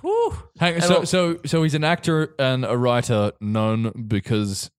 Whew. 0.00 0.32
Hang, 0.60 0.80
so, 0.80 0.94
I'll- 0.94 1.06
so, 1.06 1.40
so 1.44 1.64
he's 1.64 1.74
an 1.74 1.82
actor 1.82 2.34
and 2.38 2.64
a 2.64 2.76
writer 2.76 3.32
known 3.40 4.06
because 4.06 4.70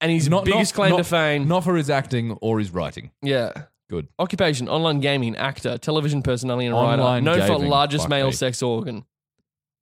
And 0.00 0.10
his 0.10 0.28
not 0.28 0.44
biggest 0.44 0.74
not- 0.74 0.76
claim 0.76 0.90
not- 0.90 0.96
to 0.98 1.04
fame, 1.04 1.46
not 1.46 1.62
for 1.62 1.76
his 1.76 1.88
acting 1.88 2.32
or 2.42 2.58
his 2.58 2.72
writing. 2.72 3.12
yeah. 3.22 3.52
Good. 3.88 4.08
Occupation: 4.18 4.68
online 4.68 4.98
gaming, 4.98 5.36
actor, 5.36 5.78
television 5.78 6.20
personality, 6.20 6.66
and 6.66 6.74
writer. 6.74 7.00
Online 7.00 7.22
Known 7.22 7.40
for 7.42 7.46
gaming, 7.54 7.68
largest 7.70 8.06
fuck 8.06 8.10
male 8.10 8.26
me. 8.26 8.32
sex 8.32 8.60
organ. 8.60 9.04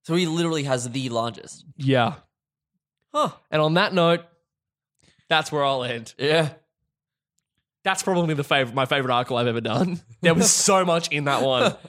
So 0.02 0.14
he 0.14 0.26
literally 0.26 0.64
has 0.64 0.90
the 0.90 1.08
largest. 1.08 1.64
Yeah. 1.78 2.16
Huh. 3.14 3.30
And 3.50 3.62
on 3.62 3.74
that 3.74 3.94
note, 3.94 4.22
that's 5.28 5.52
where 5.52 5.64
I'll 5.64 5.84
end. 5.84 6.14
Yeah. 6.18 6.50
That's 7.84 8.02
probably 8.02 8.34
the 8.34 8.44
favorite, 8.44 8.74
my 8.74 8.86
favorite 8.86 9.12
article 9.12 9.36
I've 9.36 9.46
ever 9.46 9.60
done. 9.60 10.00
There 10.22 10.34
was 10.34 10.50
so 10.50 10.86
much 10.86 11.08
in 11.08 11.24
that 11.24 11.42
one. 11.42 11.74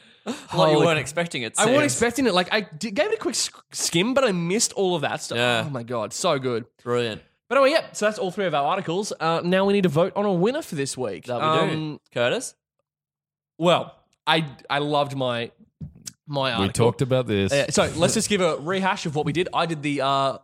Well, 0.56 0.72
you 0.72 0.80
weren't 0.80 0.98
expecting 0.98 1.44
it. 1.44 1.54
I 1.56 1.68
wasn't 1.68 1.84
expecting 1.84 2.26
it. 2.26 2.34
Like 2.34 2.52
I 2.52 2.62
did, 2.62 2.96
gave 2.96 3.12
it 3.12 3.14
a 3.14 3.18
quick 3.18 3.36
sk- 3.36 3.64
skim, 3.72 4.16
but 4.16 4.24
I 4.24 4.32
missed 4.32 4.74
all 4.74 4.96
of 4.96 5.04
that 5.04 5.22
stuff. 5.22 5.38
Yeah. 5.38 5.66
Oh 5.68 5.70
my 5.70 5.84
god, 5.84 6.14
so 6.14 6.40
good. 6.40 6.66
Brilliant. 6.84 7.22
But 7.48 7.60
anyway, 7.60 7.74
yeah. 7.78 7.86
So 7.92 8.06
that's 8.06 8.18
all 8.18 8.32
three 8.32 8.48
of 8.48 8.56
our 8.56 8.66
articles. 8.66 9.14
Uh, 9.20 9.42
now 9.44 9.66
we 9.66 9.74
need 9.74 9.84
to 9.84 9.90
vote 9.90 10.14
on 10.16 10.26
a 10.26 10.34
winner 10.34 10.64
for 10.64 10.74
this 10.74 10.98
week. 10.98 11.26
That 11.26 11.36
we 11.36 11.68
do. 11.70 11.74
Um, 11.76 12.00
Curtis? 12.12 12.56
Well, 13.60 13.96
I 14.26 14.48
I 14.68 14.80
loved 14.80 15.16
my 15.16 15.52
my 16.26 16.54
article. 16.54 16.66
We 16.66 16.72
talked 16.72 17.04
about 17.04 17.28
this. 17.28 17.52
Uh, 17.52 17.70
so 17.70 17.92
let's 17.96 18.16
just 18.16 18.28
give 18.28 18.42
a 18.42 18.58
rehash 18.58 19.06
of 19.06 19.16
what 19.16 19.28
we 19.28 19.32
did. 19.32 19.48
I 19.54 19.68
did 19.68 19.84
the 19.84 20.02
uh, 20.02 20.38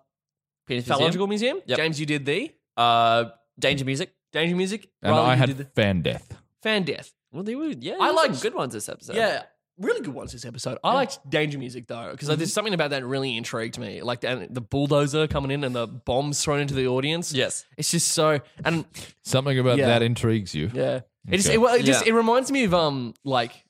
Penis 0.68 0.86
Phallological 0.88 1.28
Museum. 1.28 1.60
Yep. 1.66 1.78
James, 1.78 2.00
you 2.00 2.06
did 2.06 2.26
the 2.26 2.52
Uh, 2.78 3.26
Danger 3.60 3.86
Music. 3.86 4.14
Danger 4.32 4.56
Music. 4.56 4.90
and 5.02 5.12
Riley, 5.12 5.26
I 5.26 5.34
you 5.34 5.40
had 5.40 5.48
did 5.50 5.58
the 5.58 5.66
fan 5.66 6.02
death. 6.02 6.38
Fan 6.64 6.84
Death. 6.84 7.12
Well, 7.32 7.44
they 7.44 7.56
were, 7.56 7.68
yeah. 7.80 7.96
I 8.00 8.08
I 8.08 8.12
like 8.12 8.30
liked- 8.32 8.42
good 8.44 8.54
ones 8.54 8.74
this 8.74 8.88
episode. 8.88 9.16
Yeah, 9.16 9.44
really 9.78 10.02
good 10.02 10.14
ones 10.14 10.32
this 10.32 10.46
episode. 10.46 10.78
I 10.84 10.94
liked 10.94 11.18
Danger 11.30 11.58
Music 11.58 11.88
though 11.88 12.12
because 12.12 12.28
there's 12.38 12.54
something 12.54 12.74
about 12.74 12.92
that 12.92 13.04
really 13.06 13.36
intrigued 13.36 13.78
me. 13.80 14.02
Like 14.04 14.22
the, 14.22 14.48
the 14.50 14.62
bulldozer 14.62 15.28
coming 15.28 15.50
in 15.52 15.64
and 15.64 15.74
the 15.76 15.88
bombs 15.88 16.44
thrown 16.44 16.60
into 16.60 16.74
the 16.76 16.88
audience. 16.88 17.34
Yes. 17.34 17.66
it's 17.78 17.90
just 17.92 18.10
so 18.10 18.40
and 18.64 18.86
Something 19.24 19.58
about 19.60 19.80
Yeah. 19.80 19.88
that 19.88 20.02
intrigues 20.04 20.54
you. 20.54 20.70
yeah, 20.74 21.02
it 21.28 21.38
just 21.38 21.48
Okay. 21.48 21.56
it, 21.56 21.58
well, 21.58 21.74
it 21.76 21.84
just 21.84 22.06
Yeah. 22.06 22.14
it 22.14 22.16
reminds 22.16 22.52
me 22.52 22.64
of 22.66 22.74
um 22.74 23.14
like 23.24 23.64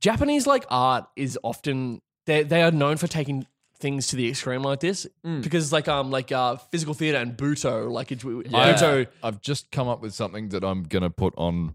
Japanese 0.00 0.46
like 0.46 0.64
art 0.70 1.04
is 1.16 1.38
often 1.42 2.00
they 2.26 2.42
they 2.42 2.62
are 2.62 2.70
known 2.70 2.96
for 2.96 3.06
taking 3.06 3.46
things 3.82 4.06
to 4.06 4.16
the 4.16 4.28
extreme 4.28 4.62
like 4.62 4.80
this 4.80 5.06
because 5.42 5.72
like 5.72 5.88
um 5.88 6.10
like 6.10 6.32
uh 6.32 6.56
physical 6.70 6.94
theater 6.94 7.18
and 7.18 7.36
butoh 7.36 7.90
like 7.90 8.10
it's 8.12 8.24
I, 8.24 8.28
butoh 8.28 9.06
I've 9.22 9.40
just 9.42 9.70
come 9.70 9.88
up 9.88 10.00
with 10.00 10.14
something 10.14 10.48
that 10.50 10.62
I'm 10.64 10.84
gonna 10.84 11.10
put 11.10 11.34
on 11.36 11.74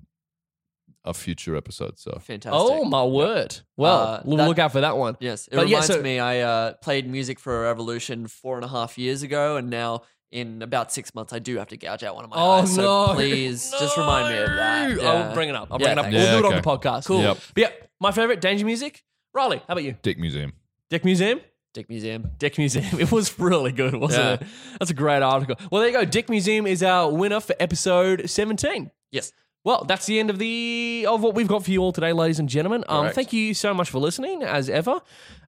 a 1.06 1.14
future 1.14 1.56
episode. 1.56 1.98
So 2.00 2.12
Fantastic. 2.22 2.52
oh 2.54 2.84
my 2.84 3.04
word 3.04 3.60
well 3.78 3.98
Uh, 4.00 4.22
we'll 4.26 4.38
that- 4.38 4.48
look 4.48 4.60
out 4.60 4.72
for 4.72 4.82
that 4.82 4.98
one 4.98 5.16
Yes. 5.20 5.48
It 5.48 5.56
But 5.56 5.68
yeah, 5.70 5.78
reminds 5.78 5.88
so- 5.88 6.02
me, 6.02 6.20
I 6.20 6.40
uh, 6.40 6.74
played 6.82 7.08
music 7.10 7.40
for 7.40 7.64
a 7.66 7.68
Revolution 7.70 8.28
four 8.28 8.56
and 8.56 8.66
a 8.66 8.68
half 8.68 8.98
years 8.98 9.22
ago, 9.24 9.56
and 9.58 9.70
now 9.70 10.02
in 10.32 10.62
about 10.62 10.92
six 10.92 11.16
months, 11.16 11.32
I 11.32 11.40
do 11.40 11.56
have 11.58 11.70
to 11.70 11.78
gouge 11.78 12.04
out 12.04 12.16
one 12.16 12.26
of 12.26 12.30
my 12.30 12.36
Oh 12.38 12.50
eyes. 12.62 12.76
So 12.76 12.82
no! 12.82 13.14
please, 13.14 13.72
just 13.80 13.96
remind 13.96 14.28
me 14.34 14.38
of 14.44 14.50
that. 14.50 14.98
Yeah. 15.02 15.10
I'll 15.10 15.34
bring 15.34 15.48
it 15.50 15.56
up. 15.56 15.70
I'll 15.72 15.80
Yeah, 15.80 15.94
bring 15.96 15.98
it 15.98 16.00
up. 16.00 16.06
thanks. 16.06 16.16
We'll 16.18 16.26
Yeah, 16.26 16.40
do 16.42 16.46
it 16.46 16.54
on 16.54 16.56
the 16.62 16.68
podcast. 16.90 17.06
Cool. 17.06 17.22
Yep. 17.22 17.38
But 17.54 17.62
yeah, 17.62 17.70
my 18.02 18.12
favorite 18.12 18.42
Danger 18.42 18.66
Music. 18.66 19.04
Riley, 19.34 19.58
how 19.60 19.64
about 19.74 19.84
you? 19.86 19.96
Dick 20.02 20.18
Museum. 20.20 20.52
Dick 20.90 21.06
Museum. 21.06 21.40
Dick 21.78 21.90
Museum. 21.90 22.32
Dick 22.40 22.58
Museum. 22.58 22.86
It 23.00 23.12
was 23.12 23.38
really 23.38 23.72
good, 23.72 23.94
wasn't 23.94 24.24
Yeah. 24.24 24.34
it? 24.34 24.42
That's 24.80 24.90
a 24.90 24.96
great 24.96 25.22
article. 25.22 25.58
Well, 25.72 25.82
there 25.82 25.92
you 25.92 25.96
go. 25.96 26.06
Dick 26.06 26.28
Museum 26.28 26.66
is 26.66 26.82
our 26.82 27.12
winner 27.14 27.40
for 27.40 27.56
episode 27.60 28.28
17. 28.28 28.90
Yes. 29.12 29.32
Well, 29.64 29.84
that's 29.84 30.08
the 30.08 30.20
end 30.20 30.32
of 30.32 30.40
the 30.40 31.06
of 31.08 31.22
what 31.22 31.36
we've 31.36 31.48
got 31.48 31.64
for 31.64 31.70
you 31.70 31.82
all 31.84 31.92
today, 31.94 32.14
ladies 32.14 32.40
and 32.40 32.50
gentlemen. 32.50 32.84
Um, 32.90 33.12
thank 33.12 33.32
you 33.32 33.54
so 33.54 33.76
much 33.76 33.92
for 33.92 34.00
listening, 34.00 34.42
as 34.42 34.70
ever. 34.72 35.02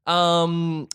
Um, 0.05 0.87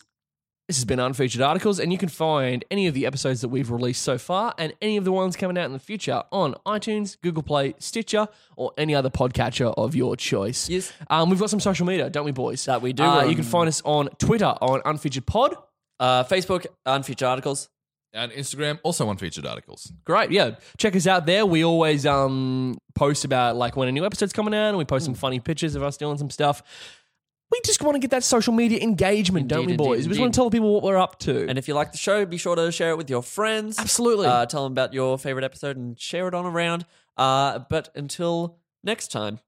this 0.68 0.78
has 0.78 0.84
been 0.86 0.98
Unfeatured 0.98 1.42
Articles, 1.42 1.78
and 1.78 1.92
you 1.92 1.98
can 1.98 2.08
find 2.08 2.64
any 2.70 2.86
of 2.86 2.94
the 2.94 3.04
episodes 3.04 3.42
that 3.42 3.48
we've 3.48 3.70
released 3.70 4.02
so 4.02 4.16
far 4.16 4.54
and 4.56 4.72
any 4.80 4.96
of 4.96 5.04
the 5.04 5.12
ones 5.12 5.36
coming 5.36 5.58
out 5.58 5.66
in 5.66 5.72
the 5.72 5.78
future 5.78 6.22
on 6.32 6.54
iTunes, 6.66 7.16
Google 7.22 7.42
Play, 7.42 7.74
Stitcher, 7.78 8.28
or 8.56 8.72
any 8.78 8.94
other 8.94 9.10
podcatcher 9.10 9.74
of 9.76 9.94
your 9.94 10.16
choice. 10.16 10.68
Yes. 10.70 10.92
Um, 11.10 11.28
we've 11.28 11.38
got 11.38 11.50
some 11.50 11.60
social 11.60 11.86
media, 11.86 12.08
don't 12.08 12.24
we, 12.24 12.32
boys? 12.32 12.64
That 12.64 12.80
we 12.80 12.94
do. 12.94 13.02
Uh, 13.02 13.24
We're 13.24 13.30
you 13.30 13.34
can 13.34 13.44
find 13.44 13.68
us 13.68 13.82
on 13.84 14.08
Twitter 14.18 14.46
on 14.46 14.80
Unfeatured 14.86 15.26
Pod. 15.26 15.54
Uh, 16.00 16.24
Facebook, 16.24 16.66
unfeatured 16.86 17.28
articles. 17.28 17.68
And 18.14 18.30
Instagram, 18.30 18.78
also 18.84 19.08
on 19.08 19.16
featured 19.16 19.44
articles. 19.44 19.92
Great, 20.04 20.30
yeah. 20.30 20.52
Check 20.78 20.94
us 20.94 21.06
out 21.06 21.26
there. 21.26 21.44
We 21.44 21.64
always 21.64 22.06
um 22.06 22.78
post 22.94 23.24
about 23.24 23.56
like 23.56 23.76
when 23.76 23.88
a 23.88 23.92
new 23.92 24.06
episode's 24.06 24.32
coming 24.32 24.54
out, 24.54 24.68
and 24.68 24.78
we 24.78 24.84
post 24.84 25.04
some 25.04 25.14
funny 25.14 25.40
pictures 25.40 25.74
of 25.74 25.82
us 25.82 25.96
doing 25.96 26.16
some 26.16 26.30
stuff. 26.30 26.62
We 27.50 27.60
just 27.64 27.82
want 27.82 27.94
to 27.94 27.98
get 28.00 28.10
that 28.10 28.24
social 28.24 28.52
media 28.52 28.80
engagement, 28.80 29.48
don't 29.48 29.66
we, 29.66 29.72
Indeed, 29.72 29.76
boys? 29.78 29.98
indeed, 29.98 30.08
we 30.08 30.12
just 30.14 30.20
want 30.20 30.26
indeed. 30.28 30.32
to 30.32 30.36
tell 30.40 30.50
people 30.50 30.74
what 30.74 30.82
we're 30.82 30.96
up 30.98 31.18
to. 31.20 31.46
And 31.48 31.56
if 31.58 31.68
you 31.68 31.74
like 31.74 31.92
the 31.92 31.98
show, 31.98 32.24
be 32.26 32.36
sure 32.36 32.56
to 32.56 32.72
share 32.72 32.90
it 32.90 32.96
with 32.96 33.08
your 33.08 33.22
friends. 33.22 33.78
Absolutely. 33.78 34.26
Uh, 34.26 34.46
tell 34.46 34.64
them 34.64 34.72
about 34.72 34.92
your 34.92 35.18
favorite 35.18 35.44
episode 35.44 35.76
and 35.76 35.98
share 35.98 36.26
it 36.26 36.34
on 36.34 36.46
around. 36.46 36.84
Uh, 37.16 37.60
but 37.70 37.90
until 37.94 38.58
next 38.82 39.08
time, 39.12 39.38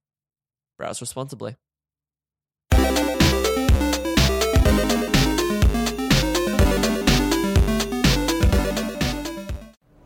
browse 0.79 1.01
responsibly. 1.01 1.57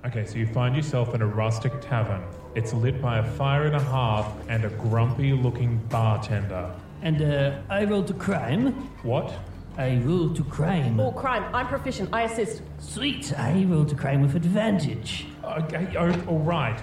Okay, 0.04 0.24
so 0.26 0.38
you 0.38 0.46
find 0.46 0.74
yourself 0.74 1.14
in 1.14 1.22
a 1.22 1.26
rustic 1.26 1.72
tavern. 1.80 2.22
It's 2.54 2.72
lit 2.72 3.00
by 3.00 3.18
a 3.18 3.22
fire 3.32 3.66
and 3.66 3.76
a 3.76 3.80
hearth 3.80 4.26
and 4.48 4.64
a 4.64 4.70
grumpy 4.70 5.32
looking 5.32 5.76
bartender. 5.88 6.72
And 7.02 7.22
uh, 7.22 7.60
I 7.68 7.84
roll 7.84 8.04
to 8.04 8.14
crime. 8.14 8.72
What? 9.02 9.32
I 9.78 9.96
roll 10.04 10.34
to 10.34 10.44
crime. 10.44 11.00
Oh, 11.00 11.12
crime. 11.12 11.44
I'm 11.54 11.66
proficient. 11.66 12.10
I 12.12 12.22
assist. 12.22 12.62
Sweet. 12.78 13.32
I 13.38 13.64
roll 13.64 13.84
to 13.86 13.94
crime 13.94 14.20
with 14.20 14.36
advantage. 14.36 15.26
Okay, 15.42 15.94
oh, 15.96 16.12
all 16.28 16.38
right. 16.40 16.78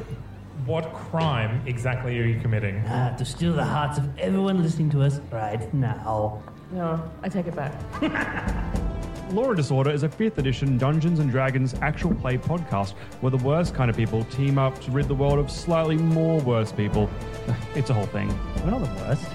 What 0.66 0.94
crime 0.94 1.62
exactly 1.68 2.18
are 2.20 2.24
you 2.26 2.40
committing? 2.40 2.84
Ah, 2.88 3.16
to 3.18 3.24
steal 3.24 3.54
the 3.54 3.64
hearts 3.64 3.98
of 4.00 4.18
everyone 4.18 4.64
listening 4.64 4.90
to 4.92 5.04
us 5.04 5.20
right 5.32 5.72
now. 5.74 6.42
No, 6.72 7.10
I 7.22 7.30
take 7.30 7.48
it 7.48 7.56
back. 7.56 7.74
Law 9.32 9.48
and 9.48 9.58
Disorder 9.58 9.92
is 9.92 10.04
a 10.04 10.10
5th 10.10 10.38
edition 10.38 10.78
Dungeons 10.78 11.20
and 11.20 11.30
Dragons 11.30 11.76
actual 11.82 12.16
play 12.16 12.38
podcast 12.38 12.94
where 13.20 13.30
the 13.30 13.38
worst 13.38 13.74
kind 13.76 13.90
of 13.90 13.98
people 13.98 14.24
team 14.26 14.58
up 14.58 14.80
to 14.82 14.92
rid 14.92 15.08
the 15.08 15.16
world 15.16 15.38
of 15.38 15.52
slightly 15.52 15.98
more 15.98 16.40
worse 16.42 16.72
people. 16.72 17.10
It's 17.76 17.90
a 17.90 17.94
whole 17.94 18.06
thing. 18.08 18.28
We're 18.64 18.72
not 18.72 18.84
the 18.84 19.02
worst. 19.04 19.26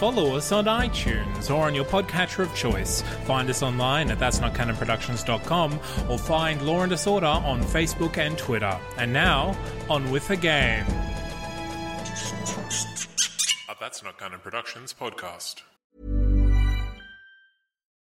Follow 0.00 0.34
us 0.34 0.50
on 0.50 0.64
iTunes 0.64 1.54
or 1.54 1.66
on 1.66 1.74
your 1.74 1.84
podcatcher 1.84 2.38
of 2.38 2.54
choice. 2.54 3.02
Find 3.26 3.50
us 3.50 3.62
online 3.62 4.10
at 4.10 4.18
that'snotcanonproductions.com 4.18 5.78
or 6.08 6.16
find 6.16 6.62
Law 6.62 6.80
and 6.80 6.88
Disorder 6.88 7.26
on 7.26 7.62
Facebook 7.62 8.16
and 8.16 8.38
Twitter. 8.38 8.80
And 8.96 9.12
now, 9.12 9.54
on 9.90 10.10
with 10.10 10.26
the 10.26 10.38
game. 10.38 10.86
A 13.68 13.76
That's 13.78 14.02
Not 14.02 14.18
Canon 14.18 14.40
Productions 14.40 14.94
podcast. 14.98 15.56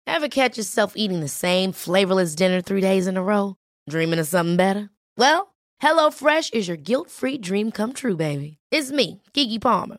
Ever 0.08 0.26
catch 0.26 0.58
yourself 0.58 0.94
eating 0.96 1.20
the 1.20 1.28
same 1.28 1.70
flavorless 1.70 2.34
dinner 2.34 2.60
three 2.60 2.80
days 2.80 3.06
in 3.06 3.16
a 3.16 3.22
row? 3.22 3.54
Dreaming 3.88 4.18
of 4.18 4.26
something 4.26 4.56
better? 4.56 4.90
Well, 5.16 5.54
HelloFresh 5.80 6.54
is 6.54 6.66
your 6.66 6.76
guilt 6.76 7.08
free 7.08 7.38
dream 7.38 7.70
come 7.70 7.92
true, 7.92 8.16
baby. 8.16 8.58
It's 8.72 8.90
me, 8.90 9.22
Keke 9.32 9.60
Palmer. 9.60 9.98